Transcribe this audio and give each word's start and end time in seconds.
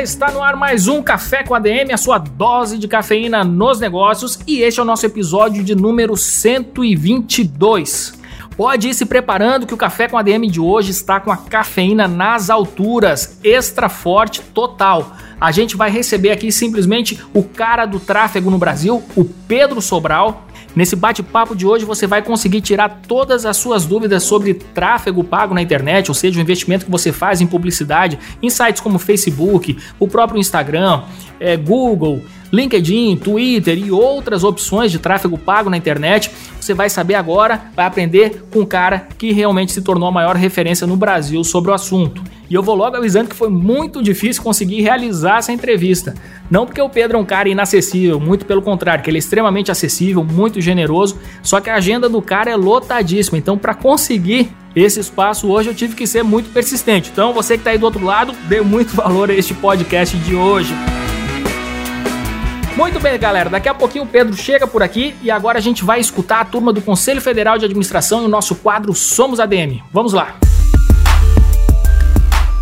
Galera, 0.00 0.02
está 0.02 0.30
no 0.30 0.42
ar 0.42 0.56
mais 0.56 0.88
um 0.88 1.02
Café 1.02 1.42
com 1.42 1.54
ADM, 1.54 1.92
a 1.92 1.96
sua 1.96 2.18
dose 2.18 2.78
de 2.78 2.88
cafeína 2.88 3.44
nos 3.44 3.78
negócios, 3.78 4.38
e 4.46 4.62
este 4.62 4.80
é 4.80 4.82
o 4.82 4.86
nosso 4.86 5.04
episódio 5.04 5.62
de 5.62 5.74
número 5.74 6.16
122. 6.16 8.18
Pode 8.56 8.88
ir 8.88 8.94
se 8.94 9.06
preparando 9.06 9.66
que 9.66 9.74
o 9.74 9.76
Café 9.76 10.08
com 10.08 10.18
ADM 10.18 10.48
de 10.50 10.60
hoje 10.60 10.90
está 10.90 11.20
com 11.20 11.30
a 11.30 11.36
cafeína 11.36 12.08
nas 12.08 12.50
alturas, 12.50 13.38
extra 13.44 13.88
forte 13.88 14.40
total. 14.40 15.12
A 15.40 15.52
gente 15.52 15.76
vai 15.76 15.90
receber 15.90 16.30
aqui 16.30 16.52
simplesmente 16.52 17.18
o 17.34 17.42
cara 17.42 17.86
do 17.86 18.00
tráfego 18.00 18.50
no 18.50 18.58
Brasil, 18.58 19.02
o 19.16 19.24
Pedro 19.24 19.80
Sobral, 19.80 20.46
Nesse 20.74 20.94
bate-papo 20.94 21.54
de 21.56 21.66
hoje 21.66 21.84
você 21.84 22.06
vai 22.06 22.22
conseguir 22.22 22.60
tirar 22.60 23.00
todas 23.06 23.44
as 23.44 23.56
suas 23.56 23.84
dúvidas 23.84 24.22
sobre 24.22 24.54
tráfego 24.54 25.24
pago 25.24 25.52
na 25.52 25.60
internet, 25.60 26.10
ou 26.10 26.14
seja, 26.14 26.38
o 26.38 26.42
investimento 26.42 26.84
que 26.84 26.90
você 26.90 27.12
faz 27.12 27.40
em 27.40 27.46
publicidade, 27.46 28.18
em 28.42 28.48
sites 28.48 28.80
como 28.80 28.98
Facebook, 28.98 29.76
o 29.98 30.06
próprio 30.06 30.38
Instagram, 30.38 31.02
é, 31.40 31.56
Google, 31.56 32.22
LinkedIn, 32.52 33.16
Twitter 33.16 33.78
e 33.78 33.90
outras 33.90 34.44
opções 34.44 34.90
de 34.90 34.98
tráfego 34.98 35.38
pago 35.38 35.70
na 35.70 35.76
internet. 35.76 36.30
Você 36.60 36.74
vai 36.74 36.90
saber 36.90 37.14
agora, 37.14 37.60
vai 37.74 37.86
aprender 37.86 38.44
com 38.50 38.60
um 38.60 38.66
cara 38.66 39.08
que 39.16 39.32
realmente 39.32 39.72
se 39.72 39.82
tornou 39.82 40.08
a 40.08 40.12
maior 40.12 40.36
referência 40.36 40.86
no 40.86 40.96
Brasil 40.96 41.42
sobre 41.44 41.70
o 41.70 41.74
assunto. 41.74 42.22
E 42.50 42.54
eu 42.54 42.64
vou 42.64 42.74
logo 42.74 42.96
avisando 42.96 43.28
que 43.28 43.36
foi 43.36 43.48
muito 43.48 44.02
difícil 44.02 44.42
conseguir 44.42 44.80
realizar 44.82 45.38
essa 45.38 45.52
entrevista. 45.52 46.14
Não 46.50 46.66
porque 46.66 46.82
o 46.82 46.88
Pedro 46.88 47.16
é 47.16 47.20
um 47.20 47.24
cara 47.24 47.48
inacessível, 47.48 48.18
muito 48.18 48.44
pelo 48.44 48.60
contrário, 48.60 49.04
que 49.04 49.08
ele 49.08 49.18
é 49.18 49.20
extremamente 49.20 49.70
acessível, 49.70 50.24
muito 50.24 50.60
generoso, 50.60 51.16
só 51.44 51.60
que 51.60 51.70
a 51.70 51.76
agenda 51.76 52.08
do 52.08 52.20
cara 52.20 52.50
é 52.50 52.56
lotadíssima. 52.56 53.38
Então, 53.38 53.56
para 53.56 53.72
conseguir 53.72 54.50
esse 54.74 54.98
espaço 54.98 55.48
hoje, 55.48 55.68
eu 55.68 55.74
tive 55.74 55.94
que 55.94 56.08
ser 56.08 56.24
muito 56.24 56.50
persistente. 56.50 57.08
Então, 57.12 57.32
você 57.32 57.54
que 57.54 57.60
está 57.60 57.70
aí 57.70 57.78
do 57.78 57.84
outro 57.84 58.04
lado, 58.04 58.32
dê 58.48 58.60
muito 58.60 58.96
valor 58.96 59.30
a 59.30 59.34
este 59.34 59.54
podcast 59.54 60.16
de 60.16 60.34
hoje. 60.34 60.74
Muito 62.80 62.98
bem, 62.98 63.18
galera. 63.18 63.50
Daqui 63.50 63.68
a 63.68 63.74
pouquinho 63.74 64.04
o 64.04 64.06
Pedro 64.06 64.34
chega 64.34 64.66
por 64.66 64.82
aqui 64.82 65.14
e 65.20 65.30
agora 65.30 65.58
a 65.58 65.60
gente 65.60 65.84
vai 65.84 66.00
escutar 66.00 66.40
a 66.40 66.44
turma 66.46 66.72
do 66.72 66.80
Conselho 66.80 67.20
Federal 67.20 67.58
de 67.58 67.66
Administração 67.66 68.22
e 68.22 68.24
o 68.24 68.28
nosso 68.28 68.54
quadro 68.54 68.94
Somos 68.94 69.38
ADM. 69.38 69.82
Vamos 69.92 70.14
lá. 70.14 70.34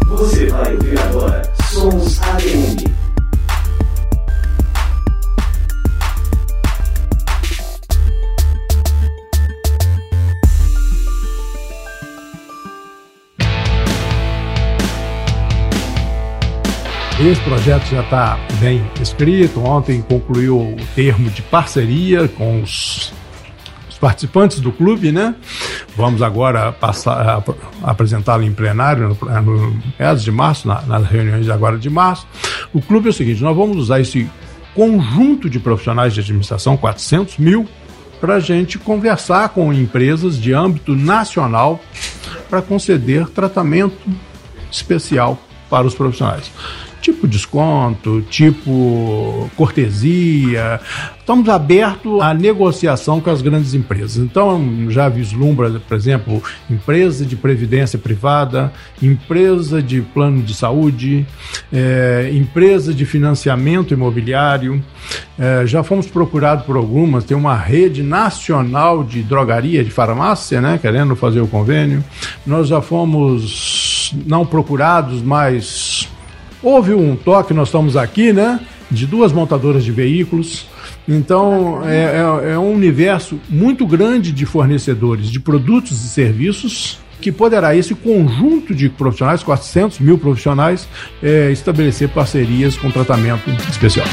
Você 0.09 0.47
vai 0.47 0.75
ouvir 0.75 0.99
agora 0.99 1.43
Somos 1.71 2.21
ADM. 2.21 2.98
Esse 17.29 17.43
projeto 17.43 17.85
já 17.91 18.01
está 18.01 18.39
bem 18.59 18.83
escrito. 19.03 19.61
Ontem 19.61 20.01
concluiu 20.01 20.59
o 20.59 20.77
termo 20.95 21.29
de 21.29 21.43
parceria 21.43 22.27
com 22.27 22.63
os, 22.63 23.13
os 23.87 23.99
participantes 23.99 24.61
do 24.61 24.73
clube, 24.73 25.13
né? 25.13 25.35
Vamos 25.95 26.23
agora 26.23 26.73
passar 26.73 27.45
apresentá-lo 27.83 28.45
em 28.45 28.55
plenário 28.55 29.15
no, 29.21 29.43
no 29.43 30.17
de 30.17 30.33
março, 30.33 30.67
na, 30.67 30.81
nas 30.81 31.07
reuniões 31.07 31.45
de 31.45 31.53
agora 31.53 31.77
de 31.77 31.91
março. 31.91 32.27
O 32.73 32.81
clube 32.81 33.09
é 33.09 33.11
o 33.11 33.13
seguinte: 33.13 33.43
nós 33.43 33.55
vamos 33.55 33.77
usar 33.77 34.01
esse 34.01 34.27
conjunto 34.75 35.51
de 35.51 35.61
profissionais 35.61 36.15
de 36.15 36.21
administração, 36.21 36.79
400 36.79 37.37
mil, 37.37 37.69
para 38.23 38.37
a 38.37 38.41
gente 38.41 38.79
conversar 38.79 39.51
com 39.51 39.71
empresas 39.71 40.41
de 40.41 40.55
âmbito 40.55 40.97
nacional 40.97 41.79
para 42.49 42.63
conceder 42.63 43.29
tratamento 43.29 43.99
especial 44.73 45.39
para 45.69 45.87
os 45.87 45.95
profissionais 45.95 46.51
tipo 47.13 47.27
desconto, 47.27 48.23
tipo 48.29 49.51
cortesia. 49.57 50.81
Estamos 51.19 51.49
abertos 51.49 52.21
à 52.23 52.33
negociação 52.33 53.21
com 53.21 53.31
as 53.31 53.43
grandes 53.43 53.75
empresas. 53.75 54.17
Então, 54.17 54.91
já 54.91 55.09
vislumbra, 55.09 55.81
por 55.87 55.97
exemplo, 55.97 56.43
empresa 56.71 57.25
de 57.25 57.37
previdência 57.37 57.99
privada, 57.99 58.73
empresa 59.03 59.83
de 59.83 60.01
plano 60.01 60.43
de 60.43 60.55
saúde, 60.55 61.27
é, 61.73 62.31
empresa 62.33 62.95
de 62.95 63.05
financiamento 63.05 63.93
imobiliário. 63.93 64.83
É, 65.39 65.67
já 65.67 65.83
fomos 65.83 66.07
procurados 66.07 66.65
por 66.65 66.77
algumas, 66.77 67.25
tem 67.25 67.37
uma 67.37 67.57
rede 67.57 68.03
nacional 68.03 69.05
de 69.05 69.23
drogaria, 69.23 69.85
de 69.85 69.91
farmácia, 69.91 70.61
né, 70.61 70.79
querendo 70.81 71.15
fazer 71.15 71.41
o 71.41 71.47
convênio. 71.47 72.03
Nós 72.47 72.69
já 72.69 72.81
fomos 72.81 74.15
não 74.27 74.45
procurados, 74.47 75.23
mas 75.23 75.98
Houve 76.63 76.95
um 76.95 77.15
toque, 77.15 77.55
nós 77.55 77.69
estamos 77.69 77.97
aqui, 77.97 78.33
né? 78.33 78.61
De 78.91 79.07
duas 79.07 79.33
montadoras 79.33 79.85
de 79.85 79.93
veículos. 79.93 80.67
Então, 81.07 81.83
é, 81.87 82.17
é, 82.47 82.53
é 82.53 82.59
um 82.59 82.73
universo 82.73 83.39
muito 83.49 83.87
grande 83.87 84.33
de 84.33 84.45
fornecedores 84.45 85.31
de 85.31 85.39
produtos 85.39 86.05
e 86.05 86.09
serviços 86.09 86.99
que 87.21 87.33
poderá 87.33 87.75
esse 87.75 87.95
conjunto 87.95 88.75
de 88.75 88.89
profissionais, 88.89 89.43
400 89.43 89.99
mil 89.99 90.19
profissionais, 90.19 90.89
é, 91.23 91.51
estabelecer 91.51 92.09
parcerias 92.09 92.77
com 92.77 92.91
tratamento 92.91 93.51
especial. 93.69 94.07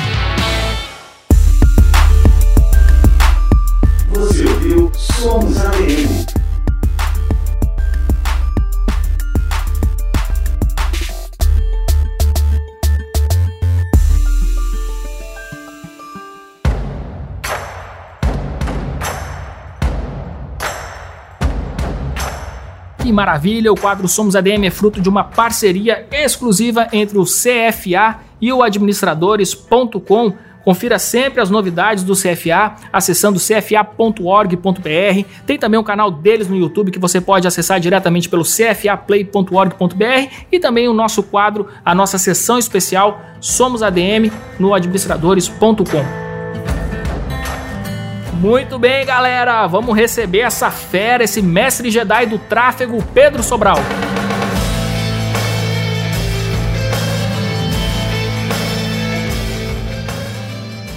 Maravilha! 23.16 23.72
O 23.72 23.80
quadro 23.80 24.08
Somos 24.08 24.36
ADM 24.36 24.66
é 24.66 24.70
fruto 24.70 25.02
de 25.02 25.09
uma 25.09 25.24
parceria 25.24 26.06
exclusiva 26.12 26.88
entre 26.92 27.18
o 27.18 27.24
CFA 27.24 28.20
e 28.40 28.53
o 28.53 28.62
administradores.com. 28.62 30.34
Confira 30.64 30.98
sempre 30.98 31.40
as 31.40 31.50
novidades 31.52 32.04
do 32.04 32.14
CFA 32.14 32.75
acessando 32.92 33.40
cfa.org.br. 33.40 35.30
Tem 35.46 35.59
também 35.59 35.80
um 35.80 35.84
canal 35.84 36.09
deles 36.09 36.48
no 36.48 36.56
YouTube 36.56 36.90
que 36.92 36.98
você 36.98 37.22
pode 37.22 37.48
acessar 37.48 37.80
diretamente 37.80 38.28
pelo 38.28 38.44
cfaplay.org.br 38.44 40.34
e 40.52 40.59
também 40.59 40.88
o 40.88 40.94
nosso 40.94 41.22
quadro, 41.22 41.68
a 41.86 41.94
nossa 41.94 42.18
sessão 42.18 42.58
especial 42.58 43.22
Somos 43.40 43.84
ADM 43.84 44.31
no 44.59 44.74
administradores.com. 44.74 46.25
Muito 48.35 48.78
bem, 48.78 49.06
galera, 49.06 49.66
vamos 49.66 49.96
receber 49.96 50.40
essa 50.40 50.69
fera, 50.69 51.23
esse 51.23 51.41
mestre 51.41 51.90
Jedi 51.90 52.25
do 52.25 52.38
tráfego, 52.38 53.01
Pedro 53.13 53.41
Sobral. 53.41 53.78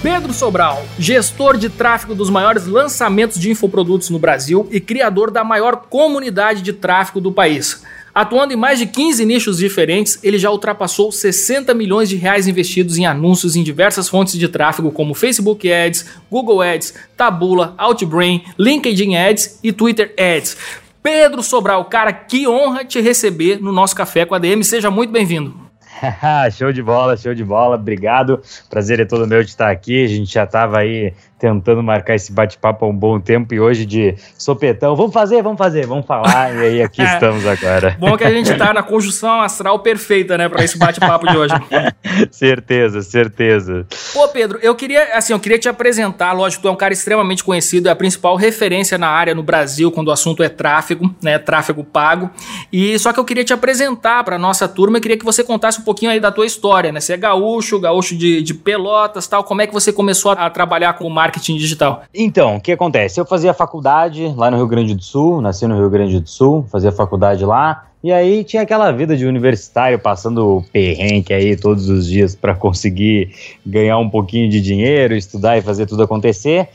Pedro 0.03 0.33
Sobral, 0.33 0.85
gestor 0.97 1.57
de 1.57 1.69
tráfego 1.69 2.13
dos 2.13 2.29
maiores 2.29 2.65
lançamentos 2.65 3.39
de 3.39 3.49
infoprodutos 3.49 4.09
no 4.09 4.19
Brasil 4.19 4.67
e 4.69 4.81
criador 4.81 5.31
da 5.31 5.43
maior 5.43 5.85
comunidade 5.89 6.61
de 6.61 6.73
tráfego 6.73 7.21
do 7.21 7.31
país. 7.31 7.83
Atuando 8.13 8.53
em 8.53 8.57
mais 8.57 8.79
de 8.79 8.85
15 8.85 9.25
nichos 9.25 9.57
diferentes, 9.57 10.19
ele 10.23 10.37
já 10.37 10.49
ultrapassou 10.49 11.11
60 11.11 11.73
milhões 11.73 12.09
de 12.09 12.15
reais 12.15 12.47
investidos 12.47 12.97
em 12.97 13.05
anúncios 13.05 13.55
em 13.55 13.63
diversas 13.63 14.09
fontes 14.09 14.37
de 14.37 14.47
tráfego 14.47 14.91
como 14.91 15.13
Facebook 15.13 15.71
Ads, 15.71 16.05
Google 16.29 16.61
Ads, 16.61 16.93
Tabula, 17.15 17.75
Outbrain, 17.77 18.43
LinkedIn 18.57 19.15
Ads 19.15 19.59
e 19.63 19.71
Twitter 19.71 20.13
Ads. 20.17 20.57
Pedro 21.01 21.41
Sobral, 21.41 21.85
cara, 21.85 22.11
que 22.11 22.47
honra 22.47 22.83
te 22.83 22.99
receber 22.99 23.61
no 23.61 23.71
nosso 23.71 23.95
Café 23.95 24.25
com 24.25 24.35
a 24.35 24.39
DM. 24.39 24.63
Seja 24.63 24.91
muito 24.91 25.11
bem-vindo. 25.11 25.69
show 26.51 26.71
de 26.71 26.81
bola, 26.81 27.17
show 27.17 27.33
de 27.33 27.43
bola. 27.43 27.75
Obrigado. 27.75 28.41
Prazer 28.69 28.99
é 28.99 29.05
todo 29.05 29.27
meu 29.27 29.43
de 29.43 29.49
estar 29.49 29.69
aqui. 29.69 30.03
A 30.03 30.07
gente 30.07 30.33
já 30.33 30.43
estava 30.43 30.79
aí 30.79 31.13
tentando 31.39 31.81
marcar 31.81 32.15
esse 32.15 32.31
bate-papo 32.31 32.85
há 32.85 32.87
um 32.87 32.93
bom 32.93 33.19
tempo 33.19 33.53
e 33.53 33.59
hoje 33.59 33.85
de 33.85 34.15
sopetão. 34.37 34.95
Vamos 34.95 35.13
fazer, 35.13 35.41
vamos 35.41 35.57
fazer, 35.57 35.87
vamos 35.87 36.05
falar. 36.05 36.53
E 36.53 36.59
aí 36.59 36.81
aqui 36.83 37.01
estamos 37.03 37.45
agora. 37.47 37.95
Bom 37.97 38.15
que 38.17 38.23
a 38.23 38.31
gente 38.31 38.53
tá 38.55 38.73
na 38.73 38.83
conjunção 38.83 39.41
astral 39.41 39.79
perfeita, 39.79 40.37
né, 40.37 40.49
para 40.49 40.63
esse 40.63 40.77
bate-papo 40.77 41.27
de 41.27 41.37
hoje. 41.37 41.53
certeza, 42.29 43.01
certeza. 43.01 43.87
Pô, 44.13 44.27
Pedro, 44.27 44.59
eu 44.61 44.75
queria, 44.75 45.15
assim, 45.15 45.33
eu 45.33 45.39
queria 45.39 45.57
te 45.57 45.69
apresentar, 45.69 46.33
lógico, 46.33 46.63
tu 46.63 46.67
é 46.67 46.71
um 46.71 46.75
cara 46.75 46.93
extremamente 46.93 47.43
conhecido, 47.43 47.87
é 47.87 47.91
a 47.91 47.95
principal 47.95 48.35
referência 48.35 48.97
na 48.97 49.07
área 49.07 49.33
no 49.33 49.41
Brasil 49.41 49.91
quando 49.91 50.09
o 50.09 50.11
assunto 50.11 50.43
é 50.43 50.49
tráfego, 50.49 51.13
né, 51.23 51.39
tráfego 51.39 51.83
pago. 51.83 52.29
E 52.71 52.99
só 52.99 53.13
que 53.13 53.19
eu 53.19 53.25
queria 53.25 53.43
te 53.43 53.53
apresentar 53.53 54.23
para 54.23 54.37
nossa 54.37 54.67
turma, 54.67 54.97
eu 54.97 55.01
queria 55.01 55.17
que 55.17 55.25
você 55.25 55.43
contasse 55.43 55.79
um 55.79 55.83
pouquinho 55.83 56.11
aí 56.11 56.19
da 56.19 56.31
tua 56.31 56.45
história, 56.45 56.91
né? 56.91 56.99
Você 56.99 57.13
é 57.13 57.17
gaúcho, 57.17 57.79
gaúcho 57.79 58.15
de, 58.15 58.41
de 58.41 58.53
Pelotas, 58.53 59.27
tal, 59.27 59.43
como 59.43 59.61
é 59.61 59.67
que 59.67 59.73
você 59.73 59.93
começou 59.93 60.31
a 60.31 60.49
trabalhar 60.49 60.93
com 60.93 61.09
marketing 61.09 61.28
marketing 61.29 61.57
digital? 61.57 62.03
Então, 62.13 62.57
o 62.57 62.61
que 62.61 62.71
acontece? 62.71 63.19
Eu 63.19 63.25
fazia 63.25 63.53
faculdade 63.53 64.33
lá 64.35 64.49
no 64.49 64.57
Rio 64.57 64.67
Grande 64.67 64.95
do 64.95 65.03
Sul, 65.03 65.39
nasci 65.39 65.67
no 65.67 65.77
Rio 65.77 65.89
Grande 65.89 66.19
do 66.19 66.27
Sul, 66.27 66.65
fazia 66.71 66.91
faculdade 66.91 67.45
lá. 67.45 67.85
E 68.01 68.11
aí 68.11 68.43
tinha 68.43 68.63
aquela 68.63 68.91
vida 68.91 69.15
de 69.15 69.25
universitário 69.25 69.99
passando 69.99 70.63
perrengue 70.71 71.33
aí 71.33 71.55
todos 71.55 71.89
os 71.89 72.07
dias 72.07 72.33
para 72.33 72.55
conseguir 72.55 73.35
ganhar 73.65 73.97
um 73.97 74.09
pouquinho 74.09 74.49
de 74.49 74.61
dinheiro, 74.61 75.13
estudar 75.13 75.57
e 75.57 75.61
fazer 75.61 75.85
tudo 75.85 76.03
acontecer. 76.03 76.69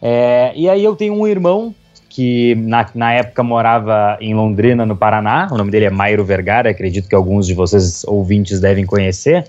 É, 0.00 0.52
e 0.54 0.68
aí 0.68 0.84
eu 0.84 0.94
tenho 0.94 1.14
um 1.14 1.26
irmão 1.26 1.74
que 2.16 2.54
na, 2.54 2.86
na 2.94 3.12
época 3.12 3.42
morava 3.42 4.16
em 4.22 4.34
Londrina, 4.34 4.86
no 4.86 4.96
Paraná. 4.96 5.48
O 5.52 5.58
nome 5.58 5.70
dele 5.70 5.84
é 5.84 5.90
Mairo 5.90 6.24
Vergara, 6.24 6.70
acredito 6.70 7.10
que 7.10 7.14
alguns 7.14 7.46
de 7.46 7.52
vocês 7.52 8.04
ouvintes 8.04 8.58
devem 8.58 8.86
conhecer. 8.86 9.46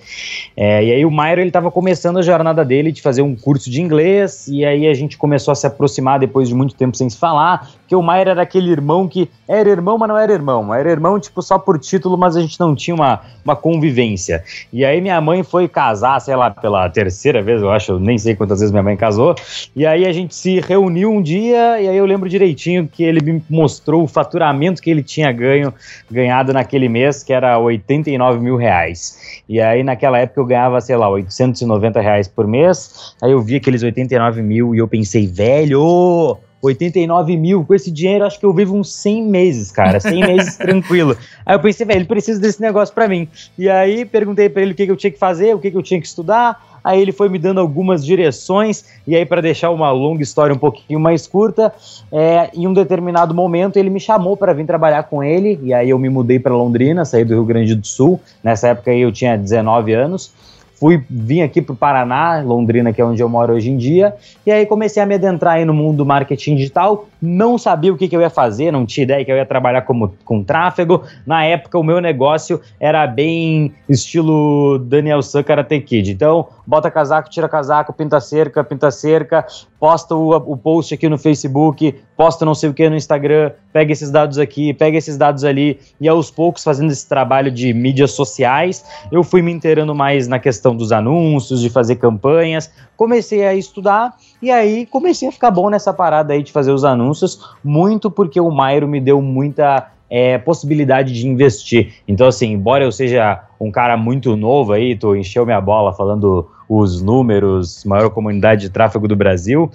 É, 0.58 0.84
e 0.84 0.92
aí 0.92 1.06
o 1.06 1.10
Mairo 1.10 1.40
ele 1.40 1.48
estava 1.48 1.72
começando 1.72 2.20
a 2.20 2.22
jornada 2.22 2.66
dele 2.66 2.92
de 2.92 3.02
fazer 3.02 3.22
um 3.22 3.34
curso 3.38 3.72
de 3.72 3.82
inglês, 3.82 4.50
e 4.50 4.66
aí 4.66 4.86
a 4.86 4.94
gente 4.94 5.18
começou 5.18 5.54
a 5.54 5.56
se 5.56 5.66
aproximar 5.66 6.20
depois 6.20 6.50
de 6.50 6.56
muito 6.56 6.76
tempo 6.76 6.98
sem 6.98 7.10
se 7.10 7.18
falar, 7.18 7.70
porque 7.80 7.96
o 7.96 8.02
Mairo 8.02 8.32
era 8.32 8.42
aquele 8.42 8.70
irmão 8.70 9.08
que 9.08 9.30
era 9.48 9.70
irmão, 9.70 9.98
mas 9.98 10.10
não 10.10 10.18
era 10.18 10.34
irmão. 10.34 10.74
Era 10.74 10.92
irmão, 10.92 11.18
tipo, 11.18 11.42
só 11.42 11.58
por 11.58 11.80
título, 11.80 12.18
mas 12.18 12.36
a 12.36 12.42
gente 12.42 12.60
não 12.60 12.76
tinha 12.76 12.94
uma, 12.94 13.22
uma 13.46 13.56
convivência. 13.56 14.44
E 14.74 14.84
aí 14.84 15.00
minha 15.00 15.22
mãe 15.22 15.42
foi 15.42 15.70
casar, 15.70 16.20
sei 16.20 16.36
lá, 16.36 16.52
pela 16.52 16.90
terceira 16.90 17.42
vez, 17.42 17.62
eu 17.62 17.72
acho, 17.72 17.94
eu 17.94 18.00
nem 18.00 18.18
sei 18.18 18.36
quantas 18.36 18.60
vezes 18.60 18.74
minha 18.74 18.84
mãe 18.84 18.98
casou. 18.98 19.36
E 19.74 19.86
aí 19.86 20.06
a 20.06 20.12
gente 20.12 20.36
se 20.36 20.60
reuniu 20.60 21.10
um 21.10 21.22
dia, 21.22 21.80
e 21.80 21.88
aí 21.88 21.96
eu 21.96 22.06
lembro 22.06 22.28
direitinho 22.58 22.88
que 22.88 23.04
ele 23.04 23.22
me 23.22 23.42
mostrou 23.48 24.04
o 24.04 24.08
faturamento 24.08 24.82
que 24.82 24.90
ele 24.90 25.04
tinha 25.04 25.32
ganho, 25.32 25.74
ganhado 26.10 26.52
naquele 26.52 26.90
mês, 26.90 27.24
que 27.24 27.32
era 27.32 27.58
89 27.60 28.40
mil 28.40 28.58
reais. 28.58 29.42
E 29.48 29.62
aí 29.62 29.84
naquela 29.84 30.18
época 30.18 30.42
eu 30.42 30.46
ganhava, 30.46 30.82
sei 30.82 30.98
lá, 30.98 31.08
890 31.08 32.02
reais 32.02 32.28
por 32.28 32.48
mês. 32.48 33.16
Aí 33.22 33.32
eu 33.32 33.42
vi 33.42 33.58
aqueles 33.58 33.84
89 33.84 34.42
mil 34.42 34.74
e 34.74 34.80
eu 34.80 34.88
pensei, 34.88 35.28
velho 35.28 36.38
89 36.60 37.38
mil, 37.38 37.64
com 37.64 37.74
esse 37.74 37.92
dinheiro 37.92 38.26
acho 38.26 38.40
que 38.40 38.46
eu 38.46 38.52
vivo 38.52 38.76
uns 38.76 38.94
100 38.96 39.24
meses, 39.28 39.72
cara, 39.72 40.00
100 40.00 40.20
meses 40.26 40.58
tranquilo. 40.58 41.16
Aí 41.46 41.56
eu 41.56 41.60
pensei, 41.60 41.86
velho, 41.86 42.00
ele 42.00 42.06
precisa 42.06 42.40
desse 42.42 42.60
negócio 42.60 42.94
para 42.94 43.08
mim. 43.08 43.28
E 43.58 43.70
aí 43.70 44.06
perguntei 44.06 44.50
para 44.50 44.64
ele 44.64 44.72
o 44.72 44.76
que, 44.76 44.86
que, 44.86 44.92
eu 44.92 44.98
tinha 44.98 45.12
que 45.12 45.20
fazer, 45.20 45.56
o 45.56 45.60
que, 45.60 45.70
que 45.70 45.78
eu 45.78 45.84
tinha 45.84 46.02
que 46.02 46.08
estudar. 46.08 46.67
Aí 46.84 47.02
ele 47.02 47.12
foi 47.12 47.30
me 47.30 47.40
dando 47.40 47.60
algumas 47.60 48.06
direções, 48.06 48.86
e 49.06 49.16
aí, 49.16 49.26
para 49.26 49.42
deixar 49.42 49.72
uma 49.72 49.92
longa 49.92 50.24
história 50.24 50.54
um 50.54 50.58
pouquinho 50.58 51.00
mais 51.00 51.28
curta, 51.28 51.74
é, 52.12 52.50
em 52.54 52.68
um 52.68 52.74
determinado 52.74 53.34
momento 53.34 53.78
ele 53.78 53.90
me 53.90 54.00
chamou 54.00 54.38
para 54.38 54.54
vir 54.54 54.66
trabalhar 54.66 55.04
com 55.04 55.24
ele, 55.24 55.60
e 55.64 55.74
aí 55.74 55.90
eu 55.90 56.00
me 56.00 56.10
mudei 56.10 56.40
para 56.40 56.54
Londrina, 56.54 57.06
saí 57.06 57.24
do 57.24 57.34
Rio 57.34 57.46
Grande 57.46 57.76
do 57.76 57.86
Sul. 57.86 58.20
Nessa 58.44 58.70
época 58.70 58.94
eu 58.94 59.12
tinha 59.12 59.38
19 59.38 59.94
anos 59.94 60.32
fui 60.80 61.04
vim 61.10 61.42
aqui 61.42 61.62
para 61.62 61.74
o 61.74 61.76
Paraná, 61.76 62.42
Londrina, 62.42 62.94
que 62.94 63.02
é 63.02 63.06
onde 63.06 63.22
eu 63.22 63.28
moro 63.28 63.54
hoje 63.54 63.70
em 63.70 63.78
dia, 63.78 64.16
e 64.46 64.52
aí 64.52 64.66
comecei 64.66 65.02
a 65.02 65.06
me 65.06 65.16
adentrar 65.16 65.64
no 65.66 65.74
mundo 65.74 65.98
do 65.98 66.06
marketing 66.06 66.56
digital. 66.56 67.08
Não 67.22 67.58
sabia 67.58 67.92
o 67.92 67.98
que, 67.98 68.08
que 68.08 68.16
eu 68.16 68.22
ia 68.22 68.30
fazer, 68.30 68.72
não 68.72 68.86
tinha 68.86 69.04
ideia 69.04 69.26
que 69.26 69.32
eu 69.32 69.36
ia 69.36 69.46
trabalhar 69.46 69.82
como, 69.82 70.14
com 70.24 70.44
tráfego. 70.44 71.04
Na 71.26 71.44
época, 71.44 71.80
o 71.80 71.84
meu 71.84 72.00
negócio 72.00 72.62
era 72.80 73.08
bem 73.08 73.74
estilo 73.90 74.78
Daniel 74.78 75.22
San 75.22 75.44
Karate 75.44 75.80
Kid. 75.82 76.12
Então, 76.12 76.48
bota 76.66 76.92
casaco, 76.92 77.30
tira 77.30 77.50
casaco, 77.50 77.92
pinta 77.92 78.20
cerca, 78.20 78.64
pinta 78.64 78.92
cerca, 78.92 79.46
posta 79.80 80.16
o, 80.16 80.36
o 80.36 80.58
post 80.58 80.94
aqui 80.94 81.08
no 81.08 81.18
Facebook, 81.18 81.96
posta 82.16 82.46
não 82.46 82.56
sei 82.56 82.70
o 82.70 82.74
que 82.74 82.90
no 82.90 82.96
Instagram, 82.96 83.52
pega 83.72 83.92
esses 83.92 84.10
dados 84.10 84.38
aqui, 84.38 84.74
pega 84.74 84.98
esses 84.98 85.18
dados 85.18 85.44
ali, 85.44 85.80
e 86.00 86.08
aos 86.08 86.32
poucos 86.32 86.64
fazendo 86.64 86.92
esse 86.92 87.08
trabalho 87.08 87.52
de 87.52 87.74
mídias 87.74 88.12
sociais, 88.12 88.84
eu 89.12 89.24
fui 89.24 89.42
me 89.42 89.52
inteirando 89.52 89.94
mais 89.94 90.28
na 90.28 90.40
questão 90.40 90.76
dos 90.76 90.92
anúncios, 90.92 91.62
de 91.62 91.70
fazer 91.70 91.98
campanhas, 91.98 92.72
comecei 92.96 93.46
a 93.46 93.54
estudar 93.54 94.16
e 94.42 94.50
aí 94.52 94.86
comecei 94.86 95.28
a 95.28 95.32
ficar 95.32 95.52
bom 95.52 95.70
nessa 95.70 95.94
parada 95.94 96.34
aí 96.34 96.42
de 96.42 96.52
fazer 96.52 96.72
os 96.72 96.84
anúncios, 96.84 97.40
muito 97.64 98.10
porque 98.10 98.40
o 98.40 98.50
Mairo 98.50 98.88
me 98.88 99.00
deu 99.00 99.22
muita 99.22 99.92
é, 100.10 100.38
possibilidade 100.38 101.14
de 101.14 101.28
investir. 101.28 101.94
Então, 102.08 102.28
assim, 102.28 102.54
embora 102.54 102.84
eu 102.84 102.92
seja 102.92 103.44
um 103.60 103.72
cara 103.72 103.98
muito 103.98 104.36
novo 104.36 104.74
aí, 104.74 104.96
tu 104.96 105.16
encheu 105.16 105.46
minha 105.46 105.62
bola 105.62 105.94
falando 105.94 106.48
os 106.70 107.02
números, 107.02 107.84
maior 107.86 108.10
comunidade 108.10 108.62
de 108.62 108.70
tráfego 108.70 109.08
do 109.08 109.16
Brasil. 109.16 109.72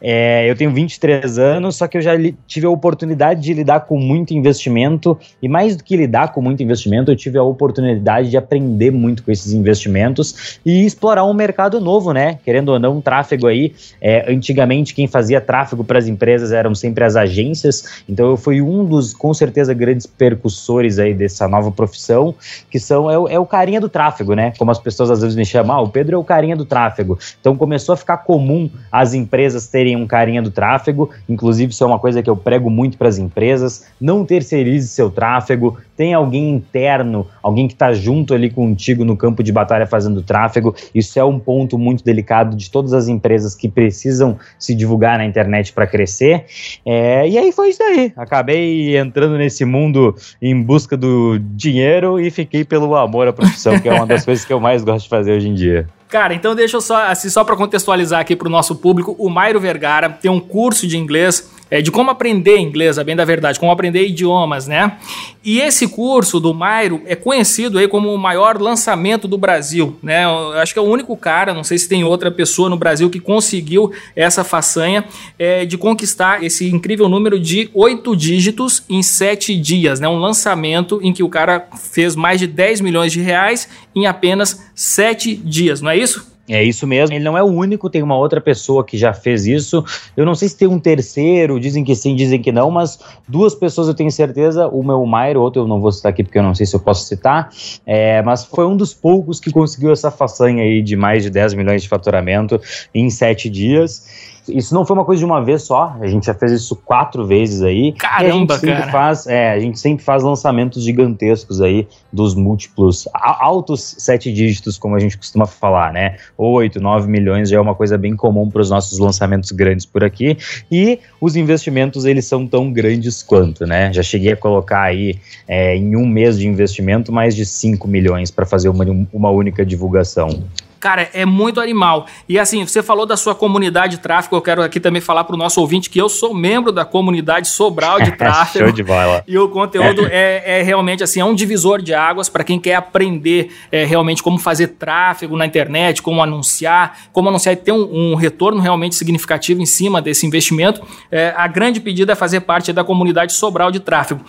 É, 0.00 0.48
eu 0.48 0.54
tenho 0.54 0.72
23 0.72 1.38
anos, 1.38 1.76
só 1.76 1.88
que 1.88 1.96
eu 1.96 2.02
já 2.02 2.12
tive 2.46 2.66
a 2.66 2.70
oportunidade 2.70 3.40
de 3.40 3.54
lidar 3.54 3.80
com 3.80 3.98
muito 3.98 4.34
investimento, 4.34 5.18
e 5.42 5.48
mais 5.48 5.76
do 5.76 5.82
que 5.82 5.96
lidar 5.96 6.32
com 6.32 6.42
muito 6.42 6.62
investimento, 6.62 7.10
eu 7.10 7.16
tive 7.16 7.38
a 7.38 7.42
oportunidade 7.42 8.30
de 8.30 8.36
aprender 8.36 8.90
muito 8.90 9.22
com 9.22 9.30
esses 9.30 9.52
investimentos 9.52 10.58
e 10.64 10.84
explorar 10.84 11.24
um 11.24 11.32
mercado 11.32 11.80
novo, 11.80 12.12
né? 12.12 12.38
Querendo 12.44 12.70
ou 12.70 12.78
não, 12.78 13.00
tráfego 13.00 13.46
aí. 13.46 13.72
É, 14.00 14.30
antigamente, 14.30 14.94
quem 14.94 15.06
fazia 15.06 15.40
tráfego 15.40 15.82
para 15.82 15.98
as 15.98 16.06
empresas 16.06 16.52
eram 16.52 16.74
sempre 16.74 17.04
as 17.04 17.16
agências, 17.16 18.02
então 18.08 18.28
eu 18.28 18.36
fui 18.36 18.60
um 18.60 18.84
dos, 18.84 19.14
com 19.14 19.32
certeza, 19.32 19.72
grandes 19.72 20.06
percussores 20.06 20.98
aí 20.98 21.14
dessa 21.14 21.48
nova 21.48 21.70
profissão, 21.70 22.34
que 22.70 22.78
são 22.78 23.10
é, 23.10 23.23
é 23.28 23.38
o 23.38 23.46
carinha 23.46 23.80
do 23.80 23.88
tráfego, 23.88 24.34
né? 24.34 24.52
Como 24.58 24.70
as 24.70 24.78
pessoas 24.78 25.10
às 25.10 25.20
vezes 25.20 25.36
me 25.36 25.44
chamam, 25.44 25.76
ah, 25.76 25.80
o 25.80 25.88
Pedro 25.88 26.16
é 26.16 26.18
o 26.18 26.24
carinha 26.24 26.56
do 26.56 26.64
tráfego. 26.64 27.18
Então 27.40 27.56
começou 27.56 27.92
a 27.92 27.96
ficar 27.96 28.18
comum 28.18 28.70
as 28.90 29.14
empresas 29.14 29.66
terem 29.66 29.96
um 29.96 30.06
carinha 30.06 30.42
do 30.42 30.50
tráfego, 30.50 31.10
inclusive 31.28 31.72
isso 31.72 31.84
é 31.84 31.86
uma 31.86 31.98
coisa 31.98 32.22
que 32.22 32.30
eu 32.30 32.36
prego 32.36 32.70
muito 32.70 32.98
para 32.98 33.08
as 33.08 33.18
empresas, 33.18 33.86
não 34.00 34.24
terceirize 34.24 34.88
seu 34.88 35.10
tráfego, 35.10 35.78
tem 35.96 36.12
alguém 36.12 36.50
interno, 36.50 37.26
alguém 37.42 37.68
que 37.68 37.74
está 37.74 37.92
junto 37.92 38.34
ali 38.34 38.50
contigo 38.50 39.04
no 39.04 39.16
campo 39.16 39.42
de 39.42 39.52
batalha 39.52 39.86
fazendo 39.86 40.22
tráfego. 40.22 40.74
Isso 40.94 41.18
é 41.18 41.24
um 41.24 41.38
ponto 41.38 41.78
muito 41.78 42.04
delicado 42.04 42.56
de 42.56 42.70
todas 42.70 42.92
as 42.92 43.08
empresas 43.08 43.54
que 43.54 43.68
precisam 43.68 44.36
se 44.58 44.74
divulgar 44.74 45.18
na 45.18 45.24
internet 45.24 45.72
para 45.72 45.86
crescer. 45.86 46.46
É, 46.84 47.28
e 47.28 47.38
aí 47.38 47.52
foi 47.52 47.70
isso 47.70 47.82
aí. 47.82 48.12
Acabei 48.16 48.96
entrando 48.96 49.38
nesse 49.38 49.64
mundo 49.64 50.14
em 50.42 50.60
busca 50.60 50.96
do 50.96 51.38
dinheiro 51.38 52.18
e 52.18 52.30
fiquei 52.30 52.64
pelo 52.64 52.94
amor 52.96 53.13
à 53.22 53.32
profissão, 53.32 53.78
que 53.78 53.88
é 53.88 53.92
uma 53.92 54.06
das 54.06 54.24
coisas 54.26 54.44
que 54.44 54.52
eu 54.52 54.60
mais 54.60 54.82
gosto 54.82 55.04
de 55.04 55.08
fazer 55.08 55.32
hoje 55.32 55.48
em 55.48 55.54
dia. 55.54 55.88
Cara, 56.08 56.34
então 56.34 56.54
deixa 56.54 56.76
eu 56.76 56.80
só, 56.80 57.08
assim, 57.08 57.28
só 57.28 57.42
para 57.42 57.56
contextualizar 57.56 58.20
aqui 58.20 58.36
para 58.36 58.46
o 58.46 58.50
nosso 58.50 58.76
público, 58.76 59.16
o 59.18 59.28
Mairo 59.28 59.58
Vergara 59.58 60.08
tem 60.08 60.30
um 60.30 60.38
curso 60.38 60.86
de 60.86 60.96
inglês 60.96 61.50
é, 61.70 61.80
de 61.80 61.90
como 61.90 62.10
aprender 62.10 62.58
inglês, 62.58 62.98
a 62.98 63.04
bem 63.04 63.16
da 63.16 63.24
verdade, 63.24 63.58
como 63.58 63.72
aprender 63.72 64.06
idiomas, 64.06 64.66
né? 64.66 64.98
E 65.44 65.60
esse 65.60 65.88
curso 65.88 66.40
do 66.40 66.54
Mairo 66.54 67.02
é 67.06 67.14
conhecido 67.14 67.78
aí 67.78 67.88
como 67.88 68.12
o 68.12 68.18
maior 68.18 68.60
lançamento 68.60 69.26
do 69.26 69.36
Brasil, 69.36 69.96
né? 70.02 70.24
Eu 70.24 70.52
acho 70.52 70.72
que 70.72 70.78
é 70.78 70.82
o 70.82 70.86
único 70.86 71.16
cara, 71.16 71.52
não 71.52 71.64
sei 71.64 71.78
se 71.78 71.88
tem 71.88 72.04
outra 72.04 72.30
pessoa 72.30 72.68
no 72.68 72.76
Brasil 72.76 73.10
que 73.10 73.20
conseguiu 73.20 73.92
essa 74.14 74.44
façanha 74.44 75.04
é, 75.38 75.64
de 75.64 75.76
conquistar 75.76 76.42
esse 76.42 76.68
incrível 76.68 77.08
número 77.08 77.38
de 77.38 77.70
oito 77.74 78.16
dígitos 78.16 78.82
em 78.88 79.02
sete 79.02 79.56
dias, 79.56 80.00
né? 80.00 80.08
Um 80.08 80.18
lançamento 80.18 81.00
em 81.02 81.12
que 81.12 81.22
o 81.22 81.28
cara 81.28 81.68
fez 81.92 82.14
mais 82.14 82.38
de 82.40 82.46
10 82.46 82.80
milhões 82.80 83.12
de 83.12 83.20
reais 83.20 83.68
em 83.94 84.06
apenas 84.06 84.64
sete 84.74 85.34
dias, 85.34 85.80
não 85.80 85.90
é 85.90 85.96
isso? 85.96 86.33
É 86.48 86.62
isso 86.62 86.86
mesmo. 86.86 87.16
Ele 87.16 87.24
não 87.24 87.38
é 87.38 87.42
o 87.42 87.46
único, 87.46 87.88
tem 87.88 88.02
uma 88.02 88.16
outra 88.16 88.40
pessoa 88.40 88.84
que 88.84 88.98
já 88.98 89.14
fez 89.14 89.46
isso. 89.46 89.82
Eu 90.16 90.26
não 90.26 90.34
sei 90.34 90.48
se 90.48 90.56
tem 90.56 90.68
um 90.68 90.78
terceiro, 90.78 91.58
dizem 91.58 91.82
que 91.82 91.94
sim, 91.96 92.14
dizem 92.14 92.40
que 92.40 92.52
não, 92.52 92.70
mas 92.70 92.98
duas 93.26 93.54
pessoas 93.54 93.88
eu 93.88 93.94
tenho 93.94 94.10
certeza. 94.10 94.68
Uma 94.68 94.92
é 94.92 94.96
o 94.96 95.06
Maier, 95.06 95.38
outro 95.38 95.62
eu 95.62 95.68
não 95.68 95.80
vou 95.80 95.90
citar 95.90 96.10
aqui 96.10 96.22
porque 96.22 96.38
eu 96.38 96.42
não 96.42 96.54
sei 96.54 96.66
se 96.66 96.76
eu 96.76 96.80
posso 96.80 97.06
citar. 97.06 97.50
É, 97.86 98.20
mas 98.22 98.44
foi 98.44 98.66
um 98.66 98.76
dos 98.76 98.92
poucos 98.92 99.40
que 99.40 99.50
conseguiu 99.50 99.90
essa 99.90 100.10
façanha 100.10 100.62
aí 100.62 100.82
de 100.82 100.96
mais 100.96 101.22
de 101.22 101.30
10 101.30 101.54
milhões 101.54 101.82
de 101.82 101.88
faturamento 101.88 102.60
em 102.94 103.08
sete 103.08 103.48
dias. 103.48 104.33
Isso 104.48 104.74
não 104.74 104.84
foi 104.84 104.94
uma 104.94 105.04
coisa 105.04 105.18
de 105.18 105.24
uma 105.24 105.42
vez 105.42 105.62
só, 105.62 105.96
a 106.00 106.06
gente 106.06 106.26
já 106.26 106.34
fez 106.34 106.52
isso 106.52 106.76
quatro 106.76 107.26
vezes 107.26 107.62
aí. 107.62 107.92
Caramba, 107.92 108.54
a 108.54 108.58
gente 108.58 108.76
cara. 108.76 108.90
Faz, 108.90 109.26
é, 109.26 109.52
a 109.52 109.58
gente 109.58 109.78
sempre 109.78 110.04
faz 110.04 110.22
lançamentos 110.22 110.82
gigantescos 110.82 111.60
aí 111.60 111.88
dos 112.12 112.34
múltiplos, 112.34 113.08
altos 113.14 113.96
sete 113.98 114.32
dígitos, 114.32 114.76
como 114.76 114.96
a 114.96 114.98
gente 114.98 115.16
costuma 115.16 115.46
falar, 115.46 115.92
né? 115.92 116.16
Oito, 116.36 116.80
nove 116.80 117.08
milhões 117.08 117.48
já 117.48 117.56
é 117.56 117.60
uma 117.60 117.74
coisa 117.74 117.96
bem 117.96 118.14
comum 118.14 118.50
para 118.50 118.60
os 118.60 118.70
nossos 118.70 118.98
lançamentos 118.98 119.50
grandes 119.50 119.86
por 119.86 120.04
aqui. 120.04 120.36
E 120.70 120.98
os 121.20 121.36
investimentos, 121.36 122.04
eles 122.04 122.26
são 122.26 122.46
tão 122.46 122.70
grandes 122.72 123.22
quanto, 123.22 123.66
né? 123.66 123.92
Já 123.92 124.02
cheguei 124.02 124.32
a 124.32 124.36
colocar 124.36 124.82
aí 124.82 125.18
é, 125.48 125.76
em 125.76 125.96
um 125.96 126.06
mês 126.06 126.38
de 126.38 126.46
investimento 126.46 127.10
mais 127.10 127.34
de 127.34 127.46
5 127.46 127.88
milhões 127.88 128.30
para 128.30 128.44
fazer 128.44 128.68
uma, 128.68 128.84
uma 129.12 129.30
única 129.30 129.64
divulgação. 129.64 130.44
Cara, 130.84 131.08
é 131.14 131.24
muito 131.24 131.62
animal. 131.62 132.04
E 132.28 132.38
assim, 132.38 132.66
você 132.66 132.82
falou 132.82 133.06
da 133.06 133.16
sua 133.16 133.34
comunidade 133.34 133.96
de 133.96 134.02
tráfego, 134.02 134.36
eu 134.36 134.42
quero 134.42 134.62
aqui 134.62 134.78
também 134.78 135.00
falar 135.00 135.24
para 135.24 135.34
o 135.34 135.38
nosso 135.38 135.58
ouvinte 135.58 135.88
que 135.88 135.98
eu 135.98 136.10
sou 136.10 136.34
membro 136.34 136.70
da 136.70 136.84
comunidade 136.84 137.48
Sobral 137.48 138.02
de 138.02 138.12
tráfego. 138.18 138.66
Show 138.66 138.74
de 138.74 138.82
bola. 138.82 139.24
E 139.26 139.38
o 139.38 139.48
conteúdo 139.48 140.06
é, 140.10 140.60
é 140.60 140.62
realmente 140.62 141.02
assim, 141.02 141.20
é 141.20 141.24
um 141.24 141.34
divisor 141.34 141.80
de 141.80 141.94
águas 141.94 142.28
para 142.28 142.44
quem 142.44 142.60
quer 142.60 142.74
aprender 142.74 143.50
é, 143.72 143.86
realmente 143.86 144.22
como 144.22 144.38
fazer 144.38 144.68
tráfego 144.78 145.38
na 145.38 145.46
internet, 145.46 146.02
como 146.02 146.22
anunciar, 146.22 146.98
como 147.14 147.30
anunciar 147.30 147.54
e 147.54 147.56
ter 147.56 147.72
um, 147.72 148.12
um 148.12 148.14
retorno 148.14 148.60
realmente 148.60 148.94
significativo 148.94 149.62
em 149.62 149.66
cima 149.66 150.02
desse 150.02 150.26
investimento. 150.26 150.82
É, 151.10 151.32
a 151.34 151.46
grande 151.46 151.80
pedida 151.80 152.12
é 152.12 152.14
fazer 152.14 152.40
parte 152.40 152.74
da 152.74 152.84
comunidade 152.84 153.32
Sobral 153.32 153.70
de 153.70 153.80
tráfego. 153.80 154.20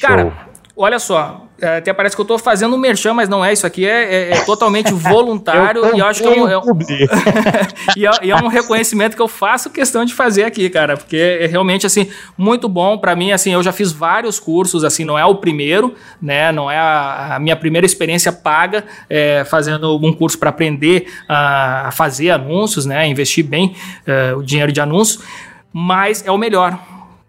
Cara, 0.00 0.22
Show. 0.22 0.53
Olha 0.76 0.98
só, 0.98 1.46
é, 1.60 1.78
até 1.78 1.92
parece 1.92 2.16
que 2.16 2.20
eu 2.20 2.24
estou 2.24 2.38
fazendo 2.38 2.74
um 2.74 2.78
merchan, 2.78 3.14
mas 3.14 3.28
não 3.28 3.44
é. 3.44 3.52
Isso 3.52 3.66
aqui 3.66 3.86
é, 3.86 4.30
é, 4.30 4.30
é 4.32 4.44
totalmente 4.44 4.92
voluntário 4.94 5.84
eu 5.84 5.96
e 5.96 6.00
eu 6.00 6.06
acho 6.06 6.20
que 6.20 6.26
é 6.26 6.30
um, 6.30 6.48
é 6.48 6.58
um 6.58 6.62
e, 7.96 8.06
é, 8.06 8.10
e, 8.22 8.30
é, 8.30 8.36
um 8.36 8.48
reconhecimento 8.48 9.14
que 9.14 9.22
eu 9.22 9.28
faço 9.28 9.70
questão 9.70 10.04
de 10.04 10.12
fazer 10.12 10.44
aqui, 10.44 10.68
cara, 10.68 10.96
porque 10.96 11.16
é 11.16 11.46
realmente 11.46 11.86
assim 11.86 12.08
muito 12.36 12.68
bom 12.68 12.98
para 12.98 13.14
mim. 13.14 13.30
Assim, 13.30 13.52
eu 13.52 13.62
já 13.62 13.72
fiz 13.72 13.92
vários 13.92 14.40
cursos, 14.40 14.82
assim, 14.82 15.04
não 15.04 15.18
é 15.18 15.24
o 15.24 15.36
primeiro, 15.36 15.94
né? 16.20 16.50
Não 16.50 16.70
é 16.70 16.76
a, 16.76 17.36
a 17.36 17.38
minha 17.38 17.56
primeira 17.56 17.86
experiência 17.86 18.32
paga 18.32 18.84
é, 19.08 19.44
fazendo 19.44 19.96
um 19.96 20.12
curso 20.12 20.38
para 20.38 20.50
aprender 20.50 21.06
a, 21.28 21.88
a, 21.88 21.90
fazer 21.92 22.30
anúncios, 22.30 22.84
né? 22.84 23.06
Investir 23.06 23.44
bem 23.44 23.76
o 24.36 24.42
dinheiro 24.42 24.72
de 24.72 24.80
anúncios, 24.80 25.22
mas 25.72 26.26
é 26.26 26.30
o 26.30 26.38
melhor 26.38 26.78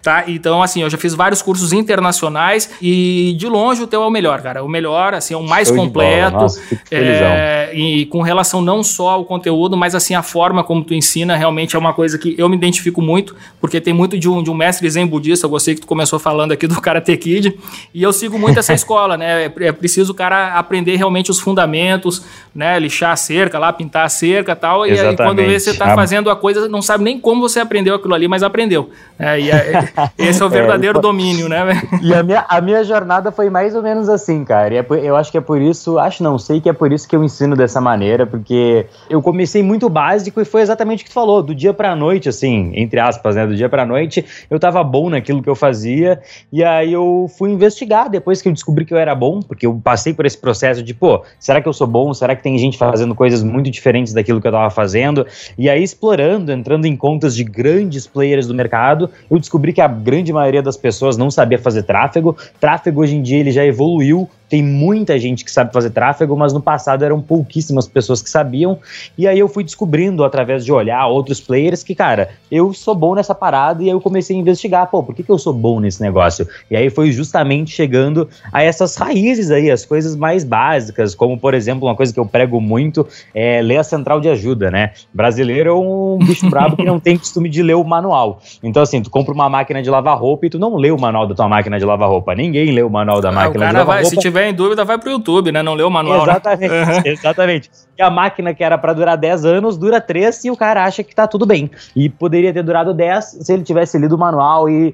Tá? 0.06 0.26
Então, 0.28 0.62
assim, 0.62 0.84
eu 0.84 0.90
já 0.92 1.00
fiz 1.00 1.16
vários 1.16 1.42
cursos 1.42 1.74
internacionais 1.74 2.70
e 2.80 3.34
de 3.40 3.48
longe 3.48 3.82
o 3.82 3.88
teu 3.88 4.04
é 4.04 4.06
o 4.06 4.12
melhor, 4.12 4.40
cara. 4.40 4.64
O 4.64 4.70
melhor, 4.70 5.16
assim, 5.16 5.34
é 5.34 5.38
o 5.38 5.42
mais 5.42 5.68
Show 5.68 5.76
completo. 5.76 6.38
Nossa, 6.38 6.62
é, 6.92 7.72
e 7.74 8.06
com 8.06 8.22
relação 8.22 8.62
não 8.62 8.84
só 8.84 9.10
ao 9.10 9.26
conteúdo, 9.26 9.76
mas 9.76 9.96
assim, 9.96 10.14
a 10.14 10.22
forma 10.22 10.64
como 10.64 10.84
tu 10.84 10.94
ensina 10.94 11.36
realmente 11.36 11.76
é 11.76 11.80
uma 11.80 11.92
coisa 11.92 12.20
que 12.20 12.36
eu 12.38 12.48
me 12.48 12.56
identifico 12.56 13.02
muito, 13.02 13.36
porque 13.60 13.82
tem 13.82 13.96
muito 13.96 14.16
de 14.16 14.30
um, 14.30 14.44
de 14.44 14.52
um 14.52 14.54
mestre 14.54 14.88
zen 14.88 15.08
budista. 15.08 15.48
Eu 15.48 15.50
gostei 15.50 15.74
que 15.74 15.82
tu 15.82 15.88
começou 15.88 16.20
falando 16.20 16.52
aqui 16.52 16.68
do 16.70 16.80
Karate 16.80 17.18
Kid. 17.18 17.58
E 17.92 18.04
eu 18.04 18.14
sigo 18.14 18.38
muito 18.38 18.60
essa 18.60 18.74
escola, 18.78 19.18
né? 19.18 19.46
É, 19.46 19.54
é 19.60 19.72
preciso 19.72 20.12
o 20.12 20.16
cara 20.16 20.54
aprender 20.54 20.98
realmente 20.98 21.32
os 21.32 21.40
fundamentos, 21.40 22.24
né? 22.54 22.78
Lixar 22.78 23.12
a 23.12 23.16
cerca 23.16 23.58
lá, 23.58 23.74
pintar 23.74 24.06
a 24.06 24.10
cerca 24.10 24.52
e 24.52 24.56
tal. 24.56 24.86
Exatamente. 24.86 25.18
E 25.18 25.24
aí, 25.24 25.28
quando 25.28 25.38
vê, 25.38 25.60
você 25.60 25.74
tá 25.74 25.96
fazendo 25.96 26.30
a 26.30 26.36
coisa, 26.36 26.70
não 26.70 26.84
sabe 26.84 27.04
nem 27.04 27.20
como 27.20 27.42
você 27.42 27.60
aprendeu 27.60 27.96
aquilo 27.96 28.14
ali, 28.14 28.28
mas 28.28 28.44
aprendeu. 28.44 28.92
É, 29.18 29.40
e 29.40 29.50
é, 29.50 29.92
esse 30.18 30.42
é 30.42 30.46
o 30.46 30.50
verdadeiro 30.50 31.00
é, 31.00 31.02
domínio, 31.02 31.48
né? 31.50 31.82
E 32.02 32.14
a 32.14 32.24
minha, 32.24 32.46
a 32.48 32.62
minha 32.62 32.84
jornada 32.84 33.32
foi 33.32 33.50
mais 33.50 33.76
ou 33.76 33.82
menos 33.82 34.10
assim, 34.10 34.44
cara. 34.44 34.74
E 34.74 34.78
é 34.78 34.84
por, 34.84 34.98
eu 34.98 35.16
acho 35.16 35.32
que 35.32 35.38
é 35.38 35.42
por 35.42 35.62
isso, 35.62 35.98
acho 36.00 36.24
não, 36.24 36.38
sei 36.38 36.62
que 36.62 36.70
é 36.70 36.74
por 36.74 36.92
isso 36.92 37.08
que 37.08 37.16
eu 37.16 37.24
ensino 37.24 37.56
dessa 37.56 37.80
maneira, 37.80 38.26
porque 38.26 38.86
eu 39.10 39.22
comecei 39.22 39.64
muito 39.64 39.90
básico 39.90 40.42
e 40.42 40.46
foi 40.46 40.62
exatamente 40.62 41.02
o 41.02 41.04
que 41.06 41.12
tu 41.12 41.14
falou, 41.14 41.42
do 41.42 41.54
dia 41.54 41.74
pra 41.74 41.96
noite, 41.96 42.30
assim, 42.30 42.72
entre 42.76 43.00
aspas, 43.00 43.36
né? 43.36 43.46
Do 43.46 43.56
dia 43.56 43.70
pra 43.70 43.86
noite, 43.86 44.26
eu 44.50 44.60
tava 44.60 44.84
bom 44.84 45.10
naquilo 45.10 45.42
que 45.42 45.50
eu 45.50 45.56
fazia, 45.56 46.22
e 46.52 46.64
aí 46.64 46.94
eu 46.94 47.30
fui 47.38 47.52
investigar 47.52 48.10
depois 48.10 48.42
que 48.42 48.50
eu 48.50 48.54
descobri 48.54 48.86
que 48.86 48.94
eu 48.94 48.98
era 48.98 49.16
bom, 49.16 49.40
porque 49.40 49.66
eu 49.66 49.80
passei 49.84 50.14
por 50.14 50.26
esse 50.26 50.38
processo 50.38 50.82
de, 50.82 50.94
pô, 50.94 51.24
será 51.40 51.62
que 51.62 51.68
eu 51.68 51.74
sou 51.74 51.88
bom? 51.88 52.14
Será 52.14 52.36
que 52.36 52.44
tem 52.44 52.58
gente 52.58 52.78
fazendo 52.78 53.16
coisas 53.16 53.44
muito 53.44 53.70
diferentes 53.70 54.14
daquilo 54.14 54.42
que 54.42 54.48
eu 54.48 54.52
tava 54.52 54.70
fazendo? 54.70 55.26
E 55.58 55.70
aí, 55.70 55.84
explorando, 55.84 56.52
entrando 56.52 56.86
em 56.86 56.96
contas 56.96 57.36
de 57.36 57.44
grandes 57.44 58.08
players 58.08 58.48
do 58.48 58.54
mercado, 58.54 59.10
eu 59.30 59.40
descobri 59.40 59.74
que 59.74 59.82
a 59.86 59.88
grande 59.88 60.34
maioria 60.34 60.62
das 60.62 60.78
pessoas 60.78 61.18
não 61.18 61.32
sabia 61.32 61.60
fazer 61.60 61.84
tráfego. 61.84 62.36
Tráfego 62.60 63.02
hoje 63.02 63.16
em 63.16 63.22
dia 63.22 63.40
ele 63.40 63.52
já 63.52 63.66
evoluiu 63.66 64.30
tem 64.50 64.64
muita 64.64 65.18
gente 65.18 65.44
que 65.44 65.52
sabe 65.52 65.74
fazer 65.74 65.90
tráfego, 65.90 66.36
mas 66.38 66.54
no 66.54 66.62
passado 66.62 67.04
eram 67.04 67.22
pouquíssimas 67.22 67.88
pessoas 67.88 68.22
que 68.22 68.30
sabiam. 68.30 68.80
E 69.18 69.28
aí 69.28 69.40
eu 69.40 69.48
fui 69.48 69.64
descobrindo 69.64 70.24
através 70.24 70.64
de 70.64 70.72
olhar 70.72 71.06
outros 71.08 71.42
players 71.42 71.84
que, 71.84 71.96
cara, 71.96 72.30
eu 72.52 72.74
sou 72.74 72.94
bom 72.94 73.16
nessa 73.16 73.34
parada 73.34 73.82
e 73.84 73.88
aí 73.88 73.92
eu 73.92 74.02
comecei 74.02 74.36
a 74.36 74.40
investigar, 74.40 74.88
pô, 74.88 75.02
por 75.02 75.16
que, 75.16 75.24
que 75.24 75.32
eu 75.32 75.38
sou 75.38 75.54
bom 75.54 75.80
nesse 75.80 76.02
negócio? 76.02 76.48
E 76.70 76.76
aí 76.76 76.90
foi 76.90 77.12
justamente 77.12 77.72
chegando 77.72 78.30
a 78.52 78.64
essas 78.64 78.96
raízes 78.96 79.50
aí, 79.52 79.72
as 79.72 79.86
coisas 79.86 80.16
mais 80.16 80.44
básicas, 80.44 81.16
como 81.16 81.38
por 81.38 81.54
exemplo, 81.54 81.88
uma 81.88 81.96
coisa 81.96 82.14
que 82.14 82.20
eu 82.20 82.26
prego 82.26 82.62
muito 82.62 83.08
é 83.34 83.62
ler 83.62 83.78
a 83.78 83.84
central 83.84 84.22
de 84.22 84.30
ajuda, 84.30 84.70
né? 84.70 84.94
Brasileiro 85.14 85.70
é 85.70 85.74
um 85.74 86.20
bicho 86.20 86.50
brabo 86.50 86.76
que 86.76 86.86
não 86.86 87.00
tem 87.00 87.18
costume 87.26 87.50
de 87.50 87.64
ler 87.64 87.76
o 87.76 87.84
manual. 87.84 88.42
Então, 88.62 88.84
assim, 88.84 89.02
tu 89.02 89.10
compra 89.10 89.34
uma 89.34 89.50
máquina 89.50 89.75
de 89.82 89.90
lavar 89.90 90.18
roupa 90.18 90.46
e 90.46 90.50
tu 90.50 90.60
não 90.60 90.76
lê 90.76 90.92
o 90.92 91.00
manual 91.00 91.28
da 91.28 91.36
tua 91.36 91.48
máquina 91.48 91.78
de 91.78 91.86
lavar 91.86 92.10
roupa. 92.10 92.36
Ninguém 92.36 92.72
lê 92.72 92.82
o 92.82 92.90
manual 92.90 93.22
da 93.22 93.30
ah, 93.30 93.32
máquina 93.32 93.68
de 93.68 93.74
lavar 93.74 94.02
roupa 94.02 94.16
tiver 94.18 94.50
em 94.50 94.54
dúvida, 94.54 94.84
vai 94.84 94.98
pro 94.98 95.10
YouTube, 95.10 95.52
né? 95.52 95.62
Não 95.62 95.74
lê 95.74 95.84
o 95.84 95.90
manual. 95.90 96.24
Exatamente, 96.24 96.72
né? 96.72 97.04
exatamente. 97.06 97.70
E 97.98 98.02
a 98.02 98.10
máquina 98.10 98.54
que 98.54 98.64
era 98.64 98.78
para 98.78 98.92
durar 98.92 99.18
10 99.18 99.46
anos 99.46 99.78
dura 99.78 100.02
3 100.02 100.46
e 100.46 100.52
o 100.52 100.58
cara 100.58 100.84
acha 100.84 101.02
que 101.02 101.16
tá 101.16 101.26
tudo 101.28 101.46
bem. 101.46 101.72
E 101.96 102.10
poderia 102.10 102.52
ter 102.52 102.62
durado 102.62 102.94
10 102.94 103.38
se 103.42 103.54
ele 103.54 103.64
tivesse 103.64 103.98
lido 103.98 104.16
o 104.16 104.18
manual 104.18 104.70
e, 104.70 104.94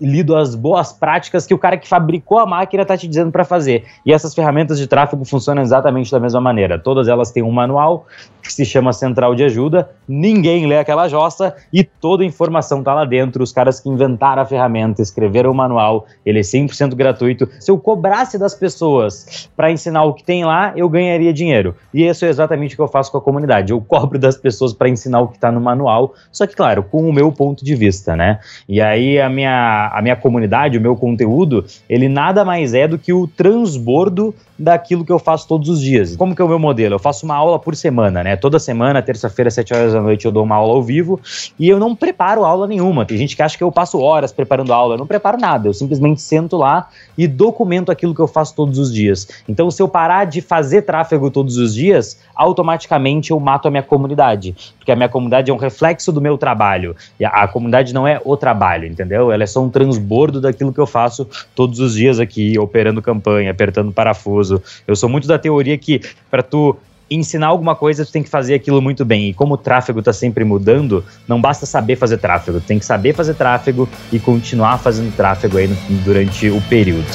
e 0.00 0.06
lido 0.06 0.34
as 0.34 0.56
boas 0.56 0.92
práticas 0.92 1.46
que 1.46 1.54
o 1.54 1.58
cara 1.58 1.76
que 1.76 1.86
fabricou 1.86 2.38
a 2.38 2.46
máquina 2.46 2.84
tá 2.84 2.96
te 2.96 3.06
dizendo 3.06 3.30
para 3.30 3.44
fazer. 3.44 3.84
E 4.04 4.12
essas 4.12 4.34
ferramentas 4.34 4.78
de 4.78 4.88
tráfego 4.88 5.24
funcionam 5.24 5.62
exatamente 5.62 6.10
da 6.10 6.18
mesma 6.18 6.40
maneira. 6.40 6.76
Todas 6.76 7.06
elas 7.06 7.30
têm 7.30 7.42
um 7.42 7.52
manual 7.52 8.06
que 8.42 8.52
se 8.52 8.64
chama 8.64 8.92
Central 8.92 9.34
de 9.36 9.44
Ajuda. 9.44 9.88
Ninguém 10.08 10.66
lê 10.66 10.78
aquela 10.78 11.06
jossa 11.06 11.54
e 11.72 11.84
toda 11.84 12.24
a 12.24 12.26
informação 12.26 12.82
tá 12.82 12.92
lá 12.92 13.04
dentro. 13.04 13.44
Os 13.44 13.52
caras 13.52 13.78
que 13.78 13.88
inventaram 13.88 14.42
a 14.42 14.46
ferramenta, 14.46 15.00
escreveram 15.00 15.52
o 15.52 15.54
manual, 15.54 16.06
ele 16.26 16.40
é 16.40 16.42
100% 16.42 16.96
gratuito. 16.96 17.48
Se 17.60 17.70
eu 17.70 17.78
cobrasse 17.78 18.36
das 18.36 18.54
pessoas 18.54 19.48
para 19.56 19.70
ensinar 19.70 20.02
o 20.02 20.14
que 20.14 20.24
tem 20.24 20.44
lá, 20.44 20.72
eu 20.74 20.88
ganharia 20.88 21.32
dinheiro. 21.32 21.76
E 21.94 22.04
isso 22.04 22.24
é 22.24 22.39
exatamente 22.40 22.74
o 22.74 22.76
que 22.76 22.82
eu 22.82 22.88
faço 22.88 23.10
com 23.10 23.18
a 23.18 23.20
comunidade. 23.20 23.72
Eu 23.72 23.80
cobro 23.80 24.18
das 24.18 24.36
pessoas 24.36 24.72
para 24.72 24.88
ensinar 24.88 25.20
o 25.20 25.28
que 25.28 25.36
está 25.36 25.52
no 25.52 25.60
manual, 25.60 26.14
só 26.32 26.46
que, 26.46 26.54
claro, 26.54 26.82
com 26.82 27.08
o 27.08 27.12
meu 27.12 27.30
ponto 27.30 27.64
de 27.64 27.74
vista, 27.74 28.16
né? 28.16 28.40
E 28.68 28.80
aí 28.80 29.20
a 29.20 29.28
minha, 29.28 29.90
a 29.92 30.02
minha 30.02 30.16
comunidade, 30.16 30.78
o 30.78 30.80
meu 30.80 30.96
conteúdo, 30.96 31.64
ele 31.88 32.08
nada 32.08 32.44
mais 32.44 32.74
é 32.74 32.88
do 32.88 32.98
que 32.98 33.12
o 33.12 33.26
transbordo 33.26 34.34
daquilo 34.60 35.04
que 35.04 35.10
eu 35.10 35.18
faço 35.18 35.48
todos 35.48 35.68
os 35.70 35.80
dias. 35.80 36.14
Como 36.16 36.36
que 36.36 36.42
é 36.42 36.44
o 36.44 36.48
meu 36.48 36.58
modelo? 36.58 36.94
Eu 36.94 36.98
faço 36.98 37.24
uma 37.24 37.34
aula 37.34 37.58
por 37.58 37.74
semana, 37.74 38.22
né? 38.22 38.36
Toda 38.36 38.58
semana, 38.58 39.00
terça-feira, 39.00 39.50
sete 39.50 39.72
horas 39.72 39.94
da 39.94 40.02
noite, 40.02 40.26
eu 40.26 40.30
dou 40.30 40.44
uma 40.44 40.56
aula 40.56 40.74
ao 40.74 40.82
vivo 40.82 41.18
e 41.58 41.66
eu 41.66 41.78
não 41.78 41.96
preparo 41.96 42.44
aula 42.44 42.66
nenhuma. 42.66 43.06
Tem 43.06 43.16
gente 43.16 43.34
que 43.34 43.42
acha 43.42 43.56
que 43.56 43.64
eu 43.64 43.72
passo 43.72 43.98
horas 43.98 44.32
preparando 44.32 44.72
aula. 44.72 44.94
Eu 44.94 44.98
não 44.98 45.06
preparo 45.06 45.38
nada. 45.38 45.68
Eu 45.68 45.72
simplesmente 45.72 46.20
sento 46.20 46.58
lá 46.58 46.88
e 47.16 47.26
documento 47.26 47.90
aquilo 47.90 48.14
que 48.14 48.20
eu 48.20 48.28
faço 48.28 48.54
todos 48.54 48.78
os 48.78 48.92
dias. 48.92 49.26
Então, 49.48 49.70
se 49.70 49.80
eu 49.80 49.88
parar 49.88 50.26
de 50.26 50.42
fazer 50.42 50.82
tráfego 50.82 51.30
todos 51.30 51.56
os 51.56 51.74
dias, 51.74 52.18
automaticamente 52.34 53.30
eu 53.30 53.40
mato 53.40 53.66
a 53.66 53.70
minha 53.70 53.82
comunidade. 53.82 54.54
Porque 54.78 54.92
a 54.92 54.96
minha 54.96 55.08
comunidade 55.08 55.50
é 55.50 55.54
um 55.54 55.58
reflexo 55.58 56.12
do 56.12 56.20
meu 56.20 56.36
trabalho. 56.36 56.94
E 57.18 57.24
a, 57.24 57.30
a 57.30 57.48
comunidade 57.48 57.94
não 57.94 58.06
é 58.06 58.20
o 58.22 58.36
trabalho, 58.36 58.86
entendeu? 58.86 59.32
Ela 59.32 59.42
é 59.42 59.46
só 59.46 59.62
um 59.62 59.70
transbordo 59.70 60.38
daquilo 60.38 60.72
que 60.72 60.80
eu 60.80 60.86
faço 60.86 61.26
todos 61.54 61.80
os 61.80 61.94
dias 61.94 62.20
aqui, 62.20 62.58
operando 62.58 63.00
campanha, 63.00 63.50
apertando 63.50 63.90
parafuso 63.90 64.49
eu 64.86 64.96
sou 64.96 65.08
muito 65.08 65.28
da 65.28 65.38
teoria 65.38 65.76
que 65.76 66.00
para 66.30 66.42
tu 66.42 66.76
ensinar 67.10 67.48
alguma 67.48 67.74
coisa, 67.74 68.06
tu 68.06 68.12
tem 68.12 68.22
que 68.22 68.30
fazer 68.30 68.54
aquilo 68.54 68.80
muito 68.80 69.04
bem. 69.04 69.30
E 69.30 69.34
como 69.34 69.54
o 69.54 69.58
tráfego 69.58 69.98
está 69.98 70.12
sempre 70.12 70.44
mudando, 70.44 71.04
não 71.26 71.40
basta 71.40 71.66
saber 71.66 71.96
fazer 71.96 72.18
tráfego, 72.18 72.60
tem 72.60 72.78
que 72.78 72.84
saber 72.84 73.12
fazer 73.12 73.34
tráfego 73.34 73.88
e 74.12 74.18
continuar 74.18 74.78
fazendo 74.78 75.14
tráfego 75.16 75.58
aí 75.58 75.66
durante 76.04 76.48
o 76.48 76.60
período. 76.62 77.06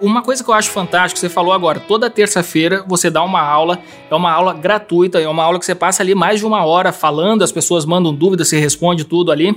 Uma 0.00 0.22
coisa 0.22 0.42
que 0.42 0.48
eu 0.48 0.54
acho 0.54 0.70
fantástico, 0.70 1.20
você 1.20 1.28
falou 1.28 1.52
agora, 1.52 1.78
toda 1.78 2.08
terça-feira 2.08 2.82
você 2.88 3.10
dá 3.10 3.22
uma 3.22 3.42
aula, 3.42 3.78
é 4.10 4.14
uma 4.14 4.32
aula 4.32 4.54
gratuita, 4.54 5.20
é 5.20 5.28
uma 5.28 5.44
aula 5.44 5.58
que 5.58 5.66
você 5.66 5.74
passa 5.74 6.02
ali 6.02 6.14
mais 6.14 6.40
de 6.40 6.46
uma 6.46 6.64
hora 6.64 6.90
falando, 6.90 7.44
as 7.44 7.52
pessoas 7.52 7.84
mandam 7.84 8.14
dúvidas, 8.14 8.48
você 8.48 8.58
responde 8.58 9.04
tudo 9.04 9.30
ali. 9.30 9.54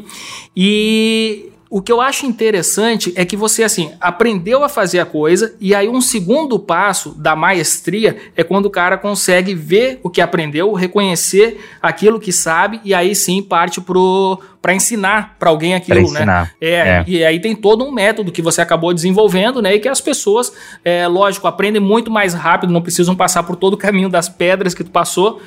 E 0.54 1.53
o 1.74 1.82
que 1.82 1.92
eu 1.92 2.00
acho 2.00 2.28
interessante 2.28 3.12
é 3.16 3.26
que 3.26 3.36
você, 3.36 3.64
assim, 3.64 3.94
aprendeu 4.00 4.64
a 4.64 4.70
fazer 4.70 5.00
a 5.00 5.08
coisa, 5.08 5.56
e 5.60 5.74
aí 5.74 5.90
um 5.90 6.02
segundo 6.02 6.60
passo 6.60 7.16
da 7.16 7.36
maestria 7.36 8.16
é 8.36 8.44
quando 8.44 8.68
o 8.68 8.70
cara 8.70 8.96
consegue 8.96 9.56
ver 9.56 10.00
o 10.04 10.08
que 10.08 10.22
aprendeu, 10.22 10.72
reconhecer 10.74 11.60
aquilo 11.82 12.20
que 12.20 12.32
sabe, 12.32 12.80
e 12.84 12.94
aí 12.94 13.16
sim 13.16 13.42
parte 13.42 13.82
pro 13.82 14.40
para 14.64 14.74
ensinar 14.74 15.36
para 15.38 15.50
alguém 15.50 15.76
aquilo, 15.76 16.00
pra 16.04 16.12
né? 16.14 16.20
ensinar. 16.20 16.44
né? 16.44 16.52
É, 16.62 16.72
é, 16.72 17.04
E 17.06 17.26
aí 17.26 17.38
tem 17.38 17.54
todo 17.54 17.84
um 17.84 17.92
método 17.92 18.32
que 18.32 18.42
você 18.42 18.62
acabou 18.62 18.94
desenvolvendo, 18.94 19.62
né? 19.62 19.76
E 19.76 19.80
que 19.80 19.90
as 19.90 20.00
pessoas, 20.00 20.54
é, 20.86 21.06
lógico, 21.06 21.48
aprendem 21.48 21.82
muito 21.82 22.10
mais 22.10 22.34
rápido, 22.34 22.72
não 22.72 22.82
precisam 22.82 23.14
passar 23.14 23.44
por 23.44 23.58
todo 23.58 23.74
o 23.74 23.78
caminho 23.78 24.08
das 24.08 24.30
pedras 24.30 24.74
que 24.74 24.82
tu 24.82 24.90
passou, 24.90 25.42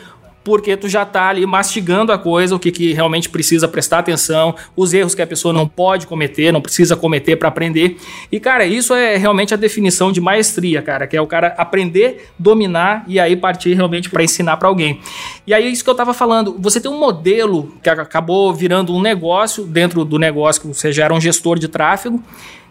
porque 0.47 0.77
tu 0.77 0.89
já 0.89 1.05
tá 1.05 1.29
ali 1.29 1.45
mastigando 1.45 2.13
a 2.13 2.19
coisa, 2.19 2.55
o 2.55 2.59
que, 2.61 2.71
que 2.71 2.93
realmente 2.93 3.29
precisa 3.29 3.67
prestar 3.67 3.99
atenção, 3.99 4.55
os 4.77 4.95
erros 4.95 5.13
que 5.13 5.21
a 5.21 5.27
pessoa 5.27 5.53
não 5.53 5.67
pode 5.67 6.07
cometer, 6.07 6.53
não 6.53 6.61
precisa 6.61 6.95
cometer 6.95 7.35
para 7.35 7.49
aprender. 7.49 7.97
E, 8.31 8.39
cara, 8.39 8.65
isso 8.65 8.95
é 8.95 9.17
realmente 9.17 9.53
a 9.53 9.57
definição 9.57 10.13
de 10.13 10.21
maestria, 10.21 10.81
cara, 10.81 11.09
que 11.09 11.17
é 11.17 11.21
o 11.21 11.27
cara 11.27 11.49
aprender, 11.59 12.31
dominar 12.39 13.05
e 13.09 13.19
aí 13.19 13.35
partir 13.35 13.75
realmente 13.75 14.09
para 14.09 14.23
ensinar 14.23 14.57
para 14.57 14.69
alguém. 14.69 15.01
E 15.45 15.53
aí, 15.53 15.69
isso 15.69 15.83
que 15.83 15.91
eu 15.91 15.97
tava 15.97 16.15
falando, 16.15 16.57
você 16.61 16.81
tem 16.81 16.89
um 16.89 16.99
modelo 17.01 17.75
que 17.83 17.91
acabou 17.91 18.55
virando 18.55 18.95
um 18.95 19.03
negócio, 19.03 19.65
dentro 19.65 20.05
do 20.05 20.17
negócio 20.17 20.63
que 20.63 20.69
você 20.69 20.93
já 20.93 21.07
era 21.07 21.13
um 21.13 21.21
gestor 21.21 21.59
de 21.59 21.67
tráfego, 21.67 22.23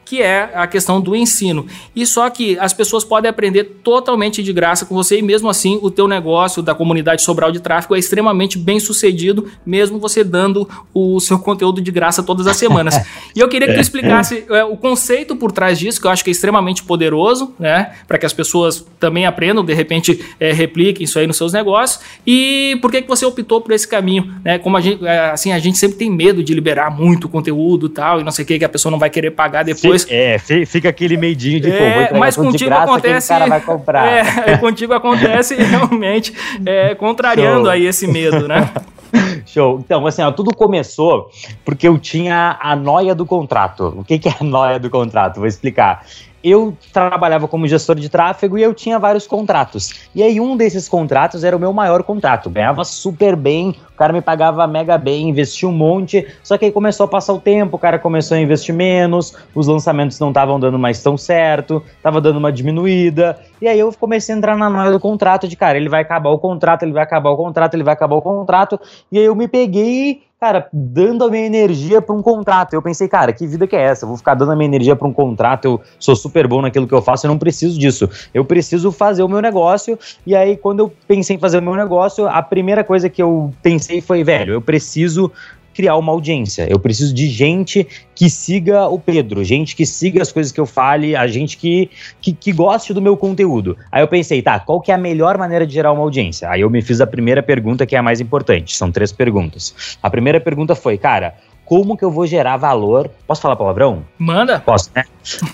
que 0.05 0.21
é 0.21 0.51
a 0.53 0.67
questão 0.67 1.01
do 1.01 1.15
ensino. 1.15 1.65
E 1.95 2.05
só 2.05 2.29
que 2.29 2.57
as 2.59 2.71
pessoas 2.71 3.03
podem 3.03 3.29
aprender 3.29 3.63
totalmente 3.83 4.43
de 4.43 4.53
graça 4.53 4.85
com 4.85 4.93
você 4.93 5.17
e 5.17 5.21
mesmo 5.21 5.49
assim 5.49 5.79
o 5.81 5.89
teu 5.89 6.07
negócio 6.07 6.61
da 6.61 6.75
comunidade 6.75 7.23
Sobral 7.23 7.51
de 7.51 7.59
Tráfego 7.59 7.95
é 7.95 7.99
extremamente 7.99 8.57
bem 8.57 8.79
sucedido, 8.79 9.49
mesmo 9.65 9.97
você 9.97 10.23
dando 10.23 10.69
o 10.93 11.19
seu 11.19 11.39
conteúdo 11.39 11.81
de 11.81 11.91
graça 11.91 12.21
todas 12.21 12.45
as 12.45 12.55
semanas. 12.55 12.95
e 13.35 13.39
eu 13.39 13.49
queria 13.49 13.67
que 13.67 13.73
tu 13.73 13.81
explicasse 13.81 14.45
é, 14.49 14.63
o 14.63 14.77
conceito 14.77 15.35
por 15.35 15.51
trás 15.51 15.79
disso, 15.79 15.99
que 15.99 16.05
eu 16.05 16.11
acho 16.11 16.23
que 16.23 16.29
é 16.29 16.33
extremamente 16.33 16.83
poderoso, 16.83 17.53
né, 17.57 17.95
para 18.07 18.17
que 18.17 18.25
as 18.25 18.33
pessoas 18.33 18.85
também 18.99 19.25
aprendam, 19.25 19.65
de 19.65 19.73
repente 19.73 20.23
é, 20.39 20.53
repliquem 20.53 21.03
isso 21.03 21.17
aí 21.17 21.25
nos 21.25 21.37
seus 21.37 21.51
negócios. 21.51 21.99
E 22.25 22.77
por 22.81 22.91
que 22.91 23.01
que 23.01 23.07
você 23.07 23.25
optou 23.25 23.59
por 23.59 23.71
esse 23.71 23.87
caminho, 23.87 24.35
né? 24.43 24.59
Como 24.59 24.77
a 24.77 24.81
gente, 24.81 25.05
é, 25.05 25.31
assim, 25.31 25.51
a 25.51 25.59
gente 25.59 25.77
sempre 25.77 25.97
tem 25.97 26.09
medo 26.09 26.43
de 26.43 26.53
liberar 26.53 26.91
muito 26.91 27.27
conteúdo, 27.27 27.89
tal, 27.89 28.21
e 28.21 28.23
não 28.23 28.31
sei 28.31 28.43
o 28.43 28.47
que 28.47 28.59
que 28.59 28.65
a 28.65 28.69
pessoa 28.69 28.91
não 28.91 28.99
vai 28.99 29.09
querer 29.09 29.31
pagar 29.31 29.63
depois 29.63 29.94
depois. 30.03 30.07
É, 30.09 30.65
fica 30.65 30.89
aquele 30.89 31.17
medinho 31.17 31.59
de 31.59 31.71
é, 31.71 32.07
pô, 32.07 32.17
Mas 32.17 32.35
contigo 32.35 32.69
graça, 32.69 32.83
acontece. 32.83 33.27
cara 33.27 33.47
vai 33.47 33.61
comprar. 33.61 34.05
É, 34.45 34.57
contigo 34.57 34.93
acontece 34.93 35.55
realmente 35.55 36.33
é, 36.65 36.93
contrariando 36.95 37.63
Show. 37.63 37.69
aí 37.69 37.85
esse 37.85 38.07
medo, 38.07 38.47
né? 38.47 38.69
Show. 39.45 39.79
Então, 39.79 40.05
assim, 40.05 40.21
ó, 40.21 40.31
tudo 40.31 40.55
começou 40.55 41.29
porque 41.63 41.87
eu 41.87 41.97
tinha 41.97 42.57
a 42.61 42.75
noia 42.75 43.15
do 43.15 43.25
contrato. 43.25 43.93
O 43.97 44.03
que, 44.03 44.19
que 44.19 44.29
é 44.29 44.35
a 44.39 44.43
noia 44.43 44.79
do 44.79 44.89
contrato? 44.89 45.37
Vou 45.37 45.47
explicar 45.47 46.05
eu 46.45 46.77
trabalhava 46.93 47.47
como 47.47 47.67
gestor 47.67 47.95
de 47.95 48.07
tráfego 48.07 48.55
e 48.55 48.61
eu 48.61 48.71
tinha 48.71 48.99
vários 48.99 49.25
contratos. 49.25 50.09
E 50.13 50.21
aí 50.21 50.39
um 50.39 50.55
desses 50.55 50.87
contratos 50.87 51.43
era 51.43 51.57
o 51.57 51.59
meu 51.59 51.73
maior 51.73 52.03
contrato. 52.03 52.51
Ganhava 52.51 52.83
super 52.83 53.35
bem, 53.35 53.75
o 53.91 53.97
cara 53.97 54.13
me 54.13 54.21
pagava 54.21 54.67
mega 54.67 54.95
bem, 54.95 55.27
investia 55.27 55.67
um 55.67 55.71
monte. 55.71 56.27
Só 56.43 56.55
que 56.55 56.65
aí 56.65 56.71
começou 56.71 57.05
a 57.05 57.07
passar 57.07 57.33
o 57.33 57.39
tempo, 57.39 57.77
o 57.77 57.79
cara 57.79 57.97
começou 57.97 58.37
a 58.37 58.39
investir 58.39 58.75
menos, 58.75 59.35
os 59.55 59.65
lançamentos 59.65 60.19
não 60.19 60.27
estavam 60.27 60.59
dando 60.59 60.77
mais 60.77 61.01
tão 61.01 61.17
certo, 61.17 61.81
tava 62.03 62.21
dando 62.21 62.37
uma 62.37 62.51
diminuída. 62.51 63.39
E 63.65 63.67
aí 63.67 63.79
eu 63.79 63.91
comecei 63.99 64.35
a 64.35 64.37
entrar 64.37 64.55
na 64.55 64.69
noia 64.69 64.91
do 64.91 64.99
contrato 64.99 65.47
de, 65.47 65.55
cara, 65.55 65.75
ele 65.75 65.89
vai 65.89 66.03
acabar 66.03 66.29
o 66.29 66.37
contrato, 66.37 66.83
ele 66.83 66.93
vai 66.93 67.01
acabar 67.01 67.31
o 67.31 67.35
contrato, 67.35 67.73
ele 67.73 67.83
vai 67.83 67.95
acabar 67.95 68.15
o 68.15 68.21
contrato. 68.21 68.79
E 69.11 69.17
aí 69.17 69.25
eu 69.25 69.35
me 69.35 69.47
peguei 69.47 70.21
cara, 70.39 70.67
dando 70.71 71.23
a 71.23 71.29
minha 71.29 71.45
energia 71.45 71.99
para 71.99 72.13
um 72.13 72.21
contrato. 72.21 72.73
Eu 72.73 72.81
pensei, 72.81 73.07
cara, 73.07 73.33
que 73.33 73.47
vida 73.47 73.65
que 73.65 73.75
é 73.75 73.81
essa? 73.81 74.05
Eu 74.05 74.09
vou 74.09 74.17
ficar 74.17 74.35
dando 74.35 74.51
a 74.51 74.55
minha 74.55 74.67
energia 74.67 74.95
para 74.95 75.07
um 75.07 75.13
contrato, 75.13 75.65
eu 75.65 75.81
sou 75.97 76.15
super 76.15 76.47
bom 76.47 76.61
naquilo 76.61 76.87
que 76.87 76.93
eu 76.93 77.01
faço, 77.01 77.25
eu 77.25 77.31
não 77.31 77.39
preciso 77.39 77.79
disso. 77.79 78.07
Eu 78.31 78.45
preciso 78.45 78.91
fazer 78.91 79.23
o 79.23 79.27
meu 79.27 79.41
negócio. 79.41 79.97
E 80.27 80.35
aí, 80.35 80.55
quando 80.55 80.81
eu 80.81 80.93
pensei 81.07 81.35
em 81.35 81.39
fazer 81.39 81.57
o 81.57 81.61
meu 81.63 81.73
negócio, 81.73 82.27
a 82.27 82.43
primeira 82.43 82.83
coisa 82.83 83.09
que 83.09 83.23
eu 83.23 83.51
pensei 83.63 84.01
foi, 84.01 84.23
velho, 84.23 84.53
eu 84.53 84.61
preciso 84.61 85.31
criar 85.75 85.97
uma 85.97 86.11
audiência. 86.11 86.65
Eu 86.69 86.79
preciso 86.79 87.13
de 87.13 87.27
gente 87.27 87.85
que 88.15 88.29
siga 88.29 88.87
o 88.87 88.97
Pedro, 88.97 89.43
gente 89.43 89.75
que 89.75 89.85
siga 89.85 90.21
as 90.21 90.31
coisas 90.31 90.51
que 90.51 90.59
eu 90.59 90.65
fale, 90.65 91.15
a 91.15 91.27
gente 91.27 91.57
que, 91.57 91.91
que, 92.21 92.31
que, 92.31 92.53
goste 92.53 92.93
do 92.93 93.01
meu 93.01 93.17
conteúdo. 93.17 93.77
Aí 93.91 94.01
eu 94.01 94.07
pensei, 94.07 94.41
tá, 94.41 94.57
qual 94.57 94.79
que 94.79 94.91
é 94.91 94.95
a 94.95 94.97
melhor 94.97 95.37
maneira 95.37 95.67
de 95.67 95.73
gerar 95.73 95.91
uma 95.91 96.01
audiência? 96.01 96.49
Aí 96.49 96.61
eu 96.61 96.69
me 96.69 96.81
fiz 96.81 97.01
a 97.01 97.07
primeira 97.07 97.43
pergunta, 97.43 97.85
que 97.85 97.95
é 97.95 97.99
a 97.99 98.03
mais 98.03 98.21
importante. 98.21 98.75
São 98.75 98.89
três 98.89 99.11
perguntas. 99.11 99.97
A 100.01 100.09
primeira 100.09 100.39
pergunta 100.39 100.73
foi, 100.73 100.97
cara, 100.97 101.35
como 101.65 101.97
que 101.97 102.05
eu 102.05 102.11
vou 102.11 102.25
gerar 102.27 102.57
valor. 102.57 103.09
Posso 103.27 103.41
falar 103.41 103.55
palavrão? 103.55 104.05
Manda. 104.17 104.59
Posso, 104.59 104.91
né? 104.95 105.03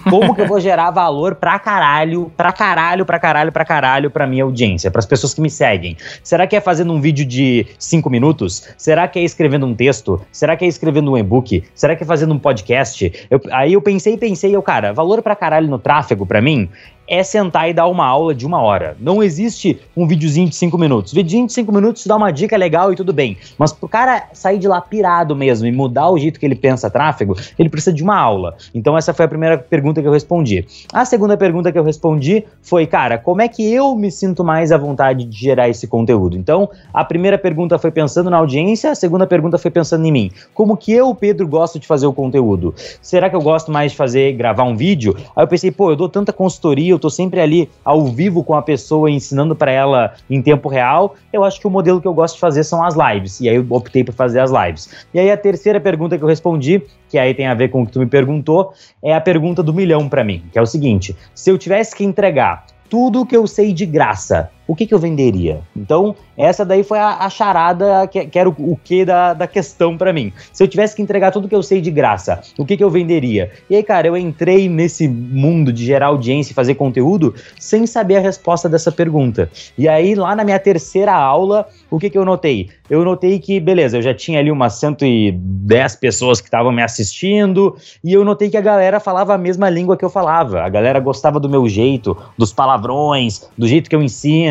Como 0.10 0.36
que 0.36 0.42
eu 0.42 0.48
vou 0.48 0.60
gerar 0.60 0.92
valor 0.92 1.36
pra 1.36 1.58
caralho, 1.58 2.32
pra 2.36 2.52
caralho, 2.52 3.06
pra 3.06 3.18
caralho, 3.18 3.52
pra 3.52 3.64
caralho 3.64 4.12
pra 4.12 4.28
minha 4.28 4.44
audiência, 4.44 4.92
pras 4.92 5.06
pessoas 5.06 5.34
que 5.34 5.40
me 5.40 5.50
seguem? 5.50 5.96
Será 6.24 6.46
que 6.46 6.56
é 6.56 6.62
fazendo 6.62 6.92
um 6.92 7.00
vídeo 7.00 7.26
de 7.26 7.66
cinco 7.80 8.10
minutos? 8.10 8.68
Será 8.78 9.08
que 9.08 9.18
é 9.20 9.24
escrevendo 9.24 9.66
um 9.66 9.74
texto? 9.74 10.22
Será 10.32 10.58
que 10.58 10.66
é 10.66 10.68
escrevendo 10.68 11.12
um 11.12 11.18
e-book? 11.18 11.64
Será 11.74 11.96
que 11.96 12.04
é 12.04 12.06
fazendo 12.06 12.34
um 12.34 12.40
podcast? 12.40 13.28
Eu, 13.30 13.40
aí 13.52 13.74
eu 13.74 13.82
pensei, 13.82 14.18
pensei, 14.18 14.54
eu, 14.54 14.62
cara, 14.62 14.92
valor 14.92 15.22
pra 15.22 15.36
caralho 15.36 15.70
no 15.70 15.80
tráfego 15.80 16.26
pra 16.26 16.42
mim 16.42 16.70
é 17.12 17.24
sentar 17.24 17.70
e 17.70 17.74
dar 17.74 17.88
uma 17.88 18.06
aula 18.06 18.34
de 18.34 18.46
uma 18.46 18.62
hora. 18.62 18.96
Não 18.98 19.22
existe 19.22 19.78
um 19.98 20.08
videozinho 20.08 20.48
de 20.48 20.56
cinco 20.56 20.78
minutos. 20.78 21.12
Videozinho 21.12 21.46
de 21.46 21.52
cinco 21.52 21.70
minutos 21.74 22.08
dá 22.08 22.16
uma 22.16 22.32
dica 22.32 22.56
legal 22.56 22.94
e 22.94 22.96
tudo 22.96 23.12
bem. 23.12 23.38
Mas 23.58 23.74
pro 23.74 23.90
cara 23.90 24.30
sair 24.32 24.58
de 24.58 24.66
lá 24.66 24.80
pirado 24.80 25.36
mesmo 25.36 25.68
e 25.68 25.74
mudar 25.74 26.10
o 26.10 26.18
jeito 26.18 26.40
que 26.40 26.46
ele 26.46 26.56
pensa 26.56 26.90
tráfego, 26.90 27.36
ele 27.60 27.68
precisa 27.68 27.92
de 27.92 28.02
uma 28.02 28.18
aula. 28.18 28.56
Então 28.74 28.98
essa 28.98 29.14
foi 29.14 29.26
a 29.26 29.28
primeira 29.28 29.58
pergunta 29.58 30.02
que 30.02 30.08
eu 30.08 30.12
respondi. 30.14 30.66
A 30.94 31.04
segunda 31.04 31.36
pergunta 31.36 31.70
que 31.70 31.78
eu 31.78 31.84
respondi 31.84 32.46
foi, 32.62 32.88
cara, 32.88 33.18
como 33.18 33.42
é 33.42 33.50
que 33.50 33.62
eu 33.70 33.94
me 33.94 34.10
sinto 34.10 34.42
mais 34.42 34.72
à 34.72 34.78
vontade 34.78 35.26
de 35.26 35.38
gerar 35.38 35.68
esse 35.68 35.88
conteúdo? 35.88 36.38
Então, 36.38 36.70
a 36.94 37.04
primeira 37.04 37.38
pergunta 37.38 37.78
foi 37.78 37.92
pensando 37.92 38.30
na 38.30 38.38
audiência, 38.38 38.90
a 38.90 38.96
segunda 38.96 39.28
pergunta 39.28 39.58
foi 39.58 39.70
pensando 39.70 40.06
em 40.06 40.12
mim. 40.14 40.32
Como 40.54 40.78
que 40.78 40.94
eu, 40.94 41.14
Pedro, 41.14 41.46
gosto 41.46 41.78
de 41.78 41.86
fazer 41.86 42.06
o 42.08 42.14
conteúdo? 42.14 42.74
Será 43.02 43.30
que 43.30 43.36
eu 43.36 43.42
gosto 43.42 43.70
mais 43.70 43.92
de 43.92 43.98
fazer, 43.98 44.32
gravar 44.32 44.64
um 44.64 44.78
vídeo? 44.78 45.14
Aí 45.36 45.44
eu 45.44 45.48
pensei, 45.48 45.72
pô, 45.72 45.92
eu 45.92 45.98
dou 45.98 46.08
tanta 46.08 46.32
consultoria, 46.32 46.94
eu 46.94 47.01
tô 47.02 47.10
sempre 47.10 47.42
ali 47.42 47.70
ao 47.84 48.06
vivo 48.06 48.44
com 48.44 48.54
a 48.54 48.62
pessoa, 48.62 49.12
ensinando 49.12 49.56
para 49.56 49.72
ela 49.72 50.14
em 50.30 50.42
tempo 50.42 50.70
real, 50.70 51.16
eu 51.34 51.44
acho 51.44 51.60
que 51.60 51.68
o 51.68 51.70
modelo 51.70 52.00
que 52.00 52.08
eu 52.08 52.14
gosto 52.14 52.36
de 52.36 52.40
fazer 52.40 52.64
são 52.64 52.84
as 52.84 52.96
lives. 52.96 53.42
E 53.42 53.50
aí 53.50 53.56
eu 53.56 53.66
optei 53.70 54.04
por 54.04 54.14
fazer 54.14 54.40
as 54.40 54.52
lives. 54.52 54.90
E 55.14 55.20
aí 55.20 55.30
a 55.30 55.36
terceira 55.36 55.82
pergunta 55.82 56.18
que 56.18 56.24
eu 56.24 56.28
respondi, 56.28 56.82
que 57.10 57.18
aí 57.18 57.34
tem 57.34 57.48
a 57.48 57.54
ver 57.54 57.70
com 57.70 57.82
o 57.82 57.86
que 57.86 57.92
tu 57.92 58.00
me 58.00 58.06
perguntou, 58.06 58.74
é 59.04 59.14
a 59.14 59.20
pergunta 59.20 59.62
do 59.62 59.74
milhão 59.74 60.08
para 60.08 60.24
mim, 60.24 60.44
que 60.52 60.58
é 60.58 60.62
o 60.62 60.66
seguinte: 60.66 61.16
se 61.36 61.50
eu 61.50 61.58
tivesse 61.58 61.96
que 61.96 62.04
entregar 62.04 62.66
tudo 62.92 63.26
que 63.26 63.36
eu 63.36 63.48
sei 63.48 63.72
de 63.72 63.86
graça, 63.86 64.52
o 64.68 64.76
que, 64.76 64.86
que 64.86 64.94
eu 64.94 65.00
venderia? 65.00 65.62
Então, 65.76 66.16
essa 66.38 66.66
daí 66.66 66.84
foi 66.84 67.00
a, 67.00 67.18
a 67.18 67.30
charada 67.30 68.08
que, 68.08 68.26
que, 68.26 68.40
era 68.40 68.50
o, 68.50 68.56
o 68.58 68.78
que 68.82 69.04
da, 69.04 69.34
da 69.34 69.48
questão 69.48 69.98
para 69.98 70.14
mim. 70.14 70.32
Se 70.54 70.64
eu 70.64 70.68
tivesse 70.68 70.96
que 70.96 71.02
entregar 71.02 71.32
tudo 71.32 71.48
que 71.48 71.56
eu 71.56 71.64
sei 71.64 71.82
de 71.82 71.92
graça, 71.92 72.42
o 72.58 72.66
que, 72.66 72.78
que 72.78 72.84
eu 72.84 72.90
venderia? 72.90 73.52
E 73.70 73.76
aí, 73.76 73.84
cara, 73.84 74.08
eu 74.08 74.16
entrei 74.16 74.70
nesse 74.70 75.08
mundo 75.08 75.74
de 75.74 75.86
gerar 75.86 76.08
audiência 76.08 76.52
e 76.52 76.56
fazer 76.56 76.76
conteúdo 76.76 77.34
sem 77.60 77.86
saber 77.86 78.18
a 78.18 78.22
resposta 78.22 78.70
dessa 78.70 78.92
pergunta. 78.92 79.50
E 79.78 79.88
aí, 79.88 80.16
lá 80.16 80.36
na 80.36 80.44
minha 80.44 80.60
terceira 80.60 81.14
aula, 81.14 81.68
o 81.90 82.00
que, 82.00 82.10
que 82.10 82.18
eu 82.18 82.26
notei? 82.26 82.70
Eu 82.90 83.04
notei 83.04 83.40
que, 83.40 83.60
beleza, 83.60 83.98
eu 83.98 84.02
já 84.02 84.14
tinha 84.14 84.40
ali 84.40 84.52
umas 84.52 84.74
110 84.74 85.96
pessoas 85.96 86.42
que 86.42 86.48
estavam 86.48 86.72
me 86.72 86.82
assistindo, 86.82 87.76
e 88.04 88.14
eu 88.14 88.24
notei 88.26 88.50
que 88.50 88.58
a 88.58 88.62
galera 88.62 89.00
falava 89.00 89.34
a 89.34 89.38
mesma 89.38 89.70
língua 89.70 89.98
que 89.98 90.04
eu 90.04 90.10
falava. 90.10 90.62
A 90.62 90.70
galera 90.70 91.00
gostava 91.00 91.40
do 91.40 91.50
meu 91.50 91.68
jeito, 91.68 92.18
dos 92.38 92.54
palavrões, 92.54 93.50
do 93.58 93.68
jeito 93.68 93.90
que 93.90 93.96
eu 93.96 94.02
ensino. 94.02 94.51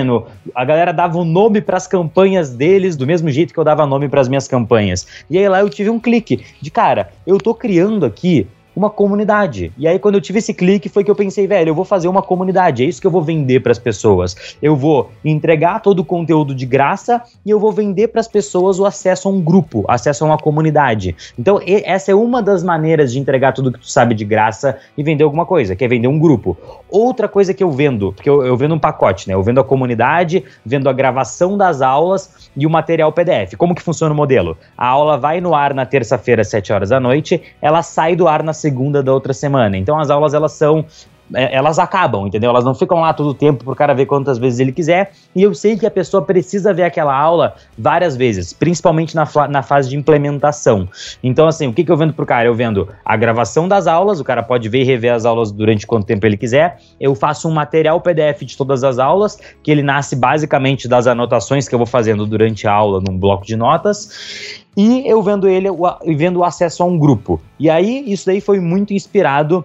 A 0.54 0.64
galera 0.64 0.92
dava 0.92 1.18
o 1.18 1.22
um 1.22 1.24
nome 1.24 1.60
para 1.60 1.76
as 1.76 1.86
campanhas 1.86 2.50
deles 2.50 2.96
do 2.96 3.06
mesmo 3.06 3.30
jeito 3.30 3.52
que 3.52 3.60
eu 3.60 3.64
dava 3.64 3.86
nome 3.86 4.08
para 4.08 4.20
as 4.20 4.28
minhas 4.28 4.48
campanhas. 4.48 5.06
E 5.28 5.38
aí 5.38 5.48
lá 5.48 5.60
eu 5.60 5.68
tive 5.68 5.90
um 5.90 6.00
clique 6.00 6.44
de, 6.60 6.70
cara, 6.70 7.10
eu 7.26 7.38
tô 7.38 7.54
criando 7.54 8.06
aqui 8.06 8.46
uma 8.74 8.88
comunidade. 8.88 9.72
E 9.76 9.86
aí, 9.86 9.98
quando 9.98 10.14
eu 10.14 10.20
tive 10.20 10.38
esse 10.38 10.54
clique, 10.54 10.88
foi 10.88 11.04
que 11.04 11.10
eu 11.10 11.14
pensei, 11.14 11.46
velho, 11.46 11.70
eu 11.70 11.74
vou 11.74 11.84
fazer 11.84 12.08
uma 12.08 12.22
comunidade, 12.22 12.82
é 12.82 12.86
isso 12.86 13.00
que 13.00 13.06
eu 13.06 13.10
vou 13.10 13.22
vender 13.22 13.60
para 13.60 13.72
as 13.72 13.78
pessoas. 13.78 14.56
Eu 14.62 14.76
vou 14.76 15.10
entregar 15.24 15.80
todo 15.80 16.00
o 16.00 16.04
conteúdo 16.04 16.54
de 16.54 16.64
graça 16.64 17.22
e 17.44 17.50
eu 17.50 17.58
vou 17.58 17.72
vender 17.72 18.08
para 18.08 18.20
as 18.20 18.28
pessoas 18.28 18.78
o 18.78 18.86
acesso 18.86 19.28
a 19.28 19.30
um 19.30 19.40
grupo, 19.40 19.84
acesso 19.88 20.24
a 20.24 20.28
uma 20.28 20.38
comunidade. 20.38 21.14
Então, 21.38 21.60
essa 21.66 22.10
é 22.10 22.14
uma 22.14 22.42
das 22.42 22.62
maneiras 22.62 23.12
de 23.12 23.18
entregar 23.18 23.52
tudo 23.52 23.72
que 23.72 23.80
tu 23.80 23.90
sabe 23.90 24.14
de 24.14 24.24
graça 24.24 24.78
e 24.96 25.02
vender 25.02 25.24
alguma 25.24 25.44
coisa, 25.44 25.74
que 25.74 25.84
é 25.84 25.88
vender 25.88 26.08
um 26.08 26.18
grupo. 26.18 26.56
Outra 26.90 27.28
coisa 27.28 27.54
que 27.54 27.62
eu 27.62 27.70
vendo, 27.70 28.12
porque 28.12 28.28
eu, 28.28 28.44
eu 28.44 28.56
vendo 28.56 28.74
um 28.74 28.78
pacote, 28.78 29.28
né? 29.28 29.34
Eu 29.34 29.42
vendo 29.42 29.60
a 29.60 29.64
comunidade, 29.64 30.44
vendo 30.64 30.88
a 30.88 30.92
gravação 30.92 31.56
das 31.56 31.80
aulas 31.80 32.50
e 32.56 32.66
o 32.66 32.70
material 32.70 33.12
PDF. 33.12 33.54
Como 33.56 33.74
que 33.74 33.82
funciona 33.82 34.12
o 34.12 34.16
modelo? 34.16 34.56
A 34.76 34.86
aula 34.86 35.16
vai 35.16 35.40
no 35.40 35.54
ar 35.54 35.72
na 35.72 35.86
terça-feira, 35.86 36.42
às 36.42 36.48
7 36.48 36.72
horas 36.72 36.88
da 36.90 36.98
noite, 36.98 37.40
ela 37.62 37.82
sai 37.82 38.16
do 38.16 38.26
ar 38.26 38.42
na 38.42 38.52
segunda 38.52 39.02
da 39.02 39.12
outra 39.12 39.32
semana. 39.32 39.76
Então 39.76 39.98
as 39.98 40.10
aulas 40.10 40.34
elas 40.34 40.52
são 40.52 40.84
elas 41.32 41.78
acabam, 41.78 42.26
entendeu? 42.26 42.50
Elas 42.50 42.64
não 42.64 42.74
ficam 42.74 43.00
lá 43.00 43.12
todo 43.12 43.30
o 43.30 43.34
tempo 43.34 43.64
pro 43.64 43.74
cara 43.74 43.94
ver 43.94 44.06
quantas 44.06 44.38
vezes 44.38 44.60
ele 44.60 44.72
quiser. 44.72 45.12
E 45.34 45.42
eu 45.42 45.54
sei 45.54 45.76
que 45.76 45.86
a 45.86 45.90
pessoa 45.90 46.22
precisa 46.22 46.72
ver 46.72 46.82
aquela 46.82 47.16
aula 47.16 47.54
várias 47.78 48.16
vezes, 48.16 48.52
principalmente 48.52 49.14
na, 49.14 49.28
na 49.48 49.62
fase 49.62 49.88
de 49.88 49.96
implementação. 49.96 50.88
Então, 51.22 51.46
assim, 51.46 51.66
o 51.66 51.72
que, 51.72 51.84
que 51.84 51.92
eu 51.92 51.96
vendo 51.96 52.12
pro 52.12 52.26
cara? 52.26 52.48
Eu 52.48 52.54
vendo 52.54 52.88
a 53.04 53.16
gravação 53.16 53.68
das 53.68 53.86
aulas, 53.86 54.20
o 54.20 54.24
cara 54.24 54.42
pode 54.42 54.68
ver 54.68 54.80
e 54.80 54.84
rever 54.84 55.12
as 55.12 55.24
aulas 55.24 55.50
durante 55.52 55.86
quanto 55.86 56.06
tempo 56.06 56.26
ele 56.26 56.36
quiser. 56.36 56.78
Eu 57.00 57.14
faço 57.14 57.48
um 57.48 57.52
material 57.52 58.00
PDF 58.00 58.42
de 58.42 58.56
todas 58.56 58.82
as 58.82 58.98
aulas, 58.98 59.38
que 59.62 59.70
ele 59.70 59.82
nasce 59.82 60.16
basicamente 60.16 60.88
das 60.88 61.06
anotações 61.06 61.68
que 61.68 61.74
eu 61.74 61.78
vou 61.78 61.86
fazendo 61.86 62.26
durante 62.26 62.66
a 62.66 62.72
aula 62.72 63.00
num 63.00 63.16
bloco 63.16 63.44
de 63.44 63.56
notas 63.56 64.60
e 64.76 65.06
eu 65.06 65.22
vendo 65.22 65.48
ele 65.48 65.68
e 66.04 66.14
vendo 66.14 66.38
o 66.38 66.44
acesso 66.44 66.82
a 66.82 66.86
um 66.86 66.98
grupo. 66.98 67.40
E 67.58 67.68
aí, 67.68 68.04
isso 68.06 68.26
daí 68.26 68.40
foi 68.40 68.60
muito 68.60 68.94
inspirado 68.94 69.64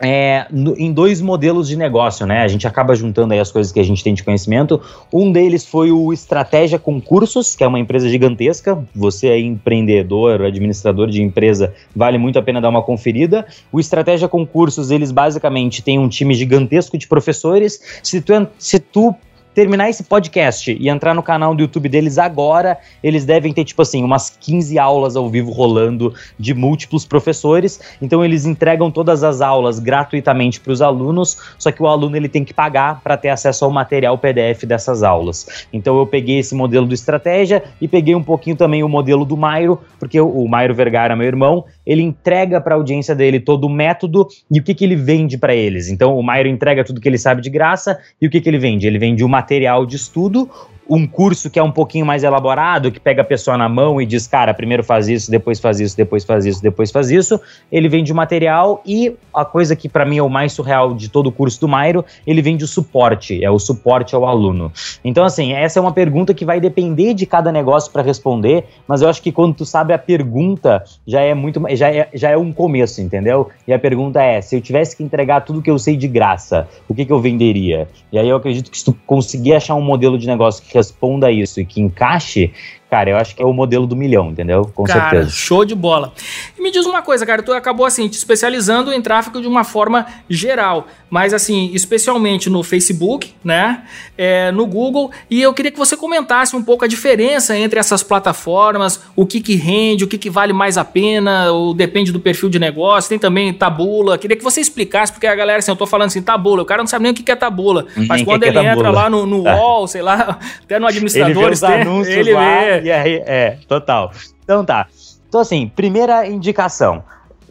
é, 0.00 0.46
no, 0.50 0.74
em 0.78 0.92
dois 0.92 1.20
modelos 1.20 1.68
de 1.68 1.76
negócio, 1.76 2.26
né? 2.26 2.42
A 2.42 2.48
gente 2.48 2.66
acaba 2.66 2.94
juntando 2.94 3.34
aí 3.34 3.38
as 3.38 3.52
coisas 3.52 3.70
que 3.70 3.78
a 3.78 3.82
gente 3.82 4.02
tem 4.02 4.14
de 4.14 4.24
conhecimento. 4.24 4.80
Um 5.12 5.30
deles 5.30 5.66
foi 5.66 5.92
o 5.92 6.12
Estratégia 6.12 6.78
Concursos, 6.78 7.54
que 7.54 7.62
é 7.62 7.66
uma 7.66 7.78
empresa 7.78 8.08
gigantesca. 8.08 8.82
Você 8.94 9.28
é 9.28 9.38
empreendedor, 9.38 10.42
administrador 10.42 11.08
de 11.08 11.22
empresa, 11.22 11.74
vale 11.94 12.16
muito 12.16 12.38
a 12.38 12.42
pena 12.42 12.60
dar 12.60 12.70
uma 12.70 12.82
conferida. 12.82 13.46
O 13.70 13.78
Estratégia 13.78 14.26
Concursos, 14.26 14.90
eles 14.90 15.12
basicamente 15.12 15.82
têm 15.82 15.98
um 15.98 16.08
time 16.08 16.34
gigantesco 16.34 16.96
de 16.96 17.06
professores. 17.06 18.00
Se 18.02 18.20
tu, 18.22 18.32
se 18.58 18.80
tu 18.80 19.14
terminar 19.54 19.90
esse 19.90 20.04
podcast 20.04 20.76
e 20.78 20.88
entrar 20.88 21.14
no 21.14 21.22
canal 21.22 21.54
do 21.54 21.62
YouTube 21.62 21.88
deles 21.88 22.18
agora, 22.18 22.78
eles 23.02 23.24
devem 23.24 23.52
ter, 23.52 23.64
tipo 23.64 23.82
assim, 23.82 24.02
umas 24.04 24.30
15 24.30 24.78
aulas 24.78 25.16
ao 25.16 25.28
vivo 25.28 25.50
rolando 25.50 26.14
de 26.38 26.54
múltiplos 26.54 27.04
professores. 27.04 27.80
Então 28.00 28.24
eles 28.24 28.46
entregam 28.46 28.90
todas 28.90 29.22
as 29.24 29.40
aulas 29.40 29.78
gratuitamente 29.78 30.60
para 30.60 30.72
os 30.72 30.82
alunos, 30.82 31.36
só 31.58 31.70
que 31.72 31.82
o 31.82 31.86
aluno 31.86 32.16
ele 32.16 32.28
tem 32.28 32.44
que 32.44 32.54
pagar 32.54 33.00
para 33.00 33.16
ter 33.16 33.28
acesso 33.28 33.64
ao 33.64 33.70
material 33.70 34.16
PDF 34.18 34.64
dessas 34.64 35.02
aulas. 35.02 35.66
Então 35.72 35.98
eu 35.98 36.06
peguei 36.06 36.38
esse 36.38 36.54
modelo 36.54 36.86
do 36.86 36.94
estratégia 36.94 37.64
e 37.80 37.88
peguei 37.88 38.14
um 38.14 38.22
pouquinho 38.22 38.56
também 38.56 38.82
o 38.82 38.88
modelo 38.88 39.24
do 39.24 39.36
Mairo, 39.36 39.80
porque 39.98 40.20
o 40.20 40.46
Mairo 40.46 40.74
Vergara, 40.74 41.16
meu 41.16 41.26
irmão, 41.26 41.64
ele 41.84 42.02
entrega 42.02 42.60
para 42.60 42.74
a 42.74 42.78
audiência 42.78 43.14
dele 43.14 43.40
todo 43.40 43.64
o 43.64 43.70
método 43.70 44.28
e 44.50 44.60
o 44.60 44.62
que, 44.62 44.74
que 44.74 44.84
ele 44.84 44.96
vende 44.96 45.36
para 45.36 45.54
eles. 45.54 45.88
Então 45.88 46.16
o 46.16 46.22
Mairo 46.22 46.48
entrega 46.48 46.84
tudo 46.84 47.00
que 47.00 47.08
ele 47.08 47.18
sabe 47.18 47.42
de 47.42 47.50
graça 47.50 47.98
e 48.20 48.26
o 48.26 48.30
que, 48.30 48.40
que 48.40 48.48
ele 48.48 48.58
vende? 48.58 48.86
Ele 48.86 48.98
vende 48.98 49.24
uma 49.24 49.40
material 49.40 49.86
de 49.86 49.96
estudo 49.96 50.50
um 50.90 51.06
curso 51.06 51.48
que 51.48 51.56
é 51.56 51.62
um 51.62 51.70
pouquinho 51.70 52.04
mais 52.04 52.24
elaborado, 52.24 52.90
que 52.90 52.98
pega 52.98 53.22
a 53.22 53.24
pessoa 53.24 53.56
na 53.56 53.68
mão 53.68 54.02
e 54.02 54.04
diz, 54.04 54.26
cara, 54.26 54.52
primeiro 54.52 54.82
faz 54.82 55.08
isso, 55.08 55.30
depois 55.30 55.60
faz 55.60 55.78
isso, 55.78 55.96
depois 55.96 56.24
faz 56.24 56.44
isso, 56.44 56.60
depois 56.60 56.90
faz 56.90 57.12
isso. 57.12 57.40
Ele 57.70 57.88
vende 57.88 58.12
o 58.12 58.14
material 58.14 58.82
e 58.84 59.14
a 59.32 59.44
coisa 59.44 59.76
que 59.76 59.88
para 59.88 60.04
mim 60.04 60.18
é 60.18 60.22
o 60.22 60.28
mais 60.28 60.52
surreal 60.52 60.92
de 60.92 61.08
todo 61.08 61.28
o 61.28 61.32
curso 61.32 61.60
do 61.60 61.68
Mairo, 61.68 62.04
ele 62.26 62.42
vende 62.42 62.64
o 62.64 62.66
suporte, 62.66 63.42
é 63.44 63.48
o 63.48 63.58
suporte 63.58 64.16
ao 64.16 64.26
aluno. 64.26 64.72
Então, 65.04 65.24
assim, 65.24 65.52
essa 65.52 65.78
é 65.78 65.82
uma 65.82 65.92
pergunta 65.92 66.34
que 66.34 66.44
vai 66.44 66.58
depender 66.58 67.14
de 67.14 67.24
cada 67.24 67.52
negócio 67.52 67.92
para 67.92 68.02
responder, 68.02 68.64
mas 68.88 69.00
eu 69.00 69.08
acho 69.08 69.22
que 69.22 69.30
quando 69.30 69.54
tu 69.54 69.64
sabe 69.64 69.92
a 69.92 69.98
pergunta, 69.98 70.82
já 71.06 71.20
é 71.20 71.34
muito, 71.34 71.62
já 71.76 71.88
é, 71.88 72.08
já 72.12 72.30
é 72.30 72.36
um 72.36 72.52
começo, 72.52 73.00
entendeu? 73.00 73.48
E 73.64 73.72
a 73.72 73.78
pergunta 73.78 74.20
é, 74.20 74.40
se 74.40 74.56
eu 74.56 74.60
tivesse 74.60 74.96
que 74.96 75.04
entregar 75.04 75.42
tudo 75.42 75.62
que 75.62 75.70
eu 75.70 75.78
sei 75.78 75.96
de 75.96 76.08
graça, 76.08 76.66
o 76.88 76.94
que, 76.94 77.04
que 77.04 77.12
eu 77.12 77.20
venderia? 77.20 77.86
E 78.10 78.18
aí 78.18 78.28
eu 78.28 78.36
acredito 78.36 78.72
que 78.72 78.78
se 78.78 78.84
tu 78.84 78.96
conseguir 79.06 79.54
achar 79.54 79.76
um 79.76 79.82
modelo 79.82 80.18
de 80.18 80.26
negócio 80.26 80.64
que 80.64 80.79
responda 80.80 81.26
a 81.26 81.32
isso 81.32 81.60
e 81.60 81.66
que 81.66 81.80
encaixe, 81.80 82.52
Cara, 82.90 83.10
eu 83.10 83.16
acho 83.16 83.36
que 83.36 83.42
é 83.42 83.46
o 83.46 83.52
modelo 83.52 83.86
do 83.86 83.94
milhão, 83.94 84.30
entendeu? 84.30 84.70
Com 84.74 84.82
cara, 84.82 85.10
certeza. 85.10 85.30
Show 85.30 85.64
de 85.64 85.76
bola. 85.76 86.12
E 86.58 86.60
me 86.60 86.72
diz 86.72 86.84
uma 86.86 87.02
coisa, 87.02 87.24
cara, 87.24 87.40
tu 87.40 87.52
acabou 87.52 87.86
assim 87.86 88.08
te 88.08 88.14
especializando 88.14 88.92
em 88.92 89.00
tráfego 89.00 89.40
de 89.40 89.46
uma 89.46 89.62
forma 89.62 90.06
geral, 90.28 90.88
mas 91.08 91.32
assim, 91.32 91.70
especialmente 91.72 92.50
no 92.50 92.64
Facebook, 92.64 93.32
né? 93.44 93.82
É, 94.18 94.50
no 94.50 94.66
Google. 94.66 95.12
E 95.30 95.40
eu 95.40 95.54
queria 95.54 95.70
que 95.70 95.78
você 95.78 95.96
comentasse 95.96 96.56
um 96.56 96.62
pouco 96.64 96.84
a 96.84 96.88
diferença 96.88 97.56
entre 97.56 97.78
essas 97.78 98.02
plataformas, 98.02 99.00
o 99.14 99.24
que 99.24 99.40
que 99.40 99.54
rende, 99.54 100.02
o 100.02 100.08
que 100.08 100.18
que 100.18 100.28
vale 100.28 100.52
mais 100.52 100.76
a 100.76 100.84
pena, 100.84 101.52
ou 101.52 101.72
depende 101.72 102.10
do 102.10 102.18
perfil 102.18 102.48
de 102.48 102.58
negócio. 102.58 103.08
Tem 103.08 103.20
também 103.20 103.52
tabula. 103.52 104.18
Queria 104.18 104.36
que 104.36 104.42
você 104.42 104.60
explicasse, 104.60 105.12
porque 105.12 105.28
a 105.28 105.34
galera, 105.34 105.60
assim, 105.60 105.70
eu 105.70 105.76
tô 105.76 105.86
falando 105.86 106.08
assim, 106.08 106.22
tabula, 106.22 106.62
o 106.62 106.66
cara 106.66 106.82
não 106.82 106.88
sabe 106.88 107.04
nem 107.04 107.12
o 107.12 107.14
que 107.14 107.22
que 107.22 107.30
é 107.30 107.36
tabula. 107.36 107.86
Mas 108.08 108.22
quando 108.22 108.42
ele 108.42 108.58
entra 108.58 108.90
lá 108.90 109.08
no, 109.08 109.26
no 109.26 109.42
UOL, 109.48 109.86
sei 109.86 110.02
lá, 110.02 110.40
até 110.64 110.80
no 110.80 110.88
administrador, 110.88 111.30
ele 111.30 111.46
vê 111.46 111.52
os 111.52 111.62
anúncios 111.62 112.16
ele 112.16 112.32
lá. 112.32 112.40
vê 112.40 112.79
e 112.82 112.90
aí, 112.90 113.22
é, 113.26 113.58
total. 113.68 114.10
Então 114.42 114.64
tá. 114.64 114.86
Então, 115.28 115.40
assim, 115.40 115.68
primeira 115.68 116.26
indicação. 116.26 117.04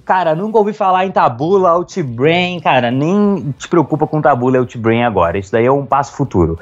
Cara, 0.03 0.35
nunca 0.35 0.57
ouvi 0.57 0.73
falar 0.73 1.05
em 1.05 1.11
Tabula, 1.11 1.69
Outbrain, 1.69 2.59
cara, 2.59 2.91
nem 2.91 3.53
te 3.57 3.67
preocupa 3.67 4.07
com 4.07 4.21
Tabula 4.21 4.57
e 4.57 4.59
Outbrain 4.59 5.03
agora. 5.03 5.37
Isso 5.37 5.51
daí 5.51 5.65
é 5.65 5.71
um 5.71 5.85
passo 5.85 6.13
futuro. 6.13 6.57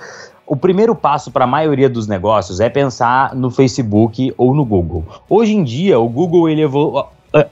O 0.45 0.55
primeiro 0.55 0.93
passo 0.93 1.31
para 1.31 1.45
a 1.45 1.47
maioria 1.47 1.89
dos 1.89 2.07
negócios 2.07 2.59
é 2.59 2.69
pensar 2.69 3.33
no 3.33 3.49
Facebook 3.49 4.33
ou 4.37 4.53
no 4.53 4.63
Google. 4.63 5.05
Hoje 5.29 5.55
em 5.55 5.63
dia, 5.63 5.99
o 5.99 6.07
Google 6.07 6.49
ele 6.49 6.61
evolu 6.61 7.05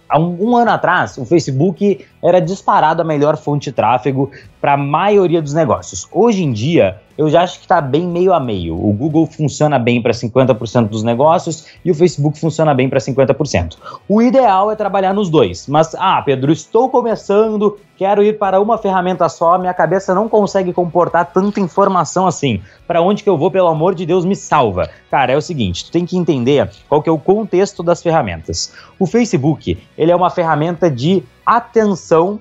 há 0.09 0.19
um, 0.19 0.49
um, 0.49 0.55
ano 0.55 0.71
atrás, 0.71 1.17
o 1.17 1.25
Facebook 1.25 2.05
era 2.23 2.39
disparado 2.39 3.01
a 3.01 3.05
melhor 3.05 3.37
fonte 3.37 3.69
de 3.69 3.75
tráfego 3.75 4.31
para 4.61 4.73
a 4.73 4.77
maioria 4.77 5.41
dos 5.41 5.53
negócios. 5.53 6.07
Hoje 6.11 6.43
em 6.43 6.51
dia, 6.51 7.01
eu 7.17 7.29
já 7.29 7.41
acho 7.41 7.59
que 7.59 7.65
está 7.65 7.79
bem 7.79 8.07
meio 8.07 8.33
a 8.33 8.39
meio. 8.39 8.75
O 8.75 8.91
Google 8.91 9.25
funciona 9.25 9.79
bem 9.79 10.01
para 10.01 10.11
50% 10.11 10.89
dos 10.89 11.03
negócios 11.03 11.65
e 11.83 11.91
o 11.91 11.95
Facebook 11.95 12.39
funciona 12.39 12.73
bem 12.73 12.89
para 12.89 12.99
50%. 12.99 13.77
O 14.07 14.21
ideal 14.21 14.71
é 14.71 14.75
trabalhar 14.75 15.13
nos 15.13 15.29
dois. 15.29 15.67
Mas, 15.67 15.95
ah, 15.95 16.21
Pedro, 16.21 16.51
estou 16.51 16.89
começando, 16.89 17.77
quero 17.97 18.23
ir 18.23 18.37
para 18.37 18.59
uma 18.59 18.77
ferramenta 18.77 19.29
só, 19.29 19.57
minha 19.57 19.73
cabeça 19.73 20.13
não 20.13 20.27
consegue 20.27 20.73
comportar 20.73 21.31
tanta 21.31 21.59
informação 21.59 22.27
assim. 22.27 22.61
Para 22.85 23.01
onde 23.01 23.23
que 23.23 23.29
eu 23.29 23.37
vou, 23.37 23.49
pelo 23.49 23.67
amor 23.67 23.95
de 23.95 24.05
Deus, 24.05 24.25
me 24.25 24.35
salva. 24.35 24.89
Cara, 25.09 25.31
é 25.31 25.37
o 25.37 25.41
seguinte, 25.41 25.85
tu 25.85 25.91
tem 25.91 26.05
que 26.05 26.17
entender 26.17 26.69
qual 26.89 27.01
que 27.01 27.09
é 27.09 27.11
o 27.11 27.19
contexto 27.19 27.81
das 27.81 28.03
ferramentas. 28.03 28.73
O 28.99 29.05
Facebook, 29.05 29.77
ele 29.97 30.11
é 30.11 30.15
uma 30.15 30.29
ferramenta 30.29 30.91
de 30.91 31.23
atenção 31.45 32.39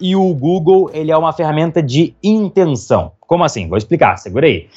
e 0.00 0.14
o 0.14 0.34
Google 0.34 0.90
ele 0.92 1.10
é 1.10 1.16
uma 1.16 1.32
ferramenta 1.32 1.82
de 1.82 2.14
intenção. 2.22 3.12
Como 3.26 3.44
assim? 3.44 3.68
Vou 3.68 3.78
explicar, 3.78 4.16
segura 4.16 4.46
aí. 4.46 4.68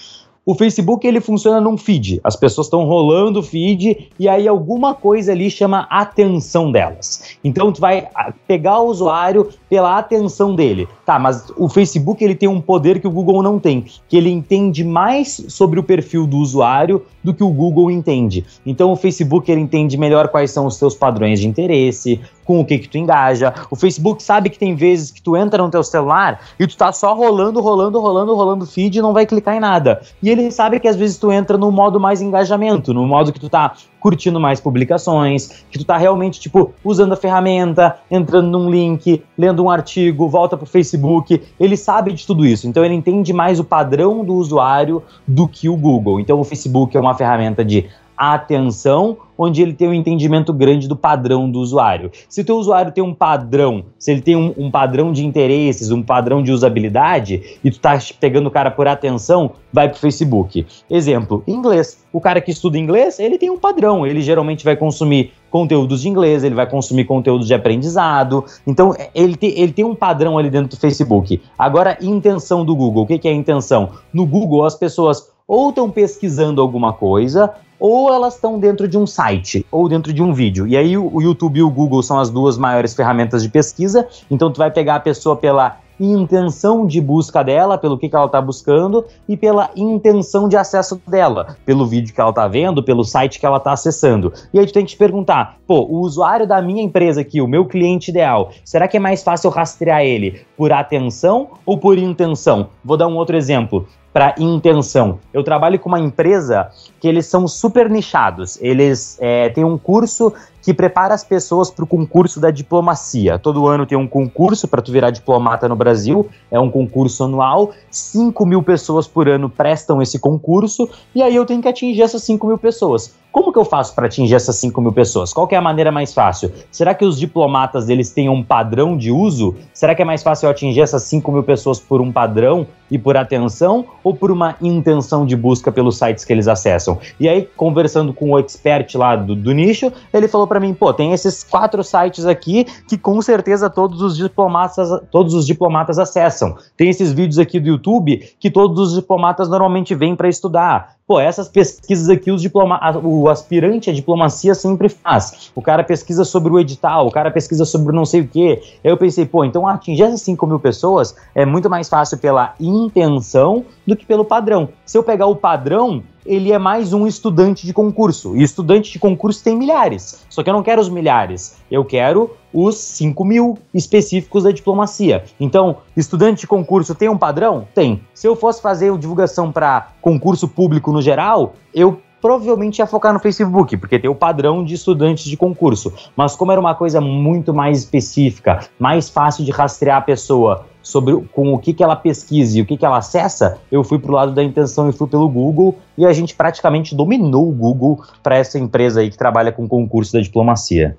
O 0.49 0.55
Facebook 0.55 1.05
ele 1.05 1.21
funciona 1.21 1.61
num 1.61 1.77
feed. 1.77 2.19
As 2.23 2.35
pessoas 2.35 2.65
estão 2.65 2.83
rolando 2.83 3.39
o 3.39 3.43
feed 3.43 4.09
e 4.17 4.27
aí 4.27 4.47
alguma 4.47 4.95
coisa 4.95 5.31
ali 5.31 5.47
chama 5.47 5.85
a 5.91 6.01
atenção 6.01 6.71
delas. 6.71 7.37
Então 7.43 7.71
tu 7.71 7.79
vai 7.79 8.07
ah, 8.15 8.33
pegar 8.47 8.79
o 8.79 8.87
usuário 8.87 9.49
pela 9.69 9.99
atenção 9.99 10.55
dele. 10.55 10.87
Tá, 11.05 11.19
mas 11.19 11.51
o 11.55 11.69
Facebook 11.69 12.23
ele 12.23 12.33
tem 12.33 12.49
um 12.49 12.59
poder 12.59 12.99
que 12.99 13.07
o 13.07 13.11
Google 13.11 13.43
não 13.43 13.59
tem, 13.59 13.85
que 14.07 14.17
ele 14.17 14.31
entende 14.31 14.83
mais 14.83 15.45
sobre 15.49 15.79
o 15.79 15.83
perfil 15.83 16.25
do 16.25 16.37
usuário 16.37 17.05
do 17.23 17.31
que 17.31 17.43
o 17.43 17.49
Google 17.49 17.91
entende. 17.91 18.43
Então 18.65 18.91
o 18.91 18.95
Facebook 18.95 19.51
ele 19.51 19.61
entende 19.61 19.97
melhor 19.97 20.29
quais 20.29 20.49
são 20.49 20.65
os 20.65 20.77
seus 20.77 20.95
padrões 20.95 21.39
de 21.39 21.47
interesse, 21.47 22.19
com 22.49 22.59
o 22.59 22.65
que 22.65 22.79
que 22.79 22.89
tu 22.89 22.97
engaja. 22.97 23.53
O 23.69 23.75
Facebook 23.75 24.23
sabe 24.23 24.49
que 24.49 24.57
tem 24.57 24.73
vezes 24.73 25.11
que 25.11 25.21
tu 25.21 25.37
entra 25.37 25.61
no 25.61 25.69
teu 25.69 25.83
celular 25.83 26.41
e 26.59 26.65
tu 26.65 26.75
tá 26.75 26.91
só 26.91 27.13
rolando, 27.13 27.61
rolando, 27.61 28.01
rolando, 28.01 28.33
rolando 28.33 28.65
feed 28.65 28.97
e 28.97 29.01
não 29.03 29.13
vai 29.13 29.27
clicar 29.27 29.55
em 29.55 29.59
nada. 29.59 30.01
E 30.19 30.31
ele 30.31 30.49
sabe 30.49 30.79
que 30.79 30.87
às 30.87 30.95
vezes 30.95 31.19
tu 31.19 31.31
entra 31.31 31.59
no 31.59 31.71
modo 31.71 31.99
mais 31.99 32.23
engajamento, 32.23 32.91
no 32.91 33.05
modo 33.05 33.31
que 33.31 33.39
tu 33.39 33.49
tá 33.49 33.73
curtindo 33.99 34.39
mais 34.39 34.59
publicações, 34.59 35.63
que 35.69 35.77
tu 35.77 35.85
tá 35.85 35.95
realmente, 35.95 36.39
tipo, 36.39 36.73
usando 36.83 37.13
a 37.13 37.15
ferramenta, 37.15 37.97
entrando 38.09 38.49
num 38.49 38.67
link, 38.67 39.21
lendo 39.37 39.63
um 39.63 39.69
artigo, 39.69 40.27
volta 40.27 40.57
pro 40.57 40.65
Facebook. 40.65 41.43
Ele 41.59 41.77
sabe 41.77 42.13
de 42.13 42.25
tudo 42.25 42.43
isso. 42.43 42.67
Então 42.67 42.83
ele 42.83 42.95
entende 42.95 43.31
mais 43.31 43.59
o 43.59 43.63
padrão 43.63 44.25
do 44.25 44.33
usuário 44.33 45.03
do 45.27 45.47
que 45.47 45.69
o 45.69 45.77
Google. 45.77 46.19
Então 46.19 46.39
o 46.39 46.43
Facebook 46.43 46.97
é 46.97 46.99
uma 46.99 47.13
ferramenta 47.13 47.63
de 47.63 47.87
atenção, 48.19 49.17
onde 49.37 49.61
ele 49.61 49.73
tem 49.73 49.87
um 49.87 49.93
entendimento 49.93 50.51
grande 50.51 50.89
do 50.89 50.95
padrão 50.97 51.49
do 51.49 51.59
usuário. 51.59 52.11
Se 52.27 52.41
o 52.41 52.43
teu 52.45 52.57
usuário 52.57 52.91
tem 52.91 53.01
um 53.01 53.13
padrão, 53.13 53.85
se 53.97 54.11
ele 54.11 54.19
tem 54.19 54.35
um, 54.35 54.53
um 54.57 54.69
padrão 54.69 55.13
de 55.13 55.25
interesses, 55.25 55.89
um 55.89 56.03
padrão 56.03 56.43
de 56.43 56.51
usabilidade, 56.51 57.57
e 57.63 57.71
tu 57.71 57.79
tá 57.79 57.97
pegando 58.19 58.47
o 58.47 58.51
cara 58.51 58.69
por 58.69 58.89
atenção, 58.89 59.51
vai 59.71 59.87
pro 59.87 59.97
Facebook. 59.97 60.67
Exemplo, 60.89 61.41
inglês. 61.47 62.03
O 62.11 62.19
cara 62.19 62.41
que 62.41 62.51
estuda 62.51 62.77
inglês, 62.77 63.19
ele 63.19 63.37
tem 63.37 63.49
um 63.49 63.57
padrão, 63.57 64.05
ele 64.05 64.19
geralmente 64.19 64.65
vai 64.65 64.75
consumir 64.75 65.31
conteúdos 65.49 66.01
de 66.01 66.09
inglês, 66.09 66.43
ele 66.43 66.55
vai 66.55 66.69
consumir 66.69 67.05
conteúdos 67.05 67.47
de 67.47 67.53
aprendizado. 67.53 68.43
Então, 68.67 68.93
ele, 69.15 69.37
te, 69.37 69.47
ele 69.55 69.71
tem 69.71 69.85
um 69.85 69.95
padrão 69.95 70.37
ali 70.37 70.49
dentro 70.49 70.75
do 70.75 70.77
Facebook. 70.77 71.41
Agora, 71.57 71.97
intenção 72.01 72.65
do 72.65 72.75
Google. 72.75 73.03
O 73.03 73.07
que, 73.07 73.17
que 73.17 73.27
é 73.29 73.31
a 73.31 73.35
intenção? 73.35 73.91
No 74.11 74.25
Google, 74.25 74.65
as 74.65 74.75
pessoas 74.75 75.29
ou 75.49 75.69
estão 75.69 75.89
pesquisando 75.89 76.61
alguma 76.61 76.93
coisa, 76.93 77.51
ou 77.79 78.13
elas 78.13 78.35
estão 78.35 78.59
dentro 78.59 78.87
de 78.87 78.97
um 78.97 79.07
site 79.07 79.65
ou 79.71 79.87
dentro 79.87 80.11
de 80.11 80.21
um 80.21 80.33
vídeo. 80.33 80.67
E 80.67 80.75
aí 80.75 80.97
o 80.97 81.21
YouTube 81.21 81.59
e 81.59 81.63
o 81.63 81.69
Google 81.69 82.03
são 82.03 82.19
as 82.19 82.29
duas 82.29 82.57
maiores 82.57 82.93
ferramentas 82.93 83.41
de 83.41 83.49
pesquisa. 83.49 84.07
Então 84.29 84.51
tu 84.51 84.57
vai 84.57 84.69
pegar 84.69 84.95
a 84.95 84.99
pessoa 84.99 85.35
pela 85.35 85.77
intenção 85.99 86.85
de 86.87 87.01
busca 87.01 87.43
dela, 87.43 87.77
pelo 87.77 87.97
que, 87.97 88.07
que 88.07 88.15
ela 88.15 88.25
está 88.25 88.41
buscando 88.41 89.05
e 89.27 89.35
pela 89.35 89.69
intenção 89.75 90.47
de 90.47 90.55
acesso 90.55 91.01
dela, 91.07 91.57
pelo 91.65 91.85
vídeo 91.85 92.13
que 92.13 92.21
ela 92.21 92.29
está 92.29 92.47
vendo, 92.47 92.83
pelo 92.83 93.03
site 93.03 93.39
que 93.39 93.45
ela 93.45 93.57
está 93.57 93.73
acessando. 93.73 94.31
E 94.53 94.59
aí 94.59 94.65
tu 94.65 94.73
tem 94.73 94.85
que 94.85 94.91
te 94.91 94.97
perguntar, 94.97 95.57
pô, 95.67 95.81
o 95.81 95.99
usuário 95.99 96.47
da 96.47 96.61
minha 96.61 96.81
empresa 96.81 97.21
aqui, 97.21 97.41
o 97.41 97.47
meu 97.47 97.65
cliente 97.65 98.11
ideal, 98.11 98.51
será 98.63 98.87
que 98.87 98.97
é 98.97 98.99
mais 98.99 99.23
fácil 99.23 99.49
rastrear 99.49 100.01
ele 100.01 100.41
por 100.55 100.71
atenção 100.71 101.49
ou 101.65 101.77
por 101.77 101.97
intenção? 101.97 102.69
Vou 102.83 102.97
dar 102.97 103.07
um 103.07 103.15
outro 103.15 103.35
exemplo 103.35 103.87
para 104.13 104.35
intenção. 104.39 105.19
Eu 105.33 105.43
trabalho 105.43 105.79
com 105.79 105.89
uma 105.89 105.99
empresa 105.99 106.69
que 106.99 107.07
eles 107.07 107.25
são 107.27 107.47
super 107.47 107.89
nichados. 107.89 108.59
Eles 108.61 109.17
é, 109.21 109.49
têm 109.49 109.63
um 109.63 109.77
curso 109.77 110.33
que 110.69 110.73
prepara 110.75 111.15
as 111.15 111.23
pessoas 111.23 111.71
para 111.71 111.83
o 111.83 111.87
concurso 111.87 112.39
da 112.39 112.51
diplomacia. 112.51 113.39
Todo 113.39 113.65
ano 113.65 113.87
tem 113.87 113.97
um 113.97 114.07
concurso 114.07 114.67
para 114.67 114.83
tu 114.83 114.91
virar 114.91 115.09
diplomata 115.09 115.67
no 115.67 115.75
Brasil, 115.75 116.29
é 116.51 116.59
um 116.59 116.69
concurso 116.69 117.23
anual, 117.23 117.71
5 117.89 118.45
mil 118.45 118.61
pessoas 118.61 119.07
por 119.07 119.27
ano 119.27 119.49
prestam 119.49 119.99
esse 119.99 120.19
concurso, 120.19 120.87
e 121.15 121.23
aí 121.23 121.35
eu 121.35 121.43
tenho 121.43 121.59
que 121.59 121.67
atingir 121.67 122.03
essas 122.03 122.21
5 122.21 122.45
mil 122.45 122.57
pessoas. 122.59 123.15
Como 123.31 123.53
que 123.53 123.59
eu 123.59 123.65
faço 123.65 123.93
para 123.93 124.07
atingir 124.07 124.35
essas 124.35 124.55
5 124.55 124.81
mil 124.81 124.91
pessoas? 124.91 125.31
Qual 125.31 125.47
é 125.51 125.55
a 125.55 125.61
maneira 125.61 125.91
mais 125.91 126.13
fácil? 126.13 126.51
Será 126.71 126.95
que 126.95 127.05
os 127.05 127.19
diplomatas 127.19 127.87
eles 127.87 128.11
têm 128.11 128.27
um 128.27 128.43
padrão 128.43 128.97
de 128.97 129.11
uso? 129.11 129.55
Será 129.73 129.93
que 129.93 130.01
é 130.01 130.05
mais 130.05 130.23
fácil 130.23 130.47
eu 130.47 130.51
atingir 130.51 130.81
essas 130.81 131.03
5 131.03 131.31
mil 131.31 131.43
pessoas 131.43 131.79
por 131.79 132.01
um 132.01 132.11
padrão 132.11 132.65
e 132.89 132.97
por 132.97 133.15
atenção 133.15 133.85
ou 134.03 134.15
por 134.15 134.31
uma 134.31 134.55
intenção 134.59 135.27
de 135.27 135.35
busca 135.35 135.71
pelos 135.71 135.97
sites 135.97 136.25
que 136.25 136.33
eles 136.33 136.47
acessam? 136.47 136.97
E 137.19 137.29
aí, 137.29 137.47
conversando 137.55 138.13
com 138.13 138.31
o 138.31 138.39
expert 138.39 138.95
lá 138.95 139.15
do, 139.15 139.35
do 139.35 139.51
nicho, 139.51 139.91
ele 140.11 140.27
falou 140.27 140.47
para 140.47 140.59
mim, 140.59 140.73
pô, 140.73 140.91
tem 140.91 141.13
esses 141.13 141.43
quatro 141.43 141.83
sites 141.83 142.25
aqui 142.25 142.65
que 142.87 142.97
com 142.97 143.21
certeza 143.21 143.69
todos 143.69 144.01
os 144.01 144.17
diplomatas, 144.17 144.89
todos 145.11 145.35
os 145.35 145.45
diplomatas 145.45 145.99
acessam. 145.99 146.57
Tem 146.75 146.89
esses 146.89 147.11
vídeos 147.11 147.37
aqui 147.37 147.59
do 147.59 147.67
YouTube 147.67 148.17
que 148.39 148.49
todos 148.49 148.89
os 148.89 148.95
diplomatas 148.95 149.47
normalmente 149.47 149.93
vêm 149.93 150.15
para 150.15 150.27
estudar 150.27 150.98
pô, 151.09 151.19
essas 151.19 151.49
pesquisas 151.49 152.07
aqui 152.07 152.31
os 152.31 152.39
diploma 152.39 152.79
o 153.03 153.27
aspirante 153.29 153.89
à 153.89 153.93
diplomacia 153.93 154.53
sempre 154.53 154.87
faz. 154.87 155.49
O 155.55 155.61
cara 155.61 155.83
pesquisa 155.83 156.23
sobre 156.23 156.53
o 156.53 156.59
edital, 156.59 157.07
o 157.07 157.11
cara 157.11 157.31
pesquisa 157.31 157.65
sobre 157.65 157.95
não 157.95 158.05
sei 158.05 158.21
o 158.21 158.27
quê. 158.27 158.61
Eu 158.83 158.95
pensei, 158.95 159.25
pô, 159.25 159.43
então 159.43 159.67
atingir 159.67 160.03
essas 160.03 160.21
5 160.21 160.45
mil 160.45 160.59
pessoas 160.59 161.15
é 161.33 161.47
muito 161.47 161.67
mais 161.67 161.89
fácil 161.89 162.19
pela 162.19 162.53
intenção 162.59 163.65
do 163.89 163.95
que 163.95 164.05
pelo 164.05 164.23
padrão. 164.23 164.69
Se 164.85 164.97
eu 164.97 165.03
pegar 165.03 165.25
o 165.25 165.35
padrão, 165.35 166.01
ele 166.25 166.51
é 166.51 166.57
mais 166.57 166.93
um 166.93 167.05
estudante 167.07 167.65
de 167.65 167.73
concurso. 167.73 168.37
E 168.37 168.43
estudante 168.43 168.91
de 168.91 168.99
concurso 168.99 169.43
tem 169.43 169.55
milhares. 169.55 170.25
Só 170.29 170.43
que 170.43 170.49
eu 170.49 170.53
não 170.53 170.63
quero 170.63 170.81
os 170.81 170.89
milhares. 170.89 171.57
Eu 171.69 171.83
quero 171.83 172.31
os 172.53 172.75
5 172.77 173.25
mil 173.25 173.57
específicos 173.73 174.43
da 174.43 174.51
diplomacia. 174.51 175.23
Então, 175.39 175.77
estudante 175.97 176.41
de 176.41 176.47
concurso 176.47 176.95
tem 176.95 177.09
um 177.09 177.17
padrão? 177.17 177.67
Tem. 177.73 178.01
Se 178.13 178.27
eu 178.27 178.35
fosse 178.35 178.61
fazer 178.61 178.95
divulgação 178.97 179.51
para 179.51 179.89
concurso 180.01 180.47
público 180.47 180.91
no 180.91 181.01
geral, 181.01 181.53
eu 181.73 181.99
provavelmente 182.21 182.79
ia 182.79 182.87
focar 182.87 183.13
no 183.13 183.19
Facebook, 183.19 183.77
porque 183.77 183.97
tem 183.97 184.09
o 184.09 184.15
padrão 184.15 184.63
de 184.63 184.73
estudantes 184.73 185.25
de 185.25 185.37
concurso. 185.37 185.93
Mas 186.15 186.35
como 186.35 186.51
era 186.51 186.59
uma 186.59 186.75
coisa 186.75 186.99
muito 186.99 187.53
mais 187.53 187.79
específica, 187.79 188.67
mais 188.77 189.09
fácil 189.09 189.45
de 189.45 189.51
rastrear 189.51 189.97
a 189.97 190.01
pessoa 190.01 190.65
sobre 190.89 191.15
com 191.31 191.53
o 191.53 191.59
que, 191.59 191.73
que 191.73 191.83
ela 191.83 191.95
pesquisa 191.95 192.57
e 192.57 192.61
o 192.61 192.65
que, 192.65 192.75
que 192.75 192.85
ela 192.85 192.97
acessa, 192.97 193.57
eu 193.71 193.83
fui 193.83 193.99
pro 193.99 194.13
lado 194.13 194.31
da 194.33 194.43
intenção 194.43 194.89
e 194.89 194.91
fui 194.91 195.07
pelo 195.07 195.29
Google 195.29 195.77
e 195.97 196.05
a 196.05 196.11
gente 196.11 196.35
praticamente 196.35 196.95
dominou 196.95 197.47
o 197.47 197.51
Google 197.51 198.03
para 198.23 198.37
essa 198.37 198.57
empresa 198.57 199.01
aí 199.01 199.09
que 199.09 199.17
trabalha 199.17 199.51
com 199.51 199.67
concurso 199.67 200.13
da 200.13 200.21
diplomacia. 200.21 200.97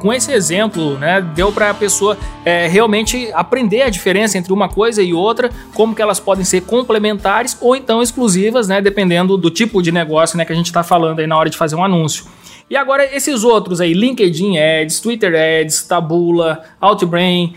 com 0.00 0.12
esse 0.12 0.32
exemplo, 0.32 0.96
né, 0.98 1.20
deu 1.20 1.52
para 1.52 1.70
a 1.70 1.74
pessoa 1.74 2.16
é, 2.44 2.66
realmente 2.68 3.30
aprender 3.34 3.82
a 3.82 3.90
diferença 3.90 4.38
entre 4.38 4.52
uma 4.52 4.68
coisa 4.68 5.02
e 5.02 5.12
outra, 5.12 5.50
como 5.74 5.94
que 5.94 6.00
elas 6.00 6.20
podem 6.20 6.44
ser 6.44 6.62
complementares 6.62 7.56
ou 7.60 7.74
então 7.74 8.02
exclusivas, 8.02 8.68
né, 8.68 8.80
dependendo 8.80 9.36
do 9.36 9.50
tipo 9.50 9.82
de 9.82 9.90
negócio, 9.90 10.38
né, 10.38 10.44
que 10.44 10.52
a 10.52 10.56
gente 10.56 10.66
está 10.66 10.82
falando 10.82 11.18
aí 11.18 11.26
na 11.26 11.36
hora 11.36 11.50
de 11.50 11.56
fazer 11.56 11.74
um 11.76 11.84
anúncio. 11.84 12.24
E 12.70 12.76
agora 12.76 13.04
esses 13.16 13.44
outros 13.44 13.80
aí, 13.80 13.94
LinkedIn 13.94 14.58
Ads, 14.58 15.00
Twitter 15.00 15.32
Ads, 15.34 15.86
Tabula, 15.86 16.62
Outbrain, 16.80 17.54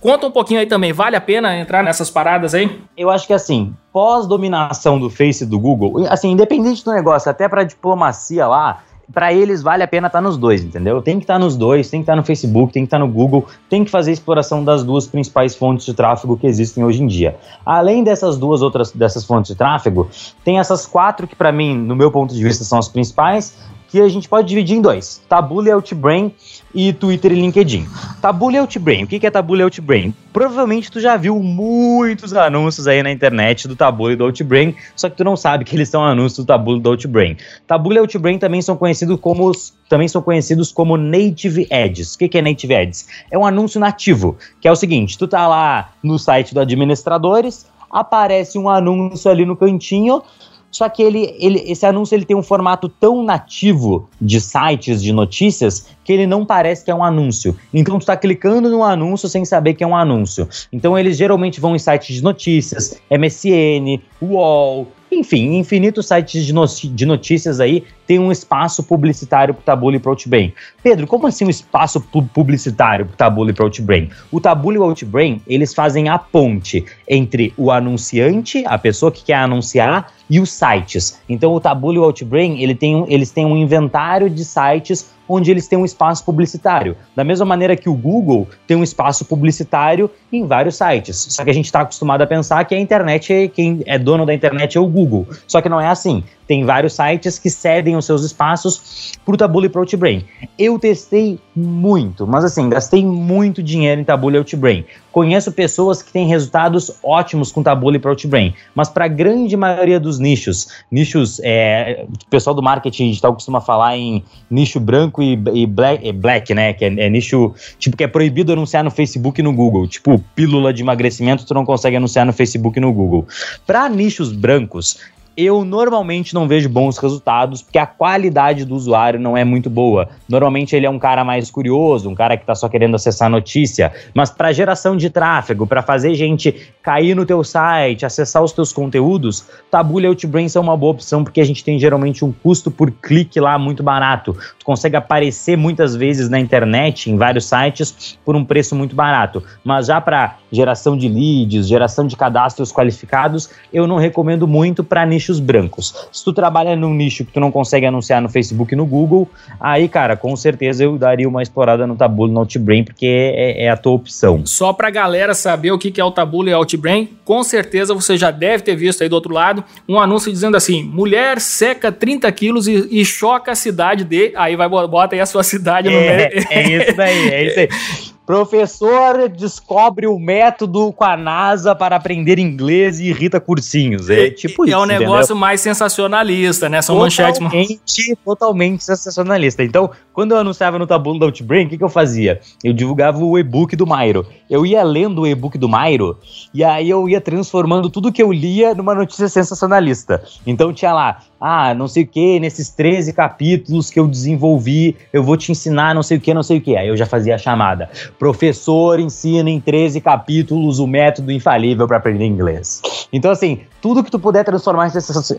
conta 0.00 0.26
um 0.26 0.30
pouquinho 0.30 0.60
aí 0.60 0.66
também, 0.66 0.92
vale 0.92 1.16
a 1.16 1.20
pena 1.20 1.56
entrar 1.56 1.82
nessas 1.82 2.10
paradas 2.10 2.54
aí? 2.54 2.80
Eu 2.96 3.08
acho 3.08 3.26
que 3.26 3.32
assim, 3.32 3.74
pós-dominação 3.92 4.98
do 4.98 5.08
Face 5.08 5.44
e 5.44 5.46
do 5.46 5.58
Google, 5.58 6.06
assim, 6.10 6.32
independente 6.32 6.84
do 6.84 6.92
negócio, 6.92 7.30
até 7.30 7.48
para 7.48 7.64
diplomacia 7.64 8.46
lá, 8.46 8.82
para 9.12 9.32
eles 9.32 9.62
vale 9.62 9.82
a 9.82 9.88
pena 9.88 10.06
estar 10.06 10.18
tá 10.18 10.22
nos 10.22 10.36
dois, 10.36 10.62
entendeu? 10.62 11.02
Tem 11.02 11.16
que 11.16 11.24
estar 11.24 11.34
tá 11.34 11.38
nos 11.38 11.56
dois, 11.56 11.90
tem 11.90 12.00
que 12.00 12.04
estar 12.04 12.12
tá 12.12 12.16
no 12.16 12.24
Facebook, 12.24 12.72
tem 12.72 12.82
que 12.82 12.86
estar 12.86 12.98
no 12.98 13.08
Google, 13.08 13.46
tem 13.68 13.84
que 13.84 13.90
fazer 13.90 14.12
exploração 14.12 14.62
das 14.62 14.84
duas 14.84 15.06
principais 15.06 15.54
fontes 15.56 15.86
de 15.86 15.94
tráfego 15.94 16.36
que 16.36 16.46
existem 16.46 16.84
hoje 16.84 17.02
em 17.02 17.06
dia. 17.06 17.36
Além 17.64 18.04
dessas 18.04 18.38
duas 18.38 18.62
outras 18.62 18.92
dessas 18.92 19.24
fontes 19.24 19.50
de 19.50 19.56
tráfego, 19.56 20.08
tem 20.44 20.58
essas 20.58 20.86
quatro 20.86 21.26
que 21.26 21.34
para 21.34 21.50
mim, 21.50 21.76
no 21.76 21.96
meu 21.96 22.10
ponto 22.10 22.34
de 22.34 22.42
vista, 22.42 22.62
são 22.62 22.78
as 22.78 22.88
principais, 22.88 23.56
que 23.90 24.00
a 24.00 24.08
gente 24.08 24.28
pode 24.28 24.48
dividir 24.48 24.76
em 24.76 24.80
dois: 24.80 25.20
Taboola 25.28 25.68
e 25.68 25.72
Outbrain 25.72 26.32
e 26.74 26.92
Twitter 26.92 27.32
e 27.32 27.34
LinkedIn. 27.34 27.86
Taboola 28.22 28.56
e 28.56 28.58
Outbrain. 28.58 29.04
O 29.04 29.06
que 29.06 29.26
é 29.26 29.30
Taboola 29.30 29.62
e 29.62 29.64
Outbrain? 29.64 30.14
Provavelmente 30.32 30.90
tu 30.90 31.00
já 31.00 31.16
viu 31.16 31.40
muitos 31.40 32.32
anúncios 32.32 32.86
aí 32.86 33.02
na 33.02 33.10
internet 33.10 33.66
do 33.66 33.74
Taboola 33.74 34.12
e 34.12 34.16
do 34.16 34.24
Outbrain, 34.24 34.74
só 34.94 35.10
que 35.10 35.16
tu 35.16 35.24
não 35.24 35.36
sabe 35.36 35.64
que 35.64 35.74
eles 35.74 35.88
são 35.88 36.04
anúncios 36.04 36.44
do 36.44 36.46
Taboola 36.46 36.78
e 36.78 36.82
do 36.82 36.90
Outbrain. 36.90 37.36
Taboola 37.66 37.96
e 37.96 37.98
Outbrain 37.98 38.38
também 38.38 38.62
são 38.62 38.76
conhecidos 38.76 39.18
como 39.20 39.50
também 39.88 40.06
são 40.06 40.22
conhecidos 40.22 40.70
como 40.70 40.96
Native 40.96 41.66
Ads. 41.70 42.14
O 42.14 42.18
que 42.18 42.38
é 42.38 42.42
Native 42.42 42.74
Ads? 42.74 43.08
É 43.30 43.36
um 43.36 43.44
anúncio 43.44 43.80
nativo, 43.80 44.36
que 44.60 44.68
é 44.68 44.70
o 44.70 44.76
seguinte, 44.76 45.18
tu 45.18 45.26
tá 45.26 45.48
lá 45.48 45.92
no 46.02 46.16
site 46.16 46.54
do 46.54 46.60
administradores, 46.60 47.66
aparece 47.90 48.56
um 48.56 48.68
anúncio 48.68 49.28
ali 49.28 49.44
no 49.44 49.56
cantinho, 49.56 50.22
só 50.70 50.88
que 50.88 51.02
ele, 51.02 51.34
ele, 51.38 51.62
esse 51.66 51.84
anúncio 51.84 52.14
ele 52.14 52.24
tem 52.24 52.36
um 52.36 52.42
formato 52.42 52.88
tão 52.88 53.22
nativo 53.22 54.08
de 54.20 54.40
sites 54.40 55.02
de 55.02 55.12
notícias 55.12 55.88
que 56.04 56.12
ele 56.12 56.26
não 56.26 56.44
parece 56.44 56.84
que 56.84 56.90
é 56.90 56.94
um 56.94 57.04
anúncio. 57.04 57.56
Então 57.72 57.98
tu 57.98 58.02
está 58.02 58.16
clicando 58.16 58.70
no 58.70 58.82
anúncio 58.84 59.28
sem 59.28 59.44
saber 59.44 59.74
que 59.74 59.84
é 59.84 59.86
um 59.86 59.96
anúncio. 59.96 60.48
Então 60.72 60.98
eles 60.98 61.16
geralmente 61.16 61.60
vão 61.60 61.74
em 61.74 61.78
sites 61.78 62.16
de 62.16 62.22
notícias, 62.22 63.00
MSN, 63.10 64.00
UOL, 64.22 64.86
enfim, 65.12 65.56
infinitos 65.56 66.06
sites 66.06 66.46
de, 66.46 66.52
no 66.52 66.64
de 66.66 67.04
notícias 67.04 67.58
aí 67.58 67.84
tem 68.06 68.18
um 68.18 68.30
espaço 68.30 68.82
publicitário 68.82 69.54
para 69.54 69.60
o 69.60 69.64
Tabula 69.64 69.96
e 69.96 69.98
para 69.98 70.10
o 70.10 70.12
Outbrain. 70.12 70.52
Pedro, 70.82 71.06
como 71.06 71.26
assim 71.26 71.44
um 71.44 71.50
espaço 71.50 72.00
pu 72.00 72.22
publicitário 72.22 73.06
para 73.06 73.14
o 73.14 73.16
Tabula 73.16 73.50
e 73.50 73.52
para 73.52 73.62
o 73.62 73.66
Outbrain? 73.66 74.08
O 74.30 74.40
Tabula 74.40 74.76
e 74.76 74.78
o 74.78 74.82
Outbrain, 74.84 75.42
eles 75.46 75.74
fazem 75.74 76.08
a 76.08 76.18
ponte 76.18 76.84
entre 77.08 77.52
o 77.56 77.70
anunciante, 77.70 78.64
a 78.66 78.78
pessoa 78.78 79.10
que 79.10 79.24
quer 79.24 79.34
anunciar, 79.34 80.12
e 80.30 80.38
os 80.38 80.50
sites. 80.52 81.20
Então 81.28 81.52
o 81.52 81.60
Tabula 81.60 81.96
e 81.96 81.98
o 81.98 82.04
Outbrain, 82.04 82.62
ele 82.62 82.74
tem 82.74 82.94
um, 82.94 83.04
eles 83.08 83.30
têm 83.30 83.44
um 83.44 83.56
inventário 83.56 84.30
de 84.30 84.44
sites 84.44 85.10
onde 85.28 85.50
eles 85.50 85.68
têm 85.68 85.78
um 85.78 85.84
espaço 85.84 86.24
publicitário. 86.24 86.96
Da 87.14 87.22
mesma 87.22 87.46
maneira 87.46 87.76
que 87.76 87.88
o 87.88 87.94
Google 87.94 88.48
tem 88.66 88.76
um 88.76 88.82
espaço 88.82 89.24
publicitário 89.24 90.10
em 90.32 90.44
vários 90.44 90.76
sites. 90.76 91.26
Só 91.30 91.44
que 91.44 91.50
a 91.50 91.52
gente 91.52 91.66
está 91.66 91.82
acostumado 91.82 92.22
a 92.22 92.26
pensar 92.26 92.64
que 92.64 92.74
a 92.74 92.80
internet, 92.80 93.50
quem 93.54 93.80
é 93.86 93.96
dono 93.98 94.26
da 94.26 94.34
internet 94.34 94.76
é 94.76 94.80
o 94.80 94.86
Google. 94.86 95.28
Só 95.46 95.60
que 95.60 95.68
não 95.68 95.80
é 95.80 95.86
assim. 95.86 96.24
Tem 96.50 96.64
vários 96.64 96.94
sites 96.94 97.38
que 97.38 97.48
cedem 97.48 97.94
os 97.94 98.04
seus 98.04 98.24
espaços 98.24 99.12
para 99.24 99.48
o 99.48 99.64
e 99.64 99.68
para 99.68 99.80
Outbrain. 99.82 100.24
Eu 100.58 100.80
testei 100.80 101.38
muito, 101.54 102.26
mas 102.26 102.42
assim, 102.42 102.68
gastei 102.68 103.06
muito 103.06 103.62
dinheiro 103.62 104.00
em 104.00 104.04
Taboola 104.04 104.34
e 104.34 104.38
Outbrain. 104.38 104.84
Conheço 105.12 105.52
pessoas 105.52 106.02
que 106.02 106.10
têm 106.10 106.26
resultados 106.26 106.90
ótimos 107.04 107.52
com 107.52 107.62
Taboola 107.62 107.98
e 107.98 107.98
para 108.00 108.10
Outbrain, 108.10 108.52
mas 108.74 108.88
para 108.88 109.04
a 109.04 109.08
grande 109.08 109.56
maioria 109.56 110.00
dos 110.00 110.18
nichos, 110.18 110.66
nichos, 110.90 111.40
é, 111.44 112.04
o 112.08 112.28
pessoal 112.28 112.52
do 112.52 112.62
marketing 112.62 113.10
digital 113.10 113.32
costuma 113.32 113.60
falar 113.60 113.96
em 113.96 114.24
nicho 114.50 114.80
branco 114.80 115.22
e, 115.22 115.40
e 115.54 115.66
black, 115.68 116.08
é 116.08 116.12
black, 116.12 116.52
né, 116.52 116.72
que 116.72 116.84
é, 116.84 116.88
é 116.88 117.08
nicho, 117.08 117.54
tipo, 117.78 117.96
que 117.96 118.02
é 118.02 118.08
proibido 118.08 118.52
anunciar 118.52 118.82
no 118.82 118.90
Facebook 118.90 119.40
e 119.40 119.44
no 119.44 119.52
Google, 119.52 119.86
tipo, 119.86 120.18
pílula 120.34 120.72
de 120.72 120.82
emagrecimento, 120.82 121.46
tu 121.46 121.54
não 121.54 121.64
consegue 121.64 121.94
anunciar 121.94 122.26
no 122.26 122.32
Facebook 122.32 122.76
e 122.76 122.80
no 122.80 122.92
Google. 122.92 123.24
Para 123.64 123.88
nichos 123.88 124.32
brancos, 124.32 124.98
eu 125.36 125.64
normalmente 125.64 126.34
não 126.34 126.46
vejo 126.46 126.68
bons 126.68 126.98
resultados 126.98 127.62
porque 127.62 127.78
a 127.78 127.86
qualidade 127.86 128.64
do 128.64 128.74
usuário 128.74 129.18
não 129.18 129.36
é 129.36 129.44
muito 129.44 129.70
boa. 129.70 130.08
Normalmente 130.28 130.74
ele 130.74 130.86
é 130.86 130.90
um 130.90 130.98
cara 130.98 131.24
mais 131.24 131.50
curioso, 131.50 132.08
um 132.08 132.14
cara 132.14 132.36
que 132.36 132.42
está 132.42 132.54
só 132.54 132.68
querendo 132.68 132.94
acessar 132.94 133.30
notícia, 133.30 133.92
mas 134.14 134.30
para 134.30 134.52
geração 134.52 134.96
de 134.96 135.08
tráfego, 135.08 135.66
para 135.66 135.82
fazer 135.82 136.14
gente 136.14 136.72
cair 136.82 137.14
no 137.14 137.24
teu 137.24 137.42
site, 137.44 138.04
acessar 138.04 138.42
os 138.42 138.52
teus 138.52 138.72
conteúdos, 138.72 139.44
Taboola 139.70 140.06
e 140.06 140.08
Outbrain 140.08 140.48
são 140.48 140.62
uma 140.62 140.76
boa 140.76 140.92
opção 140.92 141.22
porque 141.22 141.40
a 141.40 141.44
gente 141.44 141.64
tem 141.64 141.78
geralmente 141.78 142.24
um 142.24 142.32
custo 142.32 142.70
por 142.70 142.90
clique 142.90 143.40
lá 143.40 143.58
muito 143.58 143.82
barato. 143.82 144.36
Tu 144.58 144.64
consegue 144.64 144.96
aparecer 144.96 145.56
muitas 145.56 145.94
vezes 145.94 146.28
na 146.28 146.38
internet, 146.38 147.10
em 147.10 147.16
vários 147.16 147.46
sites, 147.46 148.18
por 148.24 148.36
um 148.36 148.44
preço 148.44 148.74
muito 148.74 148.94
barato. 148.94 149.42
Mas 149.64 149.86
já 149.86 150.00
para 150.00 150.36
geração 150.50 150.96
de 150.96 151.08
leads, 151.08 151.68
geração 151.68 152.06
de 152.06 152.16
cadastros 152.16 152.72
qualificados, 152.72 153.50
eu 153.72 153.86
não 153.86 153.96
recomendo 153.96 154.46
muito 154.46 154.82
para 154.82 155.06
nichos 155.20 155.38
brancos. 155.38 155.94
Se 156.10 156.24
tu 156.24 156.32
trabalha 156.32 156.74
num 156.74 156.94
nicho 156.94 157.24
que 157.24 157.32
tu 157.32 157.40
não 157.40 157.52
consegue 157.52 157.84
anunciar 157.84 158.22
no 158.22 158.28
Facebook 158.28 158.72
e 158.72 158.76
no 158.76 158.86
Google, 158.86 159.28
aí, 159.60 159.88
cara, 159.88 160.16
com 160.16 160.34
certeza 160.34 160.84
eu 160.84 160.96
daria 160.96 161.28
uma 161.28 161.42
explorada 161.42 161.86
no 161.86 161.94
Taboola 161.94 162.30
e 162.30 162.34
no 162.34 162.40
Outbrain, 162.40 162.82
porque 162.82 163.06
é, 163.06 163.64
é, 163.64 163.70
a 163.70 163.76
tua 163.76 163.92
opção. 163.92 164.42
Só 164.46 164.72
pra 164.72 164.88
galera 164.88 165.34
saber 165.34 165.72
o 165.72 165.78
que 165.78 166.00
é 166.00 166.04
o 166.04 166.10
Taboola 166.10 166.50
e 166.50 166.54
o 166.54 166.56
Outbrain, 166.56 167.10
com 167.24 167.42
certeza 167.42 167.94
você 167.94 168.16
já 168.16 168.30
deve 168.30 168.64
ter 168.64 168.74
visto 168.74 169.02
aí 169.02 169.08
do 169.08 169.14
outro 169.14 169.34
lado 169.34 169.62
um 169.88 169.98
anúncio 169.98 170.32
dizendo 170.32 170.56
assim, 170.56 170.82
mulher 170.82 171.40
seca 171.40 171.92
30 171.92 172.30
quilos 172.32 172.66
e, 172.66 172.88
e 172.90 173.04
choca 173.04 173.52
a 173.52 173.54
cidade 173.54 174.04
de... 174.04 174.32
Aí 174.34 174.56
vai, 174.56 174.68
bota 174.68 175.14
aí 175.14 175.20
a 175.20 175.26
sua 175.26 175.42
cidade 175.42 175.88
é, 175.88 175.90
no 175.90 175.98
meio. 175.98 176.46
É 176.50 176.70
isso 176.70 176.96
daí, 176.96 177.28
é 177.30 177.46
isso 177.46 177.60
aí. 177.60 177.68
Professor 178.30 179.28
descobre 179.28 180.06
o 180.06 180.16
método 180.16 180.92
com 180.92 181.02
a 181.02 181.16
NASA 181.16 181.74
para 181.74 181.96
aprender 181.96 182.38
inglês 182.38 183.00
e 183.00 183.06
irrita 183.06 183.40
cursinhos. 183.40 184.08
É 184.08 184.30
tipo 184.30 184.64
isso. 184.64 184.72
É 184.72 184.78
um 184.78 184.86
negócio 184.86 185.32
entendeu? 185.32 185.36
mais 185.36 185.60
sensacionalista, 185.60 186.68
né? 186.68 186.80
São 186.80 186.96
manchetes 186.96 187.40
manchetes. 187.40 188.14
Totalmente 188.24 188.84
sensacionalista. 188.84 189.64
Então, 189.64 189.90
quando 190.12 190.30
eu 190.30 190.38
anunciava 190.38 190.78
no 190.78 190.86
Tabulo 190.86 191.18
da 191.18 191.26
Outbrain, 191.26 191.66
o 191.66 191.70
que, 191.70 191.76
que 191.76 191.82
eu 191.82 191.88
fazia? 191.88 192.40
Eu 192.62 192.72
divulgava 192.72 193.18
o 193.18 193.36
e-book 193.36 193.74
do 193.74 193.84
Mairo. 193.84 194.24
Eu 194.48 194.64
ia 194.64 194.84
lendo 194.84 195.22
o 195.22 195.26
e-book 195.26 195.58
do 195.58 195.68
Mairo 195.68 196.16
e 196.54 196.62
aí 196.62 196.88
eu 196.88 197.08
ia 197.08 197.20
transformando 197.20 197.90
tudo 197.90 198.12
que 198.12 198.22
eu 198.22 198.32
lia 198.32 198.76
numa 198.76 198.94
notícia 198.94 199.28
sensacionalista. 199.28 200.22
Então 200.46 200.72
tinha 200.72 200.92
lá, 200.92 201.18
ah, 201.40 201.72
não 201.72 201.88
sei 201.88 202.02
o 202.02 202.06
que, 202.06 202.38
nesses 202.38 202.68
13 202.68 203.12
capítulos 203.12 203.90
que 203.90 203.98
eu 203.98 204.06
desenvolvi, 204.06 204.96
eu 205.12 205.22
vou 205.22 205.36
te 205.36 205.50
ensinar 205.50 205.94
não 205.94 206.02
sei 206.02 206.18
o 206.18 206.20
que, 206.20 206.34
não 206.34 206.42
sei 206.42 206.58
o 206.58 206.60
que. 206.60 206.76
Aí 206.76 206.88
eu 206.88 206.96
já 206.96 207.06
fazia 207.06 207.34
a 207.34 207.38
chamada. 207.38 207.88
Professor 208.18 209.00
ensina 209.00 209.48
em 209.48 209.58
13 209.58 210.00
capítulos 210.00 210.78
o 210.78 210.86
método 210.86 211.32
infalível 211.32 211.88
para 211.88 211.96
aprender 211.96 212.26
inglês. 212.26 212.82
Então, 213.12 213.30
assim, 213.30 213.60
tudo 213.80 214.04
que 214.04 214.10
tu 214.10 214.18
puder 214.18 214.44
transformar 214.44 214.90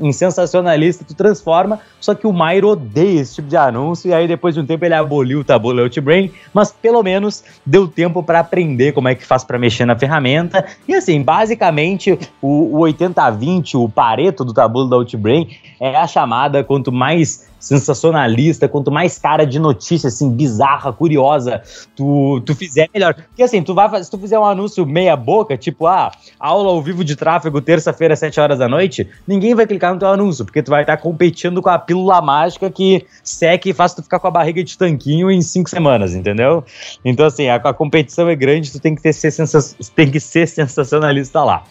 em 0.02 0.12
sensacionalista, 0.12 1.06
tu 1.06 1.14
transforma. 1.14 1.80
Só 2.00 2.16
que 2.16 2.26
o 2.26 2.34
Mairo 2.34 2.70
odeia 2.70 3.22
esse 3.22 3.36
tipo 3.36 3.48
de 3.48 3.58
anúncio, 3.58 4.10
e 4.10 4.14
aí 4.14 4.28
depois 4.28 4.56
de 4.56 4.62
um 4.62 4.66
tempo 4.66 4.84
ele 4.84 4.94
aboliu 4.94 5.40
o 5.40 5.44
Tabula 5.44 5.84
Outbrain, 5.84 6.32
mas 6.54 6.72
pelo 6.72 7.04
menos 7.04 7.44
deu 7.66 7.88
tempo 7.88 8.24
para 8.24 8.40
aprender 8.40 8.92
como 8.94 9.08
é 9.08 9.16
que 9.16 9.26
faz 9.26 9.44
para 9.44 9.60
mexer 9.60 9.86
na 9.86 9.98
ferramenta. 9.98 10.66
E 10.88 10.96
assim, 10.96 11.22
basicamente, 11.22 12.18
o, 12.42 12.80
o 12.80 12.82
80-20, 12.82 13.76
o 13.76 13.90
pareto 13.90 14.44
do 14.44 14.54
Tabula 14.54 14.90
da 14.90 14.96
Outbrain, 14.96 15.50
é 15.80 15.96
a 15.96 16.08
chamada 16.08 16.64
quanto 16.64 16.92
mais 16.92 17.51
sensacionalista, 17.62 18.68
quanto 18.68 18.92
mais 18.92 19.18
cara 19.18 19.46
de 19.46 19.60
notícia, 19.60 20.08
assim, 20.08 20.30
bizarra, 20.30 20.92
curiosa, 20.92 21.62
tu, 21.96 22.42
tu 22.42 22.56
fizer, 22.56 22.90
melhor. 22.94 23.14
Porque 23.14 23.44
assim, 23.44 23.62
tu 23.62 23.74
vai, 23.74 24.04
se 24.04 24.10
tu 24.10 24.18
fizer 24.18 24.38
um 24.38 24.44
anúncio 24.44 24.86
meia 24.86 25.16
boca, 25.16 25.56
tipo, 25.56 25.86
ah, 25.88 26.12
aula 26.40 26.70
ao 26.70 26.82
vivo 26.82 27.04
de 27.04 27.16
tráfego 27.16 27.62
terça-feira, 27.62 28.16
às 28.16 28.20
7 28.20 28.40
horas 28.40 28.60
da 28.60 28.68
noite, 28.68 29.08
ninguém 29.28 29.54
vai 29.54 29.68
clicar 29.68 29.94
no 29.94 30.00
teu 30.00 30.10
anúncio, 30.10 30.44
porque 30.44 30.64
tu 30.64 30.72
vai 30.72 30.82
estar 30.82 30.98
competindo 30.98 31.62
com 31.62 31.70
a 31.70 31.78
pílula 31.78 32.22
mágica 32.22 32.70
que 32.70 33.06
seca 33.24 33.70
e 33.70 33.74
faz 33.74 33.94
tu 33.94 34.02
ficar 34.02 34.20
com 34.20 34.28
a 34.28 34.32
barriga 34.32 34.64
de 34.64 34.78
tanquinho 34.78 35.30
em 35.30 35.42
5 35.42 35.70
semanas, 35.70 36.16
entendeu? 36.16 36.64
Então, 37.06 37.26
assim, 37.26 37.48
a, 37.48 37.56
a, 37.56 37.74
competição 37.74 38.28
é 38.28 38.36
grande, 38.36 38.72
tu 38.72 38.80
tem 38.80 38.96
que, 38.96 39.02
ter, 39.02 39.14
ser 39.14 39.32
tem 39.96 40.10
que 40.10 40.20
ser 40.20 40.48
sensacionalista 40.48 41.44
lá. 41.44 41.64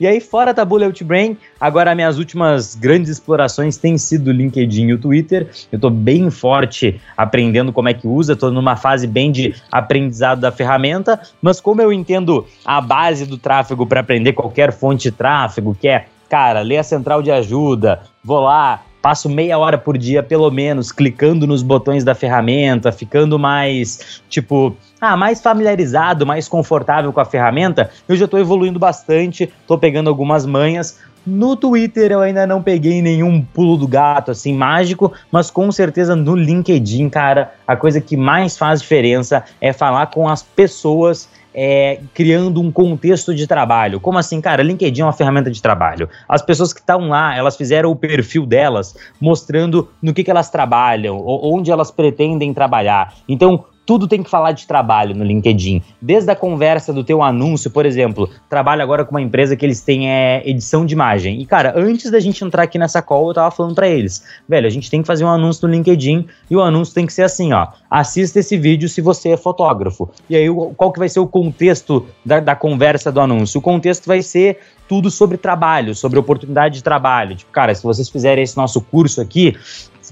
E 0.00 0.06
aí, 0.06 0.20
fora 0.20 0.54
Tabula 0.54 0.86
Outbrain, 0.86 1.36
agora 1.60 1.94
minhas 1.94 2.18
últimas 2.18 2.74
grandes 2.74 3.10
explorações 3.10 3.76
têm 3.76 3.98
sido 3.98 4.28
o 4.28 4.32
LinkedIn 4.32 4.88
e 4.88 4.94
o 4.94 4.98
Twitter, 4.98 5.33
Twitter. 5.34 5.48
Eu 5.72 5.76
estou 5.76 5.90
bem 5.90 6.30
forte 6.30 7.00
aprendendo 7.16 7.72
como 7.72 7.88
é 7.88 7.94
que 7.94 8.06
usa, 8.06 8.34
estou 8.34 8.50
numa 8.50 8.76
fase 8.76 9.06
bem 9.06 9.32
de 9.32 9.54
aprendizado 9.70 10.40
da 10.40 10.52
ferramenta, 10.52 11.20
mas 11.42 11.60
como 11.60 11.82
eu 11.82 11.92
entendo 11.92 12.46
a 12.64 12.80
base 12.80 13.26
do 13.26 13.38
tráfego 13.38 13.86
para 13.86 14.00
aprender 14.00 14.32
qualquer 14.32 14.72
fonte 14.72 15.10
de 15.10 15.12
tráfego, 15.12 15.76
que 15.78 15.88
é, 15.88 16.06
cara, 16.28 16.60
ler 16.60 16.78
a 16.78 16.82
central 16.82 17.22
de 17.22 17.30
ajuda, 17.30 18.02
vou 18.22 18.40
lá, 18.40 18.82
passo 19.02 19.28
meia 19.28 19.58
hora 19.58 19.76
por 19.76 19.98
dia, 19.98 20.22
pelo 20.22 20.50
menos, 20.50 20.90
clicando 20.90 21.46
nos 21.46 21.62
botões 21.62 22.04
da 22.04 22.14
ferramenta, 22.14 22.90
ficando 22.90 23.38
mais, 23.38 24.22
tipo, 24.30 24.74
ah, 24.98 25.16
mais 25.16 25.42
familiarizado, 25.42 26.24
mais 26.24 26.48
confortável 26.48 27.12
com 27.12 27.20
a 27.20 27.24
ferramenta, 27.24 27.90
eu 28.08 28.16
já 28.16 28.24
estou 28.24 28.40
evoluindo 28.40 28.78
bastante, 28.78 29.44
estou 29.60 29.76
pegando 29.76 30.08
algumas 30.08 30.46
manhas, 30.46 30.98
no 31.26 31.56
Twitter 31.56 32.12
eu 32.12 32.20
ainda 32.20 32.46
não 32.46 32.62
peguei 32.62 33.00
nenhum 33.00 33.42
pulo 33.42 33.76
do 33.76 33.88
gato 33.88 34.30
assim 34.30 34.54
mágico, 34.54 35.12
mas 35.30 35.50
com 35.50 35.70
certeza 35.72 36.14
no 36.14 36.34
LinkedIn, 36.34 37.08
cara, 37.08 37.54
a 37.66 37.76
coisa 37.76 38.00
que 38.00 38.16
mais 38.16 38.56
faz 38.56 38.80
diferença 38.80 39.44
é 39.60 39.72
falar 39.72 40.06
com 40.06 40.28
as 40.28 40.42
pessoas 40.42 41.28
é, 41.54 42.00
criando 42.12 42.60
um 42.60 42.70
contexto 42.72 43.32
de 43.32 43.46
trabalho. 43.46 44.00
Como 44.00 44.18
assim, 44.18 44.40
cara? 44.40 44.62
LinkedIn 44.62 45.02
é 45.02 45.04
uma 45.04 45.12
ferramenta 45.12 45.50
de 45.50 45.62
trabalho. 45.62 46.08
As 46.28 46.42
pessoas 46.42 46.72
que 46.72 46.80
estão 46.80 47.08
lá, 47.08 47.36
elas 47.36 47.56
fizeram 47.56 47.90
o 47.90 47.96
perfil 47.96 48.44
delas 48.44 48.96
mostrando 49.20 49.88
no 50.02 50.12
que, 50.12 50.24
que 50.24 50.30
elas 50.30 50.50
trabalham, 50.50 51.22
onde 51.24 51.70
elas 51.70 51.92
pretendem 51.92 52.52
trabalhar. 52.52 53.14
Então, 53.28 53.64
tudo 53.86 54.08
tem 54.08 54.22
que 54.22 54.30
falar 54.30 54.52
de 54.52 54.66
trabalho 54.66 55.14
no 55.14 55.24
LinkedIn. 55.24 55.82
Desde 56.00 56.30
a 56.30 56.36
conversa 56.36 56.92
do 56.92 57.04
teu 57.04 57.22
anúncio, 57.22 57.70
por 57.70 57.84
exemplo, 57.84 58.28
trabalho 58.48 58.82
agora 58.82 59.04
com 59.04 59.12
uma 59.12 59.22
empresa 59.22 59.56
que 59.56 59.64
eles 59.64 59.80
têm 59.80 60.10
é, 60.10 60.42
edição 60.44 60.86
de 60.86 60.94
imagem. 60.94 61.40
E, 61.40 61.46
cara, 61.46 61.74
antes 61.76 62.10
da 62.10 62.20
gente 62.20 62.42
entrar 62.44 62.62
aqui 62.62 62.78
nessa 62.78 63.02
call, 63.02 63.28
eu 63.28 63.34
tava 63.34 63.50
falando 63.50 63.74
para 63.74 63.88
eles, 63.88 64.24
velho, 64.48 64.66
a 64.66 64.70
gente 64.70 64.90
tem 64.90 65.02
que 65.02 65.06
fazer 65.06 65.24
um 65.24 65.28
anúncio 65.28 65.66
no 65.66 65.74
LinkedIn 65.74 66.26
e 66.50 66.56
o 66.56 66.62
anúncio 66.62 66.94
tem 66.94 67.06
que 67.06 67.12
ser 67.12 67.22
assim, 67.22 67.52
ó. 67.52 67.68
Assista 67.90 68.40
esse 68.40 68.56
vídeo 68.56 68.88
se 68.88 69.00
você 69.00 69.30
é 69.30 69.36
fotógrafo. 69.36 70.10
E 70.28 70.36
aí, 70.36 70.46
qual 70.76 70.92
que 70.92 70.98
vai 70.98 71.08
ser 71.08 71.20
o 71.20 71.26
contexto 71.26 72.06
da, 72.24 72.40
da 72.40 72.56
conversa 72.56 73.12
do 73.12 73.20
anúncio? 73.20 73.58
O 73.58 73.62
contexto 73.62 74.06
vai 74.06 74.22
ser 74.22 74.58
tudo 74.88 75.10
sobre 75.10 75.36
trabalho, 75.36 75.94
sobre 75.94 76.18
oportunidade 76.18 76.76
de 76.76 76.82
trabalho. 76.82 77.36
Tipo, 77.36 77.50
cara, 77.52 77.74
se 77.74 77.82
vocês 77.82 78.08
fizerem 78.08 78.44
esse 78.44 78.56
nosso 78.56 78.80
curso 78.80 79.20
aqui, 79.20 79.56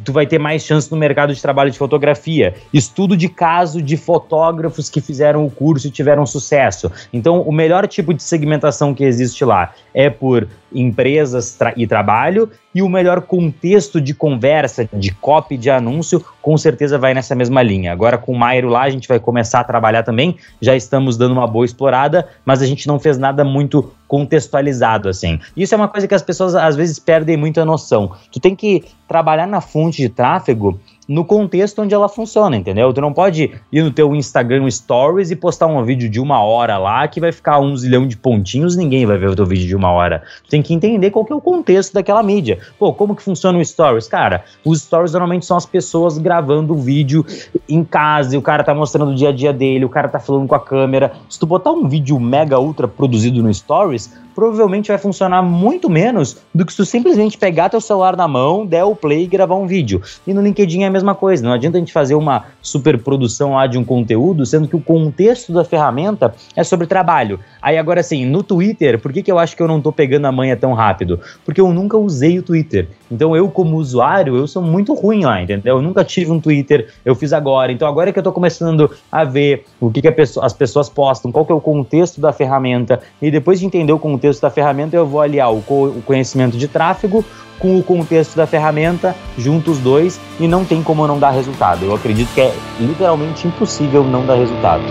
tu 0.05 0.13
vai 0.13 0.27
ter 0.27 0.39
mais 0.39 0.63
chance 0.63 0.91
no 0.91 0.97
mercado 0.97 1.35
de 1.35 1.43
trabalho 1.43 1.71
de 1.71 1.79
fotografia. 1.79 2.55
Estudo 2.73 3.17
de 3.17 3.29
caso 3.29 3.83
de 3.83 3.97
fotógrafos 3.97 4.89
que 4.89 5.01
fizeram 5.01 5.45
o 5.45 5.51
curso 5.51 5.89
e 5.89 5.91
tiveram 5.91 6.25
sucesso. 6.25 6.91
Então, 7.13 7.43
o 7.43 7.53
melhor 7.53 7.87
tipo 7.87 8.15
de 8.15 8.23
segmentação 8.23 8.95
que 8.95 9.05
existe 9.05 9.45
lá 9.45 9.73
é 9.95 10.09
por 10.09 10.49
empresas 10.75 11.55
tra 11.55 11.73
e 11.77 11.87
trabalho 11.87 12.51
e 12.75 12.83
o 12.83 12.89
melhor 12.89 13.21
contexto 13.23 14.01
de 14.01 14.15
conversa, 14.15 14.89
de 14.93 15.13
copy, 15.13 15.57
de 15.57 15.71
anúncio, 15.71 16.25
com 16.41 16.57
certeza 16.57 16.99
vai 16.99 17.13
nessa 17.13 17.35
mesma 17.35 17.63
linha. 17.63 17.93
Agora 17.93 18.17
com 18.17 18.33
o 18.33 18.39
Mairo 18.39 18.69
lá 18.69 18.83
a 18.83 18.91
gente 18.91 19.07
vai 19.07 19.21
começar 19.21 19.61
a 19.61 19.65
trabalhar 19.65 20.03
também, 20.03 20.37
já 20.61 20.75
estamos 20.75 21.17
dando 21.17 21.33
uma 21.33 21.47
boa 21.47 21.65
explorada, 21.65 22.29
mas 22.45 22.63
a 22.63 22.67
gente 22.67 22.87
não 22.87 22.99
fez 22.99 23.19
nada 23.19 23.45
muito 23.45 23.93
contextualizado 24.13 25.09
assim. 25.09 25.41
Isso 25.57 25.75
é 25.75 25.77
uma 25.79 25.89
coisa 25.89 26.07
que 26.07 26.15
as 26.15 26.21
pessoas 26.21 26.55
às 26.55 26.77
vezes 26.77 26.99
perdem 26.99 27.35
muito 27.35 27.59
a 27.59 27.65
noção. 27.65 28.13
Tu 28.31 28.39
tem 28.39 28.55
que 28.55 28.85
trabalhar 29.09 29.47
na 29.47 29.63
fonte 29.63 30.03
de 30.03 30.11
tráfego 30.11 30.79
no 31.09 31.25
contexto 31.25 31.83
onde 31.83 31.95
ela 31.95 32.09
funciona, 32.09 32.57
entendeu? 32.57 32.93
Tu 32.93 33.01
não 33.01 33.13
pode 33.13 33.53
ir 33.73 33.83
no 33.83 33.91
teu 33.91 34.15
Instagram 34.15 34.71
Stories 34.71 35.31
e 35.31 35.37
postar 35.37 35.67
um 35.67 35.83
vídeo 35.85 36.09
de 36.09 36.21
uma 36.21 36.43
hora 36.43 36.79
lá 36.79 37.07
que 37.09 37.21
vai 37.21 37.33
ficar 37.33 37.59
um 37.61 37.77
zilhão 37.77 38.07
de 38.07 38.17
pontinhos, 38.17 38.77
ninguém 38.77 39.05
vai 39.05 39.19
ver 39.19 39.29
o 39.29 39.37
teu 39.37 39.47
vídeo 39.47 39.67
de 39.67 39.77
uma 39.77 39.91
hora. 39.91 40.23
Tu 40.45 40.51
tem 40.51 40.63
que 40.63 40.73
entender 40.73 41.11
qual 41.11 41.25
que 41.25 41.33
é 41.33 41.37
o 41.37 41.41
contexto 41.41 41.93
daquela 41.93 42.23
mídia. 42.23 42.59
Pô, 42.79 42.93
como 42.93 43.17
que 43.17 43.23
funciona 43.23 43.59
o 43.59 43.65
Stories? 43.65 44.07
Cara, 44.07 44.45
os 44.65 44.83
Stories 44.83 45.13
normalmente 45.13 45.45
são 45.45 45.57
as 45.57 45.67
pessoas 45.67 46.19
gravando 46.19 46.75
o 46.75 46.77
vídeo 46.77 47.25
em 47.69 47.83
casa 47.83 48.35
e 48.35 48.39
o 48.39 48.43
cara 48.43 48.63
tá 48.63 48.75
mostrando 48.75 49.13
o 49.13 49.15
dia 49.15 49.31
a 49.31 49.33
dia 49.33 49.53
dele, 49.53 49.85
o 49.85 49.89
cara 49.89 50.09
tá 50.09 50.19
falando 50.19 50.47
com 50.47 50.55
a 50.55 50.61
câmera. 50.61 51.13
Se 51.29 51.39
tu 51.39 51.47
botar 51.47 51.73
um 51.73 51.89
vídeo 51.89 52.19
mega 52.21 52.59
ultra 52.59 52.87
produzido 52.87 53.43
no 53.43 53.53
Stories, 53.53 54.13
provavelmente 54.35 54.89
vai 54.89 54.99
funcionar 54.99 55.43
muito 55.43 55.91
menos 55.91 56.39
do 56.55 56.65
que 56.65 56.73
se 56.73 56.77
tu 56.77 56.85
simplesmente 56.85 57.37
pegar 57.37 57.69
teu 57.69 57.81
celular 57.81 58.17
na 58.17 58.29
mão, 58.29 58.65
der 58.65 58.85
o 58.85 58.95
play 58.95 59.25
e 59.25 59.27
gravar 59.27 59.57
um 59.57 59.67
vídeo. 59.67 60.01
E 60.27 60.33
no 60.33 60.41
LinkedIn 60.41 60.83
é 60.83 60.87
a 60.87 60.91
mesma 60.91 61.15
coisa, 61.15 61.45
não 61.45 61.53
adianta 61.53 61.77
a 61.77 61.81
gente 61.81 61.93
fazer 61.93 62.15
uma 62.15 62.45
super 62.61 62.99
produção 62.99 63.55
lá 63.55 63.67
de 63.67 63.77
um 63.77 63.85
conteúdo, 63.85 64.47
sendo 64.47 64.69
que 64.69 64.77
o 64.77 64.81
contexto 64.81 65.53
da 65.53 65.65
ferramenta 65.65 66.35
é 66.57 66.63
sobre 66.65 66.87
trabalho. 66.87 67.41
Aí 67.61 67.77
agora 67.77 68.01
assim, 68.01 68.25
no 68.25 68.43
Twitter, 68.43 68.99
por 68.99 69.13
que, 69.13 69.23
que 69.23 69.31
eu 69.31 69.39
acho 69.39 69.57
que 69.57 69.63
eu 69.63 69.69
não 69.69 69.81
tô 69.81 69.93
pegando 69.93 70.27
a 70.27 70.33
manha 70.33 70.57
tão 70.57 70.73
rápido? 70.73 71.21
Porque 71.45 71.61
eu 71.61 71.73
nunca 71.73 71.97
usei 71.97 72.39
o 72.39 72.43
Twitter. 72.43 72.89
Então 73.11 73.37
eu, 73.37 73.49
como 73.51 73.77
usuário, 73.77 74.37
eu 74.37 74.47
sou 74.47 74.63
muito 74.63 74.95
ruim 74.95 75.25
lá, 75.25 75.43
entendeu? 75.43 75.77
Eu 75.77 75.83
nunca 75.83 76.05
tive 76.05 76.31
um 76.31 76.41
Twitter, 76.41 76.89
eu 77.05 77.15
fiz 77.15 77.33
agora. 77.33 77.73
Então 77.73 77.87
agora 77.87 78.11
é 78.11 78.13
que 78.13 78.19
eu 78.19 78.23
tô 78.23 78.33
começando 78.33 78.91
a 79.11 79.25
ver 79.25 79.65
o 79.81 79.91
que, 79.91 80.01
que 80.01 80.11
pessoa, 80.13 80.47
as 80.47 80.53
pessoas 80.53 80.89
postam, 80.89 81.33
qual 81.33 81.45
que 81.45 81.53
é 81.53 81.55
o 81.55 81.61
contexto 81.61 82.21
da 82.21 82.33
ferramenta, 82.33 83.01
e 83.21 83.31
depois 83.31 83.59
de 83.59 83.67
entender 83.67 83.93
o 83.93 83.99
contexto 83.99 84.22
da 84.41 84.51
ferramenta, 84.51 84.97
eu 84.97 85.07
vou 85.07 85.21
aliar 85.21 85.53
o, 85.53 85.63
co 85.63 85.87
o 85.87 86.03
conhecimento 86.03 86.57
de 86.57 86.69
tráfego 86.69 87.25
com 87.59 87.79
o 87.79 87.83
contexto 87.83 88.35
da 88.35 88.47
ferramenta, 88.47 89.15
junto 89.39 89.71
os 89.71 89.79
dois, 89.79 90.21
e 90.41 90.49
não 90.49 90.65
tem 90.65 90.83
como 90.83 91.07
não 91.07 91.19
dar 91.19 91.31
resultado. 91.31 91.85
Eu 91.85 91.95
acredito 91.95 92.33
que 92.35 92.41
é 92.41 92.53
literalmente 92.81 93.47
impossível 93.47 94.03
não 94.03 94.27
dar 94.27 94.35
resultado. 94.35 94.83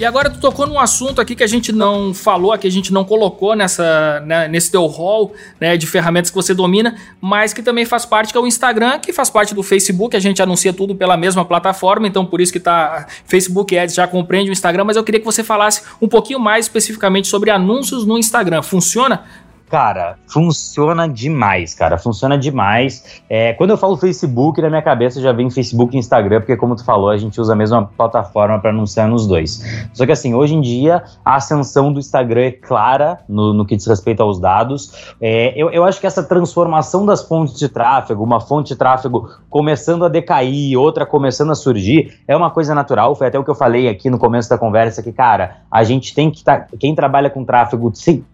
E 0.00 0.04
agora 0.06 0.30
tu 0.30 0.40
tocou 0.40 0.66
num 0.66 0.80
assunto 0.80 1.20
aqui 1.20 1.36
que 1.36 1.44
a 1.44 1.46
gente 1.46 1.72
não 1.72 2.14
falou, 2.14 2.56
que 2.56 2.66
a 2.66 2.70
gente 2.70 2.90
não 2.90 3.04
colocou 3.04 3.54
nessa, 3.54 4.20
né, 4.20 4.48
nesse 4.48 4.70
teu 4.70 4.86
hall 4.86 5.34
né, 5.60 5.76
de 5.76 5.86
ferramentas 5.86 6.30
que 6.30 6.34
você 6.34 6.54
domina, 6.54 6.96
mas 7.20 7.52
que 7.52 7.62
também 7.62 7.84
faz 7.84 8.06
parte, 8.06 8.32
que 8.32 8.38
é 8.38 8.40
o 8.40 8.46
Instagram, 8.46 8.98
que 8.98 9.12
faz 9.12 9.28
parte 9.28 9.54
do 9.54 9.62
Facebook, 9.62 10.16
a 10.16 10.18
gente 10.18 10.40
anuncia 10.40 10.72
tudo 10.72 10.94
pela 10.94 11.18
mesma 11.18 11.44
plataforma, 11.44 12.08
então 12.08 12.24
por 12.24 12.40
isso 12.40 12.50
que 12.50 12.58
tá 12.58 13.08
Facebook 13.26 13.76
Ads 13.76 13.94
já 13.94 14.08
compreende 14.08 14.48
o 14.48 14.52
Instagram, 14.54 14.84
mas 14.84 14.96
eu 14.96 15.04
queria 15.04 15.20
que 15.20 15.26
você 15.26 15.44
falasse 15.44 15.82
um 16.00 16.08
pouquinho 16.08 16.40
mais 16.40 16.64
especificamente 16.64 17.28
sobre 17.28 17.50
anúncios 17.50 18.06
no 18.06 18.16
Instagram. 18.16 18.62
Funciona? 18.62 19.24
Cara, 19.70 20.18
funciona 20.26 21.08
demais, 21.08 21.74
cara. 21.74 21.96
Funciona 21.96 22.36
demais. 22.36 23.22
É, 23.30 23.52
quando 23.52 23.70
eu 23.70 23.78
falo 23.78 23.96
Facebook, 23.96 24.60
na 24.60 24.68
minha 24.68 24.82
cabeça 24.82 25.20
já 25.20 25.30
vem 25.30 25.48
Facebook 25.48 25.94
e 25.94 25.98
Instagram, 25.98 26.40
porque, 26.40 26.56
como 26.56 26.74
tu 26.74 26.84
falou, 26.84 27.08
a 27.08 27.16
gente 27.16 27.40
usa 27.40 27.52
a 27.52 27.56
mesma 27.56 27.86
plataforma 27.86 28.58
para 28.58 28.70
anunciar 28.70 29.06
nos 29.06 29.28
dois. 29.28 29.64
Só 29.92 30.04
que, 30.04 30.10
assim, 30.10 30.34
hoje 30.34 30.56
em 30.56 30.60
dia, 30.60 31.04
a 31.24 31.36
ascensão 31.36 31.92
do 31.92 32.00
Instagram 32.00 32.46
é 32.46 32.50
clara 32.50 33.20
no, 33.28 33.54
no 33.54 33.64
que 33.64 33.76
diz 33.76 33.86
respeito 33.86 34.20
aos 34.20 34.40
dados. 34.40 35.14
É, 35.20 35.52
eu, 35.56 35.70
eu 35.70 35.84
acho 35.84 36.00
que 36.00 36.06
essa 36.06 36.24
transformação 36.24 37.06
das 37.06 37.22
fontes 37.22 37.56
de 37.56 37.68
tráfego, 37.68 38.24
uma 38.24 38.40
fonte 38.40 38.70
de 38.70 38.76
tráfego 38.76 39.30
começando 39.48 40.04
a 40.04 40.08
decair, 40.08 40.76
outra 40.76 41.06
começando 41.06 41.52
a 41.52 41.54
surgir, 41.54 42.18
é 42.26 42.36
uma 42.36 42.50
coisa 42.50 42.74
natural. 42.74 43.14
Foi 43.14 43.28
até 43.28 43.38
o 43.38 43.44
que 43.44 43.50
eu 43.50 43.54
falei 43.54 43.88
aqui 43.88 44.10
no 44.10 44.18
começo 44.18 44.50
da 44.50 44.58
conversa, 44.58 45.00
que, 45.00 45.12
cara, 45.12 45.58
a 45.70 45.84
gente 45.84 46.12
tem 46.12 46.28
que 46.28 46.38
estar. 46.38 46.66
Tá, 46.66 46.76
quem 46.76 46.92
trabalha 46.92 47.30
com 47.30 47.44
tráfego 47.44 47.88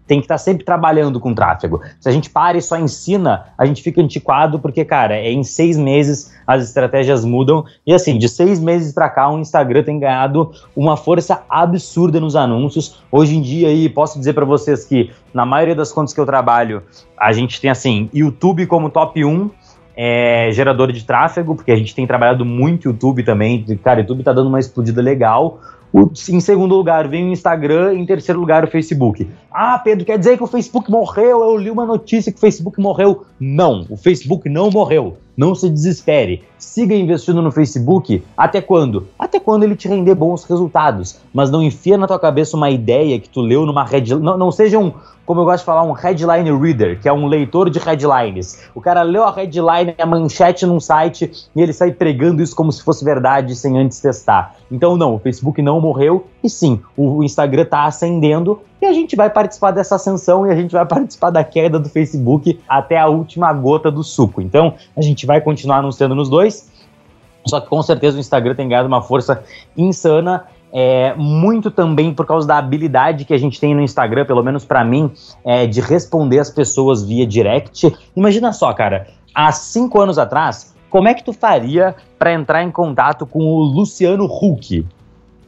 tem 0.07 0.19
que 0.19 0.25
estar 0.25 0.35
tá 0.35 0.39
sempre 0.39 0.63
trabalhando 0.63 1.19
com 1.19 1.35
tráfego. 1.35 1.81
Se 1.99 2.07
a 2.07 2.11
gente 2.11 2.29
para 2.29 2.57
e 2.57 2.61
só 2.61 2.77
ensina, 2.77 3.47
a 3.57 3.65
gente 3.65 3.83
fica 3.83 4.01
antiquado, 4.01 4.59
porque, 4.59 4.85
cara, 4.85 5.15
é 5.15 5.31
em 5.31 5.43
seis 5.43 5.77
meses 5.77 6.33
as 6.47 6.63
estratégias 6.63 7.25
mudam. 7.25 7.65
E 7.85 7.93
assim, 7.93 8.17
de 8.17 8.29
seis 8.29 8.59
meses 8.59 8.93
para 8.93 9.09
cá, 9.09 9.29
o 9.29 9.37
Instagram 9.37 9.83
tem 9.83 9.99
ganhado 9.99 10.51
uma 10.75 10.95
força 10.95 11.43
absurda 11.49 12.19
nos 12.19 12.35
anúncios. 12.35 13.03
Hoje 13.11 13.35
em 13.35 13.41
dia, 13.41 13.67
aí, 13.67 13.89
posso 13.89 14.17
dizer 14.17 14.33
para 14.33 14.45
vocês 14.45 14.85
que 14.85 15.11
na 15.33 15.45
maioria 15.45 15.75
das 15.75 15.91
contas 15.91 16.13
que 16.13 16.19
eu 16.19 16.25
trabalho, 16.25 16.83
a 17.19 17.33
gente 17.33 17.59
tem 17.59 17.69
assim, 17.69 18.09
YouTube 18.13 18.65
como 18.65 18.89
top 18.89 19.23
1. 19.23 19.51
É, 19.99 20.49
gerador 20.51 20.91
de 20.91 21.03
tráfego, 21.03 21.55
porque 21.55 21.71
a 21.71 21.75
gente 21.75 21.95
tem 21.95 22.05
trabalhado 22.05 22.45
muito 22.45 22.87
YouTube 22.87 23.23
também. 23.23 23.65
Cara, 23.83 24.01
YouTube 24.01 24.21
tá 24.21 24.31
dando 24.31 24.47
uma 24.47 24.59
explodida 24.59 25.01
legal. 25.01 25.59
O, 25.97 26.11
em 26.29 26.39
segundo 26.39 26.75
lugar 26.75 27.07
vem 27.07 27.27
o 27.27 27.31
Instagram, 27.31 27.95
em 27.95 28.05
terceiro 28.05 28.39
lugar 28.39 28.63
o 28.63 28.67
Facebook. 28.67 29.27
Ah, 29.51 29.79
Pedro, 29.79 30.05
quer 30.05 30.19
dizer 30.19 30.37
que 30.37 30.43
o 30.43 30.47
Facebook 30.47 30.91
morreu? 30.91 31.41
Eu 31.43 31.57
li 31.57 31.71
uma 31.71 31.87
notícia 31.87 32.31
que 32.31 32.37
o 32.37 32.41
Facebook 32.41 32.79
morreu. 32.79 33.25
Não, 33.39 33.83
o 33.89 33.97
Facebook 33.97 34.47
não 34.47 34.69
morreu. 34.69 35.17
Não 35.35 35.55
se 35.55 35.67
desespere. 35.67 36.43
Siga 36.59 36.93
investindo 36.93 37.41
no 37.41 37.51
Facebook 37.51 38.23
até 38.37 38.61
quando? 38.61 39.07
Até 39.17 39.39
quando 39.39 39.63
ele 39.63 39.75
te 39.75 39.87
render 39.87 40.13
bons 40.13 40.43
resultados. 40.43 41.19
Mas 41.33 41.49
não 41.49 41.63
enfia 41.63 41.97
na 41.97 42.05
tua 42.05 42.19
cabeça 42.19 42.55
uma 42.55 42.69
ideia 42.69 43.19
que 43.19 43.29
tu 43.29 43.41
leu 43.41 43.65
numa 43.65 43.83
headline. 43.83 44.21
Não, 44.21 44.37
não 44.37 44.51
seja 44.51 44.77
um, 44.77 44.93
como 45.27 45.41
eu 45.41 45.45
gosto 45.45 45.59
de 45.59 45.65
falar, 45.65 45.83
um 45.83 45.91
headline 45.91 46.49
reader, 46.57 47.01
que 47.01 47.07
é 47.07 47.11
um 47.11 47.27
leitor 47.27 47.69
de 47.69 47.79
headlines. 47.79 48.63
O 48.73 48.79
cara 48.79 49.01
leu 49.01 49.25
a 49.25 49.31
headline, 49.31 49.93
a 49.99 50.05
manchete 50.05 50.65
num 50.65 50.79
site 50.79 51.49
e 51.53 51.61
ele 51.61 51.73
sai 51.73 51.91
pregando 51.91 52.41
isso 52.41 52.55
como 52.55 52.71
se 52.71 52.81
fosse 52.81 53.03
verdade 53.03 53.53
sem 53.53 53.77
antes 53.77 53.99
testar. 53.99 54.55
Então, 54.71 54.95
não, 54.95 55.15
o 55.15 55.19
Facebook 55.19 55.61
não 55.61 55.81
morreu 55.81 56.27
e 56.41 56.49
sim, 56.49 56.81
o 56.95 57.21
Instagram 57.25 57.63
está 57.63 57.83
ascendendo 57.83 58.61
e 58.81 58.85
a 58.85 58.93
gente 58.93 59.17
vai 59.17 59.29
participar 59.29 59.71
dessa 59.71 59.95
ascensão 59.95 60.47
e 60.47 60.49
a 60.49 60.55
gente 60.55 60.71
vai 60.71 60.85
participar 60.87 61.29
da 61.29 61.43
queda 61.43 61.77
do 61.77 61.89
Facebook 61.89 62.61
até 62.65 62.97
a 62.97 63.07
última 63.07 63.51
gota 63.51 63.91
do 63.91 64.05
suco. 64.05 64.41
Então, 64.41 64.75
a 64.95 65.01
gente 65.01 65.25
vai 65.25 65.41
continuar 65.41 65.79
anunciando 65.79 66.15
nos 66.15 66.29
dois. 66.29 66.71
Só 67.45 67.59
que 67.59 67.67
com 67.67 67.81
certeza 67.81 68.17
o 68.17 68.19
Instagram 68.19 68.55
tem 68.55 68.67
ganhado 68.67 68.87
uma 68.87 69.01
força 69.01 69.43
insana. 69.75 70.45
É, 70.79 71.15
muito 71.17 71.71
também 71.71 72.13
por 72.13 72.23
causa 72.23 72.47
da 72.47 72.59
habilidade 72.59 73.25
que 73.25 73.33
a 73.33 73.37
gente 73.39 73.59
tem 73.59 73.73
no 73.73 73.81
Instagram, 73.81 74.25
pelo 74.25 74.43
menos 74.43 74.63
para 74.63 74.83
mim, 74.83 75.11
é, 75.43 75.65
de 75.65 75.81
responder 75.81 76.37
as 76.37 76.51
pessoas 76.51 77.03
via 77.03 77.25
direct. 77.25 77.91
Imagina 78.15 78.53
só, 78.53 78.71
cara, 78.73 79.07
há 79.33 79.51
cinco 79.51 79.99
anos 79.99 80.19
atrás, 80.19 80.75
como 80.87 81.07
é 81.07 81.15
que 81.15 81.23
tu 81.23 81.33
faria 81.33 81.95
para 82.19 82.31
entrar 82.31 82.61
em 82.61 82.69
contato 82.69 83.25
com 83.25 83.39
o 83.39 83.59
Luciano 83.63 84.25
Huck? 84.25 84.85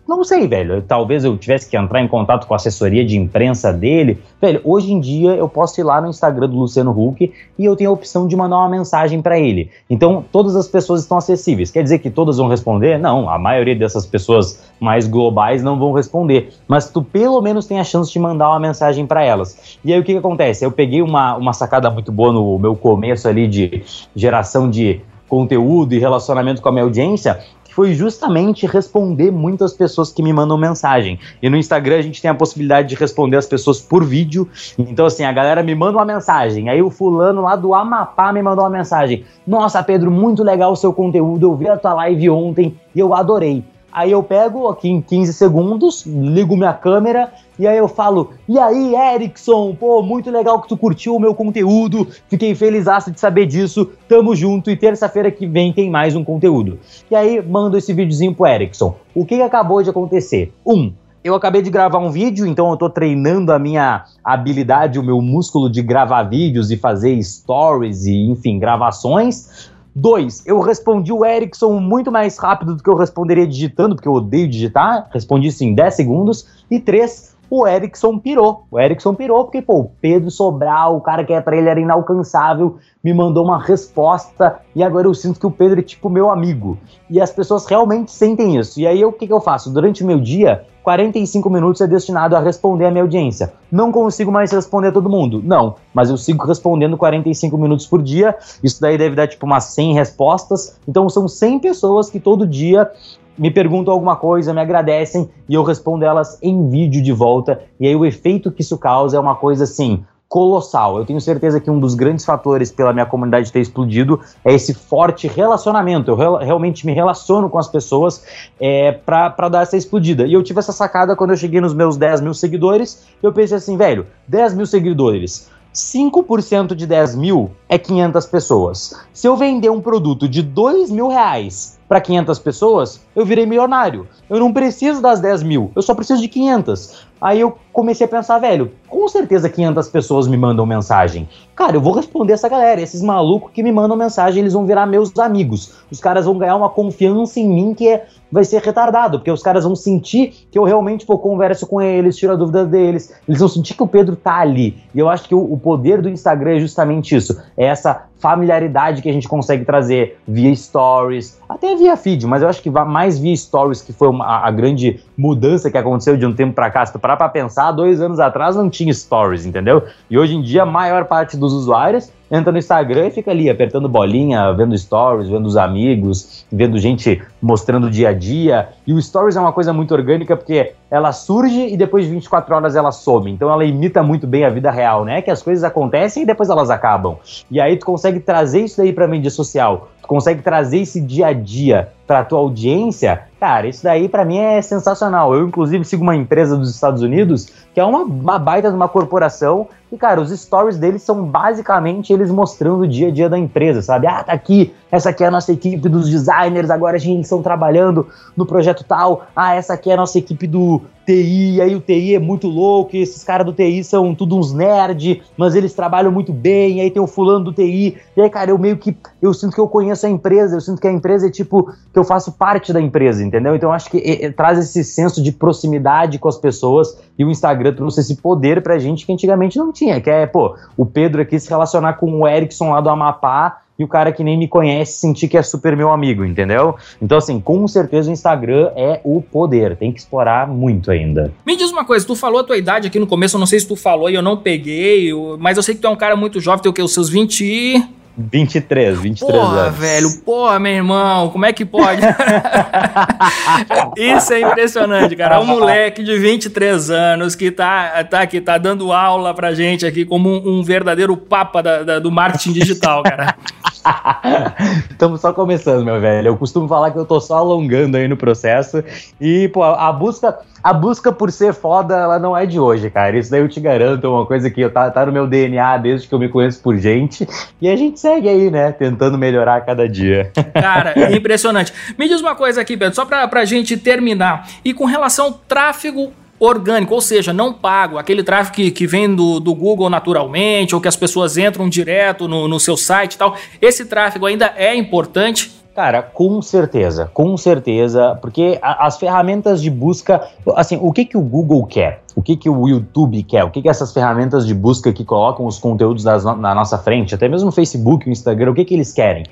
Não 0.10 0.24
sei, 0.24 0.47
velho. 0.47 0.82
Talvez 0.82 1.24
eu 1.24 1.38
tivesse 1.38 1.70
que 1.70 1.78
entrar 1.78 2.01
em 2.01 2.07
contato 2.07 2.47
com 2.47 2.55
a 2.55 2.57
assessoria 2.57 3.05
de 3.05 3.16
imprensa 3.16 3.72
dele. 3.72 4.20
Velho, 4.41 4.60
hoje 4.64 4.91
em 4.91 4.99
dia 4.99 5.36
eu 5.36 5.47
posso 5.47 5.80
ir 5.80 5.84
lá 5.84 6.01
no 6.01 6.10
Instagram 6.10 6.49
do 6.49 6.57
Luciano 6.57 6.89
Huck 6.89 7.32
e 7.60 7.64
eu 7.64 7.76
tenho 7.76 7.91
a 7.91 7.93
opção 7.93 8.28
de 8.28 8.36
mandar 8.36 8.57
uma 8.57 8.70
mensagem 8.70 9.22
para 9.22 9.39
ele. 9.39 9.70
Então, 9.88 10.26
todas 10.32 10.55
as 10.55 10.68
pessoas 10.68 11.01
estão 11.01 11.16
acessíveis. 11.16 11.70
Quer 11.70 11.84
dizer 11.84 11.99
que 11.99 12.10
todas 12.10 12.38
vão 12.38 12.47
responder? 12.47 12.97
Não, 12.97 13.30
a 13.30 13.38
maioria 13.38 13.76
dessas 13.76 14.03
pessoas 14.03 14.60
mais 14.80 15.07
globais 15.07 15.62
não 15.62 15.78
vão 15.78 15.93
responder. 15.93 16.53
Mas 16.68 16.89
tu 16.89 17.03
pelo 17.03 17.39
menos 17.39 17.68
tem 17.68 17.80
a 17.80 17.84
chance 17.84 18.12
de 18.12 18.18
mandar 18.18 18.49
uma 18.49 18.60
mensagem 18.60 19.05
para 19.05 19.24
elas. 19.24 19.78
E 19.86 19.93
aí 19.93 19.99
o 19.99 20.03
que, 20.03 20.14
que 20.14 20.18
acontece? 20.18 20.66
Eu 20.66 20.72
peguei 20.72 21.03
uma, 21.03 21.36
uma 21.36 21.53
sacada 21.53 21.88
muito 21.91 22.12
boa 22.12 22.34
no 22.34 22.57
meu 22.57 22.76
começo 22.76 23.28
ali 23.28 23.47
de 23.47 23.84
geração 24.16 24.68
de 24.68 25.01
conteúdo 25.30 25.93
e 25.93 25.99
relacionamento 25.99 26.62
com 26.62 26.70
a 26.70 26.72
minha 26.72 26.84
audiência, 26.84 27.39
foi 27.80 27.93
justamente 27.93 28.67
responder 28.67 29.32
muitas 29.32 29.71
pessoas 29.71 30.11
que 30.11 30.21
me 30.21 30.34
mandam 30.34 30.57
mensagem. 30.57 31.17
E 31.41 31.49
no 31.49 31.55
Instagram 31.55 31.99
a 31.99 32.01
gente 32.01 32.21
tem 32.21 32.30
a 32.30 32.36
possibilidade 32.36 32.89
de 32.89 32.95
responder 32.95 33.38
as 33.38 33.45
pessoas 33.45 33.80
por 33.80 34.03
vídeo. 34.03 34.49
Então, 34.77 35.05
assim, 35.05 35.23
a 35.23 35.32
galera 35.32 35.63
me 35.63 35.73
manda 35.73 35.97
uma 35.97 36.03
mensagem. 36.03 36.67
Aí 36.67 36.82
o 36.82 36.89
fulano 36.89 37.43
lá 37.43 37.55
do 37.55 37.73
Amapá 37.73 38.34
me 38.34 38.41
mandou 38.41 38.65
uma 38.65 38.69
mensagem. 38.69 39.23
Nossa, 39.47 39.82
Pedro, 39.82 40.11
muito 40.11 40.43
legal 40.43 40.73
o 40.73 40.75
seu 40.75 40.91
conteúdo. 40.91 41.45
Eu 41.47 41.55
vi 41.55 41.69
a 41.69 41.77
tua 41.77 41.93
live 41.93 42.30
ontem 42.30 42.77
e 42.93 42.99
eu 42.99 43.13
adorei. 43.13 43.63
Aí 43.91 44.11
eu 44.11 44.21
pego 44.21 44.67
aqui 44.67 44.89
em 44.89 45.01
15 45.01 45.33
segundos, 45.33 46.05
ligo 46.05 46.55
minha 46.55 46.73
câmera 46.73 47.31
e 47.57 47.67
aí 47.67 47.77
eu 47.77 47.87
falo: 47.87 48.31
E 48.47 48.57
aí, 48.57 48.95
Erickson, 48.95 49.75
pô, 49.75 50.01
muito 50.01 50.31
legal 50.31 50.61
que 50.61 50.69
tu 50.69 50.77
curtiu 50.77 51.15
o 51.15 51.19
meu 51.19 51.35
conteúdo, 51.35 52.07
fiquei 52.29 52.55
feliz 52.55 52.85
de 52.85 53.19
saber 53.19 53.45
disso, 53.45 53.89
tamo 54.07 54.35
junto 54.35 54.71
e 54.71 54.77
terça-feira 54.77 55.29
que 55.31 55.45
vem 55.45 55.73
tem 55.73 55.89
mais 55.89 56.15
um 56.15 56.23
conteúdo. 56.23 56.79
E 57.09 57.15
aí 57.15 57.41
mando 57.41 57.77
esse 57.77 57.91
videozinho 57.91 58.33
pro 58.33 58.47
Erickson. 58.47 58.95
O 59.13 59.25
que, 59.25 59.41
acabou 59.41 59.83
de 59.83 59.89
acontecer? 59.89 60.53
Um, 60.65 60.93
eu 61.21 61.35
acabei 61.35 61.61
de 61.61 61.69
gravar 61.69 61.99
um 61.99 62.09
vídeo, 62.09 62.45
então 62.45 62.69
eu 62.69 62.77
tô 62.77 62.89
treinando 62.89 63.51
a 63.51 63.59
minha 63.59 64.05
habilidade, 64.23 64.97
o 64.97 65.03
meu 65.03 65.21
músculo 65.21 65.69
de 65.69 65.81
gravar 65.81 66.23
vídeos 66.23 66.71
e 66.71 66.77
fazer 66.77 67.21
stories 67.21 68.05
e, 68.05 68.29
enfim, 68.29 68.57
gravações. 68.57 69.69
Dois, 69.99 70.41
eu 70.45 70.61
respondi 70.61 71.11
o 71.11 71.25
Erickson 71.25 71.77
muito 71.77 72.09
mais 72.09 72.37
rápido 72.37 72.73
do 72.73 72.81
que 72.81 72.89
eu 72.89 72.95
responderia 72.95 73.45
digitando, 73.45 73.95
porque 73.95 74.07
eu 74.07 74.13
odeio 74.13 74.47
digitar. 74.47 75.09
Respondi 75.11 75.49
isso 75.49 75.61
em 75.61 75.75
10 75.75 75.93
segundos. 75.93 76.63
E 76.71 76.79
três, 76.79 77.35
o 77.49 77.67
Erickson 77.67 78.17
pirou. 78.17 78.63
O 78.71 78.79
Erickson 78.79 79.13
pirou 79.13 79.43
porque, 79.43 79.61
pô, 79.61 79.79
o 79.79 79.91
Pedro 79.99 80.31
Sobral, 80.31 80.95
o 80.95 81.01
cara 81.01 81.25
que 81.25 81.33
é 81.33 81.41
pra 81.41 81.57
ele 81.57 81.67
era 81.67 81.81
inalcançável, 81.81 82.77
me 83.03 83.13
mandou 83.13 83.43
uma 83.43 83.61
resposta 83.61 84.61
e 84.73 84.81
agora 84.81 85.05
eu 85.05 85.13
sinto 85.13 85.37
que 85.37 85.45
o 85.45 85.51
Pedro 85.51 85.81
é 85.81 85.83
tipo 85.83 86.09
meu 86.09 86.29
amigo. 86.29 86.77
E 87.09 87.19
as 87.19 87.33
pessoas 87.33 87.65
realmente 87.65 88.09
sentem 88.09 88.57
isso. 88.57 88.79
E 88.79 88.87
aí 88.87 89.03
o 89.03 89.11
que, 89.11 89.27
que 89.27 89.33
eu 89.33 89.41
faço? 89.41 89.69
Durante 89.69 90.01
o 90.01 90.07
meu 90.07 90.21
dia, 90.21 90.63
45 90.89 91.47
minutos 91.51 91.81
é 91.81 91.87
destinado 91.87 92.35
a 92.35 92.39
responder 92.39 92.85
a 92.85 92.89
minha 92.89 93.03
audiência. 93.03 93.53
Não 93.71 93.91
consigo 93.91 94.31
mais 94.31 94.51
responder 94.51 94.87
a 94.87 94.91
todo 94.91 95.07
mundo? 95.07 95.39
Não, 95.45 95.75
mas 95.93 96.09
eu 96.09 96.17
sigo 96.17 96.47
respondendo 96.47 96.97
45 96.97 97.55
minutos 97.59 97.85
por 97.85 98.01
dia. 98.01 98.35
Isso 98.63 98.81
daí 98.81 98.97
deve 98.97 99.15
dar 99.15 99.27
tipo 99.27 99.45
umas 99.45 99.65
100 99.65 99.93
respostas. 99.93 100.79
Então 100.87 101.07
são 101.07 101.27
100 101.27 101.59
pessoas 101.59 102.09
que 102.09 102.19
todo 102.19 102.47
dia 102.47 102.89
me 103.37 103.51
perguntam 103.51 103.93
alguma 103.93 104.15
coisa, 104.15 104.51
me 104.51 104.61
agradecem 104.61 105.29
e 105.47 105.53
eu 105.53 105.61
respondo 105.61 106.03
elas 106.03 106.39
em 106.41 106.67
vídeo 106.67 107.03
de 107.03 107.11
volta. 107.11 107.61
E 107.79 107.85
aí 107.85 107.95
o 107.95 108.03
efeito 108.03 108.51
que 108.51 108.63
isso 108.63 108.75
causa 108.75 109.15
é 109.15 109.19
uma 109.19 109.35
coisa 109.35 109.65
assim 109.65 110.03
colossal. 110.30 110.99
Eu 110.99 111.05
tenho 111.05 111.19
certeza 111.19 111.59
que 111.59 111.71
um 111.71 111.80
dos 111.80 111.95
grandes 111.95 112.23
fatores 112.23 112.71
pela 112.71 112.93
minha 112.93 113.05
comunidade 113.05 113.51
ter 113.51 113.59
explodido 113.59 114.21
é 114.45 114.53
esse 114.53 114.75
forte 114.75 115.27
relacionamento. 115.27 116.11
Eu 116.11 116.15
real, 116.15 116.38
realmente 116.38 116.86
me 116.86 116.93
relaciono 116.93 117.49
com 117.49 117.57
as 117.57 117.67
pessoas 117.67 118.23
é, 118.59 118.91
para 118.91 119.49
dar 119.49 119.63
essa 119.63 119.75
explodida. 119.75 120.27
E 120.27 120.34
eu 120.34 120.43
tive 120.43 120.59
essa 120.59 120.71
sacada 120.71 121.15
quando 121.15 121.32
eu 121.32 121.38
cheguei 121.38 121.59
nos 121.59 121.73
meus 121.73 121.97
10 121.97 122.21
mil 122.21 122.36
seguidores. 122.36 123.07
Eu 123.23 123.34
pensei 123.34 123.57
assim, 123.57 123.75
velho, 123.75 124.05
10 124.27 124.53
mil 124.53 124.67
seguidores. 124.67 125.49
5% 125.74 126.74
de 126.74 126.88
10 126.88 127.15
mil 127.15 127.51
é 127.67 127.78
500 127.78 128.26
pessoas. 128.26 128.99
Se 129.13 129.28
eu 129.28 129.36
vender 129.36 129.70
um 129.70 129.82
produto 129.82 130.28
de 130.28 130.41
2 130.41 130.89
mil 130.89 131.07
reais 131.07 131.78
para 131.88 132.01
500 132.01 132.39
pessoas, 132.39 133.01
eu 133.15 133.26
virei 133.26 133.45
milionário. 133.45 134.07
Eu 134.30 134.39
não 134.39 134.51
preciso 134.51 135.01
das 135.01 135.20
10 135.20 135.43
mil, 135.43 135.72
eu 135.76 135.82
só 135.82 135.93
preciso 135.93 136.22
de 136.22 136.28
500. 136.28 137.07
Aí 137.22 137.39
eu 137.39 137.57
comecei 137.74 138.05
a 138.05 138.09
pensar, 138.09 138.39
velho, 138.39 138.72
com 138.88 139.07
certeza 139.07 139.49
500 139.49 139.89
pessoas 139.89 140.28
me 140.28 140.38
mandam 140.38 140.65
mensagem. 140.65 141.28
Cara, 141.55 141.76
eu 141.76 141.82
vou 141.82 141.93
responder 141.93 142.34
essa 142.34 142.47
galera. 142.47 142.82
Esses 142.82 143.01
malucos 143.01 143.51
que 143.51 143.61
me 143.61 143.72
mandam 143.72 143.97
mensagem, 143.97 144.39
eles 144.39 144.53
vão 144.53 144.65
virar 144.65 144.86
meus 144.86 145.17
amigos. 145.20 145.74
Os 145.91 145.99
caras 145.99 146.26
vão 146.26 146.38
ganhar 146.38 146.55
uma 146.55 146.70
confiança 146.70 147.39
em 147.39 147.49
mim 147.49 147.74
que 147.74 147.88
é, 147.89 148.07
vai 148.32 148.43
ser 148.43 148.61
retardado, 148.61 149.19
porque 149.19 149.32
os 149.32 149.41
caras 149.41 149.63
vão 149.63 149.75
sentir 149.75 150.47
que 150.51 150.57
eu 150.57 150.63
realmente 150.63 151.05
pô, 151.05 151.17
converso 151.17 151.65
com 151.65 151.82
eles, 151.82 152.17
tiro 152.17 152.34
a 152.34 152.36
dúvida 152.36 152.65
deles. 152.65 153.13
Eles 153.27 153.39
vão 153.39 153.49
sentir 153.49 153.73
que 153.73 153.84
o 153.84 153.88
Pedro 153.88 154.15
tá 154.15 154.38
ali. 154.38 154.77
E 154.93 154.99
eu 154.99 155.09
acho 155.09 155.27
que 155.27 155.36
o, 155.36 155.53
o 155.53 155.57
poder 155.57 156.01
do 156.01 156.09
Instagram 156.09 156.57
é 156.57 156.59
justamente 156.59 157.15
isso. 157.15 157.41
É 157.57 157.65
essa 157.65 158.05
familiaridade 158.19 159.01
que 159.01 159.09
a 159.09 159.13
gente 159.13 159.27
consegue 159.27 159.63
trazer 159.63 160.19
via 160.27 160.53
stories, 160.53 161.39
até 161.47 161.75
via 161.75 161.95
feed, 161.95 162.27
mas 162.27 162.41
eu 162.41 162.49
acho 162.49 162.61
que 162.61 162.69
mais 162.69 163.17
via 163.17 163.36
stories, 163.36 163.82
que 163.82 163.93
foi 163.93 164.09
uma, 164.09 164.45
a 164.45 164.51
grande 164.51 164.99
mudança 165.17 165.71
que 165.71 165.77
aconteceu 165.77 166.17
de 166.17 166.25
um 166.25 166.34
tempo 166.34 166.53
para 166.53 166.69
cá. 166.69 166.86
Se 166.86 166.91
tu 166.91 166.99
parar 166.99 167.15
pra 167.15 167.30
pensar, 167.30 167.71
dois 167.71 168.01
anos 168.01 168.19
atrás 168.19 168.55
não 168.55 168.69
tinha 168.69 168.93
stories, 168.93 169.45
entendeu? 169.45 169.84
E 170.09 170.17
hoje 170.17 170.36
em 170.36 170.41
dia 170.41 170.63
a 170.63 170.65
maior 170.65 171.05
parte 171.05 171.38
dos 171.38 171.53
usuários 171.53 172.11
entra 172.32 172.51
no 172.51 172.57
Instagram 172.57 173.07
e 173.07 173.11
fica 173.11 173.32
ali 173.32 173.49
apertando 173.49 173.89
bolinha, 173.89 174.51
vendo 174.53 174.77
stories, 174.77 175.30
vendo 175.30 175.45
os 175.45 175.57
amigos, 175.57 176.45
vendo 176.51 176.77
gente 176.77 177.21
mostrando 177.41 177.88
o 177.88 177.89
dia 177.89 178.09
a 178.09 178.13
dia. 178.13 178.69
E 178.86 178.93
o 178.93 179.01
stories 179.01 179.36
é 179.36 179.39
uma 179.39 179.53
coisa 179.53 179.73
muito 179.73 179.93
orgânica 179.93 180.36
porque 180.36 180.73
ela 180.89 181.11
surge 181.11 181.67
e 181.67 181.77
depois 181.77 182.05
de 182.05 182.11
24 182.11 182.55
horas 182.55 182.75
ela 182.75 182.91
some. 182.91 183.32
Então 183.32 183.51
ela 183.51 183.65
imita 183.65 184.03
muito 184.03 184.27
bem 184.27 184.45
a 184.45 184.49
vida 184.49 184.71
real, 184.71 185.05
né? 185.05 185.21
Que 185.21 185.32
as 185.32 185.41
coisas 185.41 185.63
acontecem 185.63 186.23
e 186.23 186.25
depois 186.25 186.49
elas 186.49 186.69
acabam. 186.69 187.17
E 187.49 187.59
aí 187.59 187.77
tu 187.77 187.86
consegue 187.86 188.19
trazer 188.19 188.61
isso 188.61 188.77
daí 188.77 188.93
para 188.93 189.07
mídia 189.07 189.32
social 189.32 189.89
consegue 190.09 190.41
trazer 190.41 190.80
esse 190.80 190.99
dia 190.99 191.27
a 191.27 191.34
dia 191.34 191.89
para 192.07 192.23
tua 192.23 192.39
audiência, 192.39 193.25
cara, 193.39 193.67
isso 193.67 193.84
daí 193.84 194.09
para 194.09 194.25
mim 194.25 194.39
é 194.39 194.59
sensacional. 194.59 195.36
Eu, 195.36 195.47
inclusive, 195.47 195.86
sigo 195.86 196.01
uma 196.01 196.15
empresa 196.15 196.57
dos 196.57 196.73
Estados 196.73 197.03
Unidos 197.03 197.45
que 197.75 197.80
é 197.80 197.86
uma, 197.86 197.99
uma 197.99 198.39
baita 198.39 198.71
de 198.71 198.75
uma 198.75 198.89
corporação 198.89 199.67
e, 199.91 199.97
cara, 199.97 200.21
os 200.21 200.29
stories 200.29 200.77
deles 200.77 201.01
são 201.01 201.25
basicamente 201.25 202.13
eles 202.13 202.29
mostrando 202.29 202.81
o 202.81 202.87
dia 202.87 203.07
a 203.07 203.11
dia 203.11 203.27
da 203.27 203.37
empresa, 203.37 203.81
sabe? 203.81 204.05
Ah, 204.05 204.23
tá 204.23 204.33
aqui, 204.33 204.73
essa 204.91 205.09
aqui 205.09 205.23
é 205.23 205.27
a 205.27 205.31
nossa 205.31 205.51
equipe 205.51 205.89
dos 205.89 206.09
designers, 206.09 206.69
agora 206.69 206.95
a 206.95 206.99
gente 206.99 207.23
estão 207.23 207.41
trabalhando 207.41 208.07
no 208.35 208.45
projeto 208.45 208.83
tal. 208.83 209.25
Ah, 209.35 209.55
essa 209.55 209.73
aqui 209.73 209.89
é 209.89 209.93
a 209.93 209.97
nossa 209.97 210.17
equipe 210.17 210.45
do 210.45 210.81
TI, 211.09 211.55
e 211.55 211.61
aí 211.61 211.75
o 211.75 211.81
TI 211.81 212.13
é 212.13 212.19
muito 212.19 212.47
louco, 212.47 212.95
e 212.95 213.01
esses 213.01 213.23
caras 213.23 213.45
do 213.45 213.51
TI 213.51 213.83
são 213.83 214.13
tudo 214.13 214.37
uns 214.37 214.53
nerd, 214.53 215.23
mas 215.35 215.55
eles 215.55 215.73
trabalham 215.73 216.11
muito 216.11 216.31
bem, 216.31 216.77
e 216.77 216.81
aí 216.81 216.91
tem 216.91 217.01
o 217.01 217.07
fulano 217.07 217.45
do 217.45 217.53
TI. 217.53 217.97
E 218.15 218.21
aí, 218.21 218.29
cara, 218.29 218.51
eu 218.51 218.57
meio 218.59 218.77
que 218.77 218.95
eu 219.19 219.33
sinto 219.33 219.55
que 219.55 219.61
eu 219.61 219.67
conheço 219.67 220.05
a 220.05 220.09
empresa, 220.09 220.55
eu 220.55 220.61
sinto 220.61 220.79
que 220.79 220.87
a 220.87 220.91
empresa 220.91 221.27
é 221.27 221.31
tipo 221.31 221.71
que 221.91 221.97
eu 221.97 222.03
faço 222.03 222.33
parte 222.33 222.71
da 222.71 222.79
empresa, 222.79 223.23
entendeu? 223.23 223.55
Então 223.55 223.73
acho 223.73 223.89
que 223.89 223.97
é, 223.97 224.25
é, 224.25 224.31
traz 224.31 224.59
esse 224.59 224.83
senso 224.83 225.21
de 225.21 225.31
proximidade 225.31 226.19
com 226.19 226.27
as 226.27 226.37
pessoas 226.37 226.97
e 227.17 227.25
o 227.25 227.31
Instagram 227.31 227.73
trouxe 227.73 228.01
esse 228.01 228.15
poder 228.15 228.61
pra 228.61 228.77
gente 228.77 229.05
que 229.05 229.11
antigamente 229.11 229.57
não 229.57 229.71
tinha, 229.71 229.78
que 230.01 230.09
é, 230.09 230.25
pô, 230.25 230.55
o 230.75 230.86
Pedro 230.86 231.21
aqui 231.21 231.39
se 231.39 231.49
relacionar 231.49 231.93
com 231.93 232.11
o 232.11 232.27
Erickson 232.27 232.71
lá 232.71 232.82
do 232.82 232.89
Amapá 232.89 233.61
e 233.77 233.84
o 233.84 233.88
cara 233.88 234.11
que 234.11 234.23
nem 234.23 234.38
me 234.38 234.47
conhece 234.47 234.99
sentir 234.99 235.30
que 235.30 235.38
é 235.38 235.41
super 235.41 235.75
meu 235.75 235.89
amigo, 235.89 236.25
entendeu? 236.25 236.75
Então, 237.01 237.17
assim, 237.17 237.39
com 237.39 237.65
certeza 237.65 238.09
o 238.09 238.13
Instagram 238.13 238.71
é 238.75 238.99
o 239.05 239.21
poder, 239.21 239.77
tem 239.77 239.91
que 239.93 239.99
explorar 239.99 240.47
muito 240.47 240.91
ainda. 240.91 241.32
Me 241.45 241.55
diz 241.55 241.71
uma 241.71 241.86
coisa, 241.86 242.05
tu 242.05 242.13
falou 242.13 242.41
a 242.41 242.43
tua 242.43 242.57
idade 242.57 242.88
aqui 242.88 242.99
no 242.99 243.07
começo, 243.07 243.38
eu 243.38 243.39
não 243.39 243.47
sei 243.47 243.59
se 243.59 243.67
tu 243.67 243.77
falou 243.77 244.09
e 244.09 244.15
eu 244.15 244.21
não 244.21 244.36
peguei, 244.36 245.11
mas 245.39 245.55
eu 245.55 245.63
sei 245.63 245.75
que 245.75 245.82
tu 245.82 245.88
é 245.88 245.89
um 245.89 245.95
cara 245.95 246.17
muito 246.17 246.41
jovem, 246.41 246.61
tem 246.61 246.69
o 246.69 246.73
quê? 246.73 246.82
Os 246.82 246.93
seus 246.93 247.09
20 247.09 247.98
23, 248.20 248.99
23 248.99 249.32
porra, 249.32 249.59
anos. 249.61 249.78
velho, 249.78 250.09
porra, 250.26 250.59
meu 250.59 250.74
irmão, 250.74 251.30
como 251.30 251.45
é 251.45 251.53
que 251.53 251.63
pode? 251.63 252.01
Isso 253.95 254.34
é 254.34 254.41
impressionante, 254.41 255.15
cara. 255.15 255.39
Um 255.39 255.45
moleque 255.45 256.03
de 256.03 256.17
23 256.17 256.91
anos 256.91 257.34
que 257.34 257.49
tá, 257.49 258.03
tá 258.03 258.22
aqui, 258.22 258.41
tá 258.41 258.57
dando 258.57 258.91
aula 258.91 259.34
pra 259.34 259.53
gente 259.53 259.86
aqui 259.86 260.03
como 260.03 260.30
um, 260.30 260.59
um 260.59 260.63
verdadeiro 260.63 261.15
papa 261.15 261.63
da, 261.63 261.84
da, 261.84 261.99
do 261.99 262.11
marketing 262.11 262.51
digital, 262.51 263.03
cara. 263.03 263.38
Estamos 264.89 265.21
só 265.21 265.33
começando, 265.33 265.83
meu 265.83 265.99
velho. 265.99 266.27
Eu 266.27 266.37
costumo 266.37 266.67
falar 266.67 266.91
que 266.91 266.97
eu 266.97 267.05
tô 267.05 267.19
só 267.19 267.37
alongando 267.37 267.97
aí 267.97 268.07
no 268.07 268.17
processo. 268.17 268.83
E, 269.19 269.47
pô, 269.49 269.63
a 269.63 269.91
busca, 269.91 270.37
a 270.63 270.73
busca 270.73 271.11
por 271.11 271.31
ser 271.31 271.53
foda, 271.53 271.95
ela 271.95 272.19
não 272.19 272.35
é 272.35 272.45
de 272.45 272.59
hoje, 272.59 272.89
cara. 272.89 273.17
Isso 273.17 273.31
daí 273.31 273.41
eu 273.41 273.49
te 273.49 273.59
garanto, 273.59 274.05
é 274.05 274.09
uma 274.09 274.25
coisa 274.25 274.49
que 274.49 274.61
eu, 274.61 274.71
tá, 274.71 274.89
tá 274.89 275.05
no 275.05 275.11
meu 275.11 275.27
DNA 275.27 275.77
desde 275.77 276.07
que 276.07 276.13
eu 276.13 276.19
me 276.19 276.29
conheço 276.29 276.61
por 276.61 276.77
gente. 276.77 277.27
E 277.61 277.69
a 277.69 277.75
gente 277.75 277.99
segue 277.99 278.27
aí, 278.27 278.49
né? 278.49 278.71
Tentando 278.71 279.17
melhorar 279.17 279.57
a 279.57 279.61
cada 279.61 279.87
dia. 279.87 280.31
Cara, 280.53 280.93
é 280.95 281.15
impressionante. 281.15 281.73
Me 281.97 282.07
diz 282.07 282.21
uma 282.21 282.35
coisa 282.35 282.61
aqui, 282.61 282.77
Pedro, 282.77 282.95
só 282.95 283.05
pra, 283.05 283.27
pra 283.27 283.45
gente 283.45 283.77
terminar. 283.77 284.47
E 284.63 284.73
com 284.73 284.85
relação 284.85 285.25
ao 285.25 285.31
tráfego 285.33 286.11
orgânico, 286.39 286.93
ou 286.93 287.01
seja, 287.01 287.33
não 287.33 287.53
pago, 287.53 287.97
aquele 287.97 288.23
tráfego 288.23 288.55
que, 288.55 288.71
que 288.71 288.87
vem 288.87 289.13
do, 289.13 289.39
do 289.39 289.53
Google 289.53 289.89
naturalmente, 289.89 290.73
ou 290.73 290.81
que 290.81 290.87
as 290.87 290.95
pessoas 290.95 291.37
entram 291.37 291.67
direto 291.67 292.27
no, 292.27 292.47
no 292.47 292.59
seu 292.59 292.77
site 292.77 293.13
e 293.13 293.17
tal, 293.17 293.35
esse 293.61 293.85
tráfego 293.85 294.25
ainda 294.25 294.53
é 294.55 294.75
importante? 294.75 295.59
Cara, 295.75 296.01
com 296.01 296.41
certeza, 296.41 297.09
com 297.13 297.37
certeza, 297.37 298.17
porque 298.21 298.59
a, 298.61 298.85
as 298.85 298.97
ferramentas 298.97 299.61
de 299.61 299.69
busca, 299.69 300.27
assim, 300.55 300.77
o 300.81 300.91
que 300.91 301.05
que 301.05 301.17
o 301.17 301.21
Google 301.21 301.65
quer? 301.65 302.01
O 302.15 302.21
que 302.21 302.35
que 302.35 302.49
o 302.49 302.67
YouTube 302.67 303.23
quer? 303.23 303.45
O 303.45 303.49
que 303.49 303.61
que 303.61 303.69
essas 303.69 303.93
ferramentas 303.93 304.45
de 304.45 304.53
busca 304.53 304.91
que 304.91 305.05
colocam 305.05 305.45
os 305.45 305.57
conteúdos 305.57 306.03
das, 306.03 306.25
na 306.25 306.53
nossa 306.53 306.77
frente, 306.77 307.15
até 307.15 307.29
mesmo 307.29 307.47
o 307.47 307.51
Facebook, 307.51 308.09
o 308.09 308.11
Instagram, 308.11 308.51
o 308.51 308.55
que 308.55 308.65
que 308.65 308.73
eles 308.73 308.91
querem? 308.91 309.23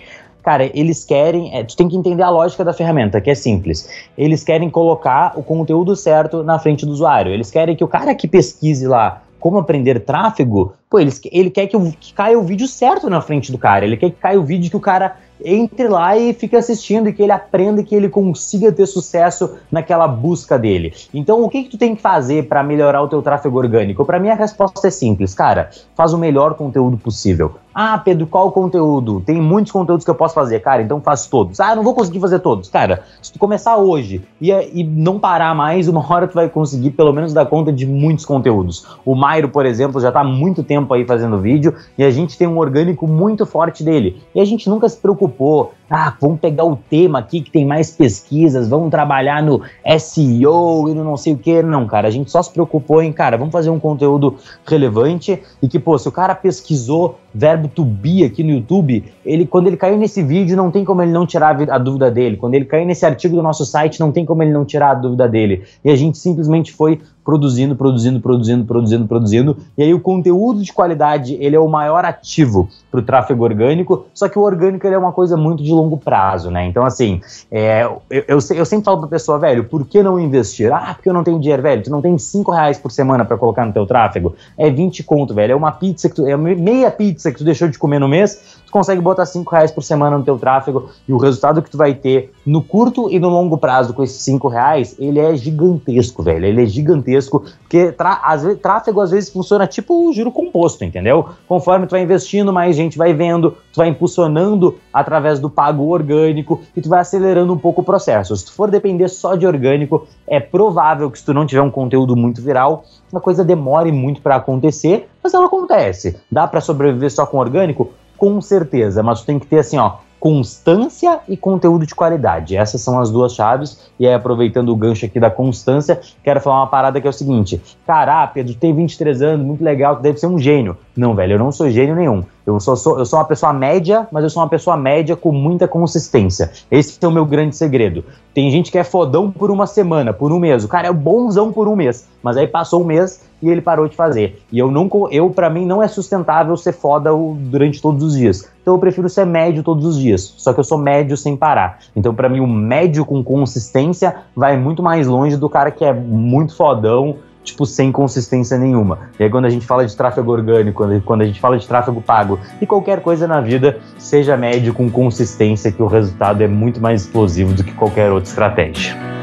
Cara, 0.47 0.71
eles 0.73 1.03
querem. 1.03 1.53
É, 1.53 1.61
tu 1.61 1.75
tem 1.75 1.89
que 1.89 1.97
entender 1.97 2.23
a 2.23 2.29
lógica 2.29 2.63
da 2.63 2.71
ferramenta, 2.71 3.19
que 3.19 3.29
é 3.29 3.35
simples. 3.35 3.89
Eles 4.17 4.45
querem 4.45 4.69
colocar 4.69 5.33
o 5.35 5.43
conteúdo 5.43 5.93
certo 5.93 6.41
na 6.41 6.57
frente 6.57 6.85
do 6.85 6.93
usuário. 6.93 7.33
Eles 7.33 7.51
querem 7.51 7.75
que 7.75 7.83
o 7.83 7.87
cara 7.87 8.15
que 8.15 8.29
pesquise 8.29 8.87
lá 8.87 9.23
como 9.41 9.57
aprender 9.57 9.99
tráfego, 9.99 10.73
pô, 10.89 10.99
eles, 10.99 11.19
ele 11.33 11.49
quer 11.49 11.67
que, 11.67 11.77
que 11.99 12.13
caia 12.13 12.39
o 12.39 12.43
vídeo 12.43 12.65
certo 12.65 13.09
na 13.09 13.19
frente 13.19 13.51
do 13.51 13.57
cara. 13.57 13.83
Ele 13.83 13.97
quer 13.97 14.09
que 14.09 14.15
caia 14.15 14.39
o 14.39 14.43
vídeo 14.45 14.69
que 14.69 14.77
o 14.77 14.79
cara 14.79 15.17
entre 15.43 15.87
lá 15.87 16.17
e 16.17 16.33
fique 16.33 16.55
assistindo 16.55 17.09
e 17.09 17.13
que 17.13 17.21
ele 17.21 17.31
aprenda 17.31 17.81
e 17.81 17.83
que 17.83 17.93
ele 17.93 18.09
consiga 18.09 18.71
ter 18.71 18.85
sucesso 18.85 19.57
naquela 19.71 20.07
busca 20.07 20.57
dele. 20.57 20.93
Então, 21.13 21.43
o 21.43 21.49
que, 21.49 21.63
que 21.63 21.71
tu 21.71 21.77
tem 21.77 21.95
que 21.95 22.01
fazer 22.01 22.47
para 22.47 22.63
melhorar 22.63 23.01
o 23.01 23.07
teu 23.07 23.21
tráfego 23.21 23.57
orgânico? 23.57 24.05
Para 24.05 24.19
mim, 24.19 24.29
a 24.29 24.35
resposta 24.35 24.87
é 24.87 24.91
simples, 24.91 25.33
cara. 25.35 25.69
Faz 25.95 26.13
o 26.13 26.17
melhor 26.17 26.55
conteúdo 26.55 26.97
possível. 26.97 27.55
Ah, 27.79 27.95
Pedro, 27.99 28.25
qual 28.25 28.51
conteúdo? 28.51 29.21
Tem 29.23 29.39
muitos 29.39 29.71
conteúdos 29.71 30.03
que 30.03 30.09
eu 30.09 30.15
posso 30.15 30.33
fazer, 30.33 30.61
cara, 30.61 30.81
então 30.81 30.99
faz 30.99 31.27
todos. 31.27 31.59
Ah, 31.59 31.75
não 31.75 31.83
vou 31.83 31.93
conseguir 31.93 32.19
fazer 32.19 32.39
todos. 32.39 32.69
Cara, 32.69 33.03
se 33.21 33.31
tu 33.31 33.37
começar 33.37 33.77
hoje 33.77 34.23
e, 34.41 34.51
e 34.51 34.83
não 34.83 35.19
parar 35.19 35.53
mais, 35.53 35.87
uma 35.87 36.01
hora 36.11 36.27
tu 36.27 36.33
vai 36.33 36.49
conseguir 36.49 36.89
pelo 36.89 37.13
menos 37.13 37.33
dar 37.33 37.45
conta 37.45 37.71
de 37.71 37.85
muitos 37.85 38.25
conteúdos. 38.25 38.83
O 39.05 39.13
Mairo, 39.13 39.49
por 39.49 39.63
exemplo, 39.63 40.01
já 40.01 40.11
tá 40.11 40.21
há 40.21 40.23
muito 40.23 40.63
tempo 40.63 40.91
aí 40.91 41.05
fazendo 41.05 41.37
vídeo 41.37 41.75
e 41.95 42.03
a 42.03 42.09
gente 42.09 42.35
tem 42.35 42.47
um 42.47 42.57
orgânico 42.57 43.05
muito 43.05 43.45
forte 43.45 43.83
dele. 43.83 44.23
E 44.33 44.41
a 44.41 44.45
gente 44.45 44.67
nunca 44.67 44.89
se 44.89 44.97
preocupou 44.97 45.73
ah, 45.89 46.13
vamos 46.19 46.41
pegar 46.41 46.65
o 46.65 46.75
tema 46.75 47.19
aqui 47.19 47.41
que 47.41 47.49
tem 47.49 47.65
mais 47.65 47.91
pesquisas, 47.91 48.67
vamos 48.67 48.91
trabalhar 48.91 49.41
no 49.41 49.61
SEO 49.97 50.89
e 50.89 50.93
no 50.93 51.03
não 51.03 51.15
sei 51.15 51.33
o 51.33 51.37
que. 51.37 51.63
Não, 51.63 51.87
cara, 51.87 52.09
a 52.09 52.11
gente 52.11 52.29
só 52.29 52.43
se 52.43 52.51
preocupou 52.51 53.01
em, 53.01 53.13
cara, 53.13 53.37
vamos 53.37 53.53
fazer 53.53 53.69
um 53.69 53.79
conteúdo 53.79 54.35
relevante 54.65 55.41
e 55.61 55.67
que, 55.67 55.79
pô, 55.79 55.97
se 55.97 56.09
o 56.09 56.11
cara 56.11 56.35
pesquisou 56.35 57.17
verbo 57.37 57.67
to 57.67 57.85
be 57.85 58.23
aqui 58.23 58.43
no 58.43 58.49
YouTube, 58.49 59.03
ele, 59.23 59.45
quando 59.45 59.67
ele 59.67 59.77
caiu 59.77 59.95
nesse 59.95 60.23
vídeo, 60.23 60.57
não 60.57 60.71
tem 60.71 60.83
como 60.83 61.03
ele 61.03 61.11
não 61.11 61.25
tirar 61.25 61.55
a 61.69 61.77
dúvida 61.77 62.09
dele. 62.09 62.35
Quando 62.35 62.55
ele 62.55 62.65
caiu 62.65 62.85
nesse 62.85 63.05
artigo 63.05 63.35
do 63.35 63.43
nosso 63.43 63.63
site, 63.63 63.99
não 63.99 64.11
tem 64.11 64.25
como 64.25 64.41
ele 64.41 64.51
não 64.51 64.65
tirar 64.65 64.91
a 64.91 64.93
dúvida 64.95 65.29
dele. 65.29 65.63
E 65.85 65.91
a 65.91 65.95
gente 65.95 66.17
simplesmente 66.17 66.73
foi 66.73 66.99
produzindo, 67.27 67.75
produzindo, 67.75 68.21
produzindo, 68.21 68.63
produzindo, 68.63 69.05
produzindo. 69.05 69.57
E 69.77 69.83
aí 69.83 69.93
o 69.93 69.99
conteúdo 69.99 70.63
de 70.63 70.71
qualidade, 70.71 71.35
ele 71.41 71.57
é 71.57 71.59
o 71.59 71.67
maior 71.67 72.05
ativo 72.05 72.69
para 72.89 73.01
o 73.01 73.03
tráfego 73.03 73.43
orgânico, 73.43 74.05
só 74.13 74.29
que 74.29 74.39
o 74.39 74.43
orgânico 74.43 74.87
ele 74.87 74.95
é 74.95 74.97
uma 74.97 75.11
coisa 75.11 75.35
muito 75.35 75.61
de 75.61 75.69
longo 75.73 75.97
prazo, 75.97 76.49
né? 76.49 76.65
Então, 76.65 76.85
assim, 76.85 77.19
é, 77.51 77.83
eu, 77.83 78.01
eu, 78.09 78.39
eu, 78.55 78.65
sempre 78.65 78.85
falo 78.85 78.99
para 78.99 79.09
pessoa, 79.09 79.37
velho, 79.37 79.65
por 79.65 79.85
que 79.85 80.01
não 80.01 80.17
investir? 80.17 80.71
Ah, 80.71 80.93
porque 80.93 81.09
eu 81.09 81.13
não 81.13 81.21
tenho 81.21 81.37
dinheiro, 81.37 81.61
velho. 81.61 81.83
Tu 81.83 81.91
não 81.91 82.01
tem 82.01 82.17
5 82.17 82.49
reais 82.49 82.77
por 82.77 82.91
semana 82.91 83.25
para 83.25 83.37
colocar 83.37 83.65
no 83.65 83.73
teu 83.73 83.85
tráfego? 83.85 84.33
É 84.57 84.69
20 84.69 85.03
conto, 85.03 85.33
velho. 85.33 85.51
É 85.51 85.55
uma 85.55 85.73
pizza 85.73 86.07
que 86.07 86.15
tu, 86.15 86.25
é 86.25 86.37
meia 86.37 86.89
pizza 86.89 87.29
que 87.29 87.39
tu 87.39 87.43
deixou 87.43 87.67
de 87.67 87.77
comer 87.77 87.99
no 87.99 88.07
mês, 88.07 88.56
tu 88.67 88.71
consegue 88.71 89.01
botar 89.01 89.25
5 89.25 89.49
reais 89.49 89.71
por 89.71 89.81
semana 89.81 90.17
no 90.17 90.23
teu 90.23 90.37
tráfego 90.37 90.89
e 91.07 91.13
o 91.13 91.17
resultado 91.17 91.61
que 91.61 91.71
tu 91.71 91.77
vai 91.77 91.93
ter 91.93 92.33
no 92.45 92.61
curto 92.61 93.09
e 93.09 93.17
no 93.17 93.29
longo 93.29 93.57
prazo 93.57 93.93
com 93.93 94.03
esses 94.03 94.21
5 94.21 94.47
reais, 94.49 94.95
ele 94.99 95.19
é 95.19 95.35
gigantesco, 95.35 96.21
velho. 96.21 96.45
Ele 96.45 96.63
é 96.63 96.65
gigantesco, 96.65 97.45
porque 97.61 97.95
às 97.97 98.43
vezes, 98.43 98.59
tráfego 98.61 98.99
às 98.99 99.11
vezes 99.11 99.29
funciona 99.29 99.65
tipo 99.65 100.09
o 100.09 100.13
juro 100.13 100.31
composto, 100.31 100.83
entendeu? 100.83 101.29
Conforme 101.47 101.87
tu 101.87 101.91
vai 101.91 102.03
investindo, 102.03 102.51
mais 102.51 102.75
gente 102.75 102.97
vai 102.97 103.13
vendo, 103.13 103.51
tu 103.71 103.77
vai 103.77 103.87
impulsionando 103.87 104.77
através 104.93 105.39
do 105.39 105.49
pago 105.49 105.87
orgânico 105.87 106.61
e 106.75 106.81
tu 106.81 106.89
vai 106.89 106.99
acelerando 106.99 107.53
um 107.53 107.57
pouco 107.57 107.81
o 107.81 107.85
processo. 107.85 108.35
Se 108.35 108.45
tu 108.45 108.53
for 108.53 108.69
depender 108.69 109.07
só 109.07 109.35
de 109.35 109.47
orgânico, 109.47 110.05
é 110.27 110.41
provável 110.41 111.09
que 111.09 111.17
se 111.17 111.25
tu 111.25 111.33
não 111.33 111.45
tiver 111.45 111.61
um 111.61 111.71
conteúdo 111.71 112.17
muito 112.17 112.41
viral, 112.41 112.83
a 113.13 113.19
coisa 113.21 113.45
demore 113.45 113.93
muito 113.93 114.21
para 114.21 114.35
acontecer, 114.35 115.07
mas 115.23 115.33
ela 115.33 115.45
acontece. 115.45 116.17
Dá 116.29 116.45
para 116.45 116.59
sobreviver 116.59 117.09
só 117.09 117.25
com 117.25 117.37
orgânico? 117.37 117.91
Com 118.17 118.41
certeza, 118.41 119.03
mas 119.03 119.21
tu 119.21 119.27
tem 119.27 119.39
que 119.39 119.45
ter 119.45 119.59
assim, 119.59 119.77
ó, 119.77 119.97
constância 120.19 121.19
e 121.27 121.37
conteúdo 121.37 121.85
de 121.85 121.93
qualidade. 121.93 122.55
Essas 122.55 122.81
são 122.81 122.99
as 122.99 123.11
duas 123.11 123.33
chaves. 123.33 123.89
E 123.99 124.07
aí, 124.07 124.13
aproveitando 124.13 124.69
o 124.69 124.75
gancho 124.75 125.05
aqui 125.05 125.19
da 125.19 125.29
constância, 125.29 125.99
quero 126.23 126.41
falar 126.41 126.57
uma 126.61 126.67
parada 126.67 126.99
que 126.99 127.07
é 127.07 127.09
o 127.09 127.13
seguinte: 127.13 127.61
Cara, 127.85 128.25
Pedro, 128.27 128.55
tem 128.55 128.75
23 128.75 129.21
anos, 129.21 129.45
muito 129.45 129.63
legal, 129.63 129.95
tu 129.95 130.01
deve 130.01 130.17
ser 130.17 130.27
um 130.27 130.39
gênio. 130.39 130.77
Não, 130.95 131.15
velho, 131.15 131.33
eu 131.33 131.39
não 131.39 131.51
sou 131.51 131.69
gênio 131.69 131.95
nenhum. 131.95 132.23
Eu 132.47 132.61
sou, 132.61 132.77
sou, 132.77 132.97
eu 132.97 133.05
sou 133.05 133.19
uma 133.19 133.25
pessoa 133.25 133.51
média, 133.51 134.07
mas 134.09 134.23
eu 134.23 134.29
sou 134.29 134.41
uma 134.41 134.47
pessoa 134.47 134.77
média 134.77 135.17
com 135.17 135.33
muita 135.33 135.67
consistência. 135.67 136.49
Esse 136.71 136.97
é 137.01 137.05
o 137.05 137.11
meu 137.11 137.25
grande 137.25 137.57
segredo. 137.57 138.05
Tem 138.33 138.49
gente 138.49 138.71
que 138.71 138.77
é 138.77 138.85
fodão 138.85 139.29
por 139.29 139.51
uma 139.51 139.67
semana, 139.67 140.13
por 140.13 140.31
um 140.31 140.39
mês. 140.39 140.63
O 140.63 140.69
cara 140.69 140.87
é 140.87 140.93
bonzão 140.93 141.51
por 141.51 141.67
um 141.67 141.75
mês, 141.75 142.07
mas 142.23 142.37
aí 142.37 142.47
passou 142.47 142.83
um 142.83 142.85
mês 142.85 143.21
e 143.41 143.49
ele 143.49 143.59
parou 143.59 143.85
de 143.89 143.97
fazer. 143.97 144.41
E 144.49 144.57
eu 144.57 144.71
não, 144.71 144.89
eu 145.11 145.29
para 145.29 145.49
mim 145.49 145.65
não 145.65 145.83
é 145.83 145.89
sustentável 145.89 146.55
ser 146.55 146.71
foda 146.71 147.11
durante 147.37 147.81
todos 147.81 148.01
os 148.01 148.15
dias. 148.15 148.49
Então 148.61 148.75
eu 148.75 148.79
prefiro 148.79 149.09
ser 149.09 149.25
médio 149.25 149.61
todos 149.61 149.85
os 149.85 149.99
dias. 149.99 150.33
Só 150.37 150.53
que 150.53 150.59
eu 150.61 150.63
sou 150.63 150.77
médio 150.77 151.17
sem 151.17 151.35
parar. 151.35 151.79
Então 151.93 152.15
para 152.15 152.29
mim 152.29 152.39
o 152.39 152.47
médio 152.47 153.05
com 153.05 153.21
consistência 153.21 154.15
vai 154.33 154.55
muito 154.55 154.81
mais 154.81 155.05
longe 155.05 155.35
do 155.35 155.49
cara 155.49 155.69
que 155.69 155.83
é 155.83 155.91
muito 155.91 156.55
fodão 156.55 157.17
tipo, 157.47 157.65
sem 157.65 157.91
consistência 157.91 158.57
nenhuma. 158.57 158.99
E 159.19 159.23
aí, 159.23 159.29
quando 159.29 159.45
a 159.45 159.49
gente 159.49 159.65
fala 159.65 159.85
de 159.85 159.95
tráfego 159.95 160.31
orgânico, 160.31 160.83
quando 161.03 161.21
a 161.21 161.25
gente 161.25 161.39
fala 161.39 161.57
de 161.57 161.67
tráfego 161.67 162.01
pago 162.01 162.39
e 162.61 162.65
qualquer 162.65 163.01
coisa 163.01 163.27
na 163.27 163.41
vida, 163.41 163.79
seja 163.97 164.37
médio 164.37 164.73
com 164.73 164.89
consistência, 164.89 165.71
que 165.71 165.81
o 165.81 165.87
resultado 165.87 166.41
é 166.43 166.47
muito 166.47 166.81
mais 166.81 167.01
explosivo 167.01 167.53
do 167.53 167.63
que 167.63 167.73
qualquer 167.73 168.11
outra 168.11 168.29
estratégia. 168.29 169.16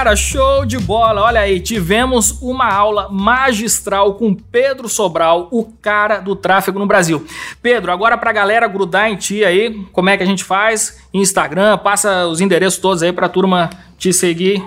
Cara, 0.00 0.16
show 0.16 0.64
de 0.64 0.78
bola! 0.78 1.20
Olha 1.20 1.40
aí, 1.40 1.60
tivemos 1.60 2.40
uma 2.40 2.72
aula 2.72 3.10
magistral 3.10 4.14
com 4.14 4.34
Pedro 4.34 4.88
Sobral, 4.88 5.48
o 5.50 5.62
cara 5.62 6.20
do 6.20 6.34
tráfego 6.34 6.78
no 6.78 6.86
Brasil. 6.86 7.22
Pedro, 7.60 7.92
agora 7.92 8.16
pra 8.16 8.32
galera 8.32 8.66
grudar 8.66 9.10
em 9.10 9.16
ti 9.16 9.44
aí, 9.44 9.84
como 9.92 10.08
é 10.08 10.16
que 10.16 10.22
a 10.22 10.26
gente 10.26 10.42
faz? 10.42 11.02
Instagram, 11.12 11.76
passa 11.76 12.26
os 12.26 12.40
endereços 12.40 12.80
todos 12.80 13.02
aí 13.02 13.12
pra 13.12 13.28
turma 13.28 13.68
te 13.98 14.10
seguir. 14.10 14.64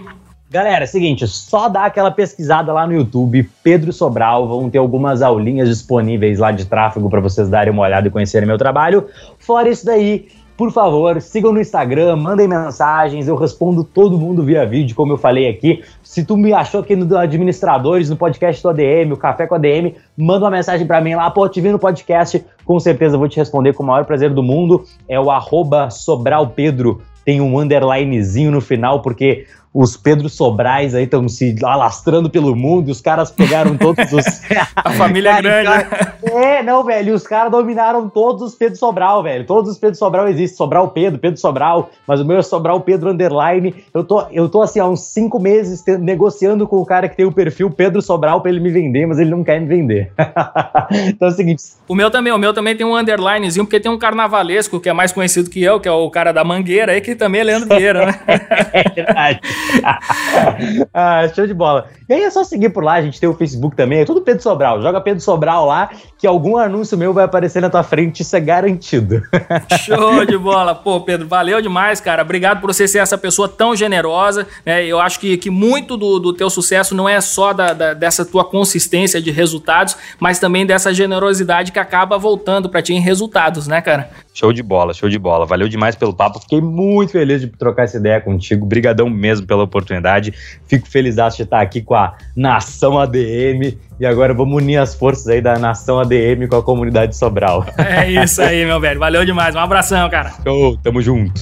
Galera, 0.52 0.84
é 0.84 0.86
seguinte, 0.86 1.28
só 1.28 1.68
dá 1.68 1.86
aquela 1.86 2.12
pesquisada 2.12 2.72
lá 2.72 2.86
no 2.86 2.94
YouTube, 2.94 3.50
Pedro 3.64 3.92
Sobral, 3.92 4.48
vão 4.48 4.70
ter 4.70 4.78
algumas 4.78 5.24
aulinhas 5.24 5.68
disponíveis 5.68 6.38
lá 6.38 6.52
de 6.52 6.66
tráfego 6.66 7.10
para 7.10 7.20
vocês 7.20 7.50
darem 7.50 7.74
uma 7.74 7.82
olhada 7.82 8.08
e 8.08 8.12
conhecerem 8.12 8.48
meu 8.48 8.60
trabalho. 8.60 9.08
Fora 9.40 9.68
isso 9.68 9.84
daí, 9.84 10.28
por 10.56 10.72
favor, 10.72 11.20
sigam 11.20 11.52
no 11.52 11.60
Instagram, 11.60 12.16
mandem 12.16 12.48
mensagens, 12.48 13.28
eu 13.28 13.36
respondo 13.36 13.84
todo 13.84 14.18
mundo 14.18 14.44
via 14.44 14.66
vídeo, 14.66 14.96
como 14.96 15.14
eu 15.14 15.18
falei 15.18 15.50
aqui. 15.50 15.84
Se 16.04 16.24
tu 16.24 16.38
me 16.38 16.54
achou 16.54 16.82
aqui 16.82 16.96
no 16.96 17.18
Administradores, 17.18 18.10
no 18.10 18.16
podcast 18.16 18.62
do 18.62 18.70
ADM, 18.70 19.14
o 19.14 19.18
Café 19.18 19.48
com 19.48 19.56
ADM, 19.56 19.96
manda 20.16 20.46
uma 20.46 20.52
mensagem 20.52 20.86
para 20.86 21.02
mim 21.02 21.16
lá, 21.16 21.30
pô, 21.32 21.50
te 21.50 21.60
vi 21.60 21.70
no 21.70 21.80
podcast, 21.80 22.44
com 22.66 22.80
certeza 22.80 23.16
eu 23.16 23.20
vou 23.20 23.28
te 23.28 23.38
responder 23.38 23.74
com 23.74 23.84
o 23.84 23.86
maior 23.86 24.06
prazer 24.06 24.32
do 24.32 24.44
mundo. 24.44 24.84
É 25.10 25.20
o 25.20 25.32
arroba 25.32 25.90
Sobralpedro, 25.90 27.02
tem 27.26 27.42
um 27.42 27.58
underlinezinho 27.58 28.52
no 28.52 28.62
final, 28.62 29.02
porque 29.02 29.46
os 29.74 29.98
Pedro 29.98 30.30
Sobrais 30.30 30.94
aí 30.94 31.06
estão 31.06 31.28
se 31.28 31.56
alastrando 31.64 32.30
pelo 32.30 32.56
mundo 32.56 32.90
e 32.90 32.92
os 32.92 33.02
caras 33.02 33.32
pegaram 33.32 33.76
todos 33.76 34.12
os. 34.14 34.26
a 34.76 34.92
família 34.92 35.32
é 35.32 35.42
grande. 35.42 35.68
Cara... 35.68 36.18
É, 36.24 36.62
não, 36.62 36.84
velho. 36.84 37.16
Os 37.16 37.24
caras 37.24 37.52
dominaram 37.52 38.08
todos 38.08 38.44
os 38.44 38.56
Pedro 38.56 38.78
Sobral, 38.78 39.24
velho. 39.24 39.46
Todos 39.46 39.72
os 39.72 39.78
Pedro 39.78 39.98
Sobral 39.98 40.28
existem. 40.28 40.56
Sobral 40.56 40.90
Pedro, 40.90 41.20
Pedro 41.20 41.40
Sobral, 41.40 41.90
mas 42.08 42.22
o 42.22 42.26
meu 42.26 42.38
é 42.38 42.44
Sobral 42.44 42.80
Pedro 42.82 43.10
Underline. 43.10 43.84
Eu 43.94 44.04
tô, 44.04 44.22
eu 44.32 44.48
tô 44.48 44.62
assim, 44.62 44.80
há 44.80 44.88
uns 44.88 45.02
cinco 45.02 45.40
meses 45.40 45.84
negociando 46.00 46.68
com 46.68 46.78
o 46.78 46.86
cara 46.86 47.10
que 47.10 47.18
tem 47.18 47.26
o 47.26 47.32
perfil 47.32 47.72
Pedro 47.72 48.02
Sobral 48.02 48.42
pra 48.42 48.52
ele 48.52 48.60
me 48.60 48.70
vender, 48.70 49.08
mas 49.08 49.18
ele 49.18 49.32
não 49.32 49.44
quer 49.44 49.60
me 49.60 49.66
vender. 49.66 50.12
então 51.08 51.28
é 51.28 51.32
o 51.32 51.34
seguinte. 51.34 51.64
O 51.88 51.96
meu 51.96 52.12
também, 52.12 52.32
o 52.32 52.38
meu 52.38 52.54
também 52.54 52.76
tem 52.76 52.86
um 52.86 52.96
underlinezinho, 52.96 53.66
porque 53.66 53.80
tem 53.80 53.92
um 53.92 53.98
carnavalesco 53.98 54.80
que 54.80 54.90
é 54.90 54.94
mais 54.94 55.12
conhecido 55.12 55.50
que 55.50 55.64
eu, 55.64 55.80
que 55.80 55.88
é 55.88 55.92
o 55.92 56.10
cara 56.12 56.32
da 56.32 56.44
Mangueira 56.44 56.92
aí, 56.92 57.02
que 57.02 57.16
também 57.16 57.42
é 57.42 57.44
Leandro 57.44 57.76
Vieira, 57.76 58.06
né? 58.06 58.20
é 58.74 58.90
verdade. 58.90 59.40
ah, 60.94 61.28
show 61.34 61.48
de 61.48 61.54
bola. 61.54 61.88
E 62.08 62.14
aí 62.14 62.24
é 62.24 62.30
só 62.30 62.44
seguir 62.44 62.70
por 62.70 62.84
lá, 62.84 62.94
a 62.94 63.02
gente 63.02 63.20
tem 63.20 63.30
o 63.30 63.34
Facebook 63.34 63.76
também, 63.76 64.02
é 64.02 64.06
tudo 64.06 64.22
Pedro 64.22 64.44
Sobral. 64.44 64.82
Joga 64.82 65.02
Pedro 65.02 65.22
Sobral 65.22 65.66
lá, 65.66 65.90
que 66.18 66.28
algum 66.28 66.58
anúncio 66.58 66.98
meu 66.98 67.14
vai 67.14 67.26
aparecer 67.26 67.62
na 67.62 67.70
tua 67.70 67.84
frente, 67.84 68.22
isso 68.22 68.36
é 68.36 68.40
garantido. 68.40 69.22
show 69.80 70.26
de 70.26 70.38
bola. 70.38 70.76
Pô, 70.76 71.02
Pedro, 71.02 71.28
valeu 71.28 71.62
demais, 71.62 72.00
cara. 72.00 72.22
Obrigado 72.22 72.62
por 72.62 72.74
você 72.74 72.88
ser 72.88 73.00
essa 73.00 73.18
pessoa 73.18 73.48
tão 73.48 73.76
generosa. 73.76 74.48
Né? 74.66 74.86
Eu 74.86 75.00
acho 75.00 75.20
que, 75.20 75.38
que 75.38 75.50
muito 75.50 75.98
do, 75.98 76.20
do 76.20 76.34
teu 76.34 76.50
sucesso 76.50 76.94
não 76.96 77.08
é 77.08 77.20
só 77.22 77.54
da, 77.54 77.74
da, 77.74 77.94
dessa 77.94 78.26
tua 78.26 78.44
consistência 78.46 79.22
de 79.22 79.32
resultados, 79.32 79.98
mas 80.20 80.40
também 80.40 80.66
dessa 80.66 80.94
generosidade 80.94 81.72
que 81.72 81.80
acaba 81.80 82.18
voltando 82.18 82.70
para 82.70 82.82
ti 82.82 82.94
em 82.94 83.00
resultados, 83.00 83.68
né, 83.68 83.82
cara? 83.82 84.10
Show 84.34 84.52
de 84.52 84.64
bola, 84.64 84.94
show 84.94 85.10
de 85.10 85.20
bola. 85.20 85.46
Valeu 85.46 85.68
demais 85.68 85.96
pelo 85.96 86.14
papo. 86.14 86.40
Fiquei 86.40 86.60
muito 86.60 87.12
feliz 87.12 87.42
de 87.42 87.48
trocar 87.48 87.84
essa 87.84 87.98
ideia 87.98 88.20
contigo. 88.20 88.66
Brigadão 88.66 89.10
mesmo 89.10 89.46
pela 89.54 89.64
oportunidade. 89.64 90.34
Fico 90.68 90.88
feliz 90.88 91.16
de 91.16 91.44
estar 91.44 91.62
aqui 91.62 91.82
com 91.82 91.94
a 91.94 92.16
Nação 92.36 92.98
ADM. 93.00 93.78
E 94.00 94.06
agora 94.06 94.34
vamos 94.34 94.58
unir 94.58 94.78
as 94.78 94.96
forças 94.96 95.28
aí 95.28 95.42
da 95.42 95.58
Nação 95.60 96.00
ADM 96.00 96.48
com 96.50 96.58
a 96.58 96.64
comunidade 96.64 97.16
Sobral. 97.16 97.66
É 97.78 98.10
isso 98.10 98.42
aí, 98.42 98.66
meu 98.66 98.80
velho. 98.80 99.00
Valeu 99.00 99.24
demais. 99.24 99.56
Um 99.56 99.60
abração, 99.60 100.10
cara. 100.10 100.34
Show, 100.44 100.78
tamo 100.78 101.02
junto. 101.02 101.42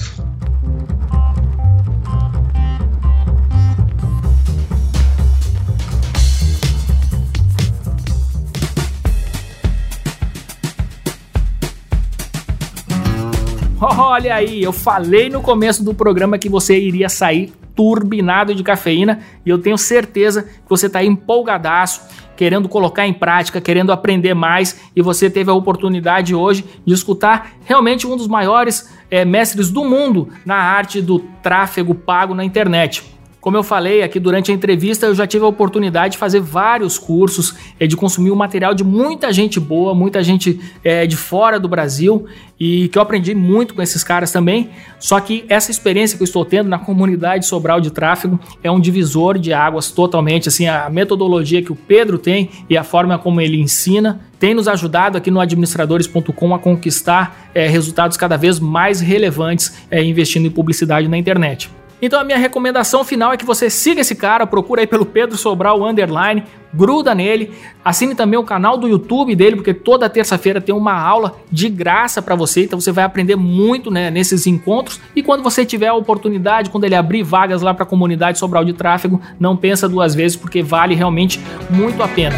Olha 13.80 14.34
aí, 14.36 14.62
eu 14.62 14.72
falei 14.72 15.28
no 15.28 15.40
começo 15.40 15.82
do 15.82 15.94
programa 15.94 16.38
que 16.38 16.48
você 16.48 16.78
iria 16.78 17.08
sair 17.08 17.52
turbinado 17.74 18.54
de 18.54 18.62
cafeína 18.62 19.20
e 19.44 19.50
eu 19.50 19.58
tenho 19.58 19.78
certeza 19.78 20.42
que 20.42 20.68
você 20.68 20.86
está 20.86 21.02
empolgadaço, 21.02 22.02
querendo 22.36 22.68
colocar 22.68 23.06
em 23.06 23.12
prática, 23.12 23.60
querendo 23.60 23.92
aprender 23.92 24.34
mais 24.34 24.80
e 24.94 25.02
você 25.02 25.30
teve 25.30 25.50
a 25.50 25.54
oportunidade 25.54 26.34
hoje 26.34 26.64
de 26.84 26.94
escutar 26.94 27.52
realmente 27.64 28.06
um 28.06 28.16
dos 28.16 28.28
maiores 28.28 28.92
é, 29.10 29.24
mestres 29.24 29.70
do 29.70 29.84
mundo 29.84 30.28
na 30.44 30.56
arte 30.56 31.00
do 31.00 31.18
tráfego 31.42 31.94
pago 31.94 32.34
na 32.34 32.44
internet. 32.44 33.04
Como 33.42 33.56
eu 33.56 33.64
falei 33.64 34.04
aqui 34.04 34.20
durante 34.20 34.52
a 34.52 34.54
entrevista, 34.54 35.06
eu 35.06 35.16
já 35.16 35.26
tive 35.26 35.44
a 35.44 35.48
oportunidade 35.48 36.12
de 36.12 36.18
fazer 36.18 36.38
vários 36.38 36.96
cursos, 36.96 37.56
é, 37.80 37.88
de 37.88 37.96
consumir 37.96 38.30
o 38.30 38.36
material 38.36 38.72
de 38.72 38.84
muita 38.84 39.32
gente 39.32 39.58
boa, 39.58 39.92
muita 39.96 40.22
gente 40.22 40.60
é, 40.84 41.08
de 41.08 41.16
fora 41.16 41.58
do 41.58 41.68
Brasil 41.68 42.24
e 42.58 42.86
que 42.86 42.96
eu 42.96 43.02
aprendi 43.02 43.34
muito 43.34 43.74
com 43.74 43.82
esses 43.82 44.04
caras 44.04 44.30
também. 44.30 44.70
Só 45.00 45.18
que 45.18 45.44
essa 45.48 45.72
experiência 45.72 46.16
que 46.16 46.22
eu 46.22 46.24
estou 46.24 46.44
tendo 46.44 46.68
na 46.68 46.78
comunidade 46.78 47.44
Sobral 47.44 47.80
de 47.80 47.90
Tráfego 47.90 48.38
é 48.62 48.70
um 48.70 48.78
divisor 48.78 49.36
de 49.36 49.52
águas 49.52 49.90
totalmente. 49.90 50.48
Assim, 50.48 50.68
a 50.68 50.88
metodologia 50.88 51.60
que 51.60 51.72
o 51.72 51.76
Pedro 51.76 52.18
tem 52.18 52.48
e 52.70 52.76
a 52.76 52.84
forma 52.84 53.18
como 53.18 53.40
ele 53.40 53.60
ensina 53.60 54.20
tem 54.38 54.54
nos 54.54 54.68
ajudado 54.68 55.18
aqui 55.18 55.32
no 55.32 55.40
administradores.com 55.40 56.54
a 56.54 56.60
conquistar 56.60 57.50
é, 57.52 57.66
resultados 57.66 58.16
cada 58.16 58.36
vez 58.36 58.60
mais 58.60 59.00
relevantes 59.00 59.82
é, 59.90 60.00
investindo 60.00 60.46
em 60.46 60.50
publicidade 60.50 61.08
na 61.08 61.18
internet. 61.18 61.68
Então 62.02 62.18
a 62.18 62.24
minha 62.24 62.36
recomendação 62.36 63.04
final 63.04 63.32
é 63.32 63.36
que 63.36 63.46
você 63.46 63.70
siga 63.70 64.00
esse 64.00 64.16
cara, 64.16 64.44
procura 64.44 64.80
aí 64.80 64.88
pelo 64.88 65.06
Pedro 65.06 65.38
Sobral 65.38 65.84
Underline, 65.84 66.42
gruda 66.74 67.14
nele, 67.14 67.52
assine 67.84 68.12
também 68.12 68.36
o 68.36 68.42
canal 68.42 68.76
do 68.76 68.88
YouTube 68.88 69.36
dele, 69.36 69.54
porque 69.54 69.72
toda 69.72 70.10
terça-feira 70.10 70.60
tem 70.60 70.74
uma 70.74 71.00
aula 71.00 71.36
de 71.48 71.68
graça 71.68 72.20
para 72.20 72.34
você, 72.34 72.64
então 72.64 72.80
você 72.80 72.90
vai 72.90 73.04
aprender 73.04 73.36
muito 73.36 73.88
né, 73.88 74.10
nesses 74.10 74.48
encontros. 74.48 75.00
E 75.14 75.22
quando 75.22 75.44
você 75.44 75.64
tiver 75.64 75.88
a 75.88 75.94
oportunidade, 75.94 76.70
quando 76.70 76.82
ele 76.82 76.96
abrir 76.96 77.22
vagas 77.22 77.62
lá 77.62 77.72
para 77.72 77.84
a 77.84 77.86
comunidade 77.86 78.36
Sobral 78.36 78.64
de 78.64 78.72
Tráfego, 78.72 79.20
não 79.38 79.56
pensa 79.56 79.88
duas 79.88 80.12
vezes, 80.12 80.36
porque 80.36 80.60
vale 80.60 80.96
realmente 80.96 81.40
muito 81.70 82.02
a 82.02 82.08
pena. 82.08 82.34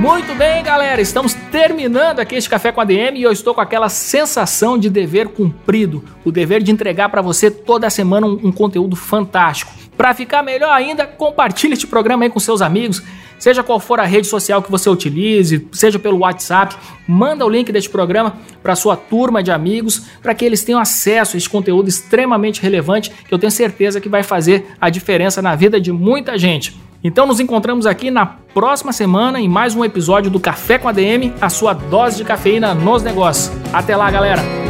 Muito 0.00 0.34
bem, 0.34 0.62
galera, 0.62 0.98
estamos 1.02 1.34
terminando 1.52 2.20
aqui 2.20 2.34
este 2.34 2.48
Café 2.48 2.72
com 2.72 2.80
a 2.80 2.86
DM 2.86 3.18
e 3.18 3.22
eu 3.22 3.30
estou 3.30 3.54
com 3.54 3.60
aquela 3.60 3.90
sensação 3.90 4.78
de 4.78 4.88
dever 4.88 5.28
cumprido, 5.28 6.02
o 6.24 6.32
dever 6.32 6.62
de 6.62 6.72
entregar 6.72 7.10
para 7.10 7.20
você 7.20 7.50
toda 7.50 7.90
semana 7.90 8.26
um, 8.26 8.40
um 8.44 8.50
conteúdo 8.50 8.96
fantástico. 8.96 9.70
Para 9.98 10.14
ficar 10.14 10.42
melhor 10.42 10.72
ainda, 10.72 11.06
compartilhe 11.06 11.74
este 11.74 11.86
programa 11.86 12.24
aí 12.24 12.30
com 12.30 12.40
seus 12.40 12.62
amigos, 12.62 13.02
seja 13.38 13.62
qual 13.62 13.78
for 13.78 14.00
a 14.00 14.06
rede 14.06 14.26
social 14.26 14.62
que 14.62 14.70
você 14.70 14.88
utilize, 14.88 15.68
seja 15.70 15.98
pelo 15.98 16.20
WhatsApp, 16.20 16.76
manda 17.06 17.44
o 17.44 17.48
link 17.50 17.70
deste 17.70 17.90
programa 17.90 18.38
para 18.62 18.74
sua 18.74 18.96
turma 18.96 19.42
de 19.42 19.50
amigos, 19.50 20.06
para 20.22 20.34
que 20.34 20.46
eles 20.46 20.64
tenham 20.64 20.80
acesso 20.80 21.36
a 21.36 21.38
este 21.38 21.50
conteúdo 21.50 21.90
extremamente 21.90 22.62
relevante 22.62 23.10
que 23.10 23.34
eu 23.34 23.38
tenho 23.38 23.50
certeza 23.50 24.00
que 24.00 24.08
vai 24.08 24.22
fazer 24.22 24.64
a 24.80 24.88
diferença 24.88 25.42
na 25.42 25.54
vida 25.54 25.78
de 25.78 25.92
muita 25.92 26.38
gente. 26.38 26.88
Então 27.02 27.26
nos 27.26 27.40
encontramos 27.40 27.86
aqui 27.86 28.10
na 28.10 28.26
próxima 28.26 28.92
semana 28.92 29.40
em 29.40 29.48
mais 29.48 29.74
um 29.74 29.84
episódio 29.84 30.30
do 30.30 30.38
Café 30.38 30.78
com 30.78 30.88
a 30.88 30.92
DM, 30.92 31.32
a 31.40 31.48
sua 31.48 31.72
dose 31.72 32.18
de 32.18 32.24
cafeína 32.24 32.74
nos 32.74 33.02
negócios. 33.02 33.50
Até 33.72 33.96
lá, 33.96 34.10
galera! 34.10 34.69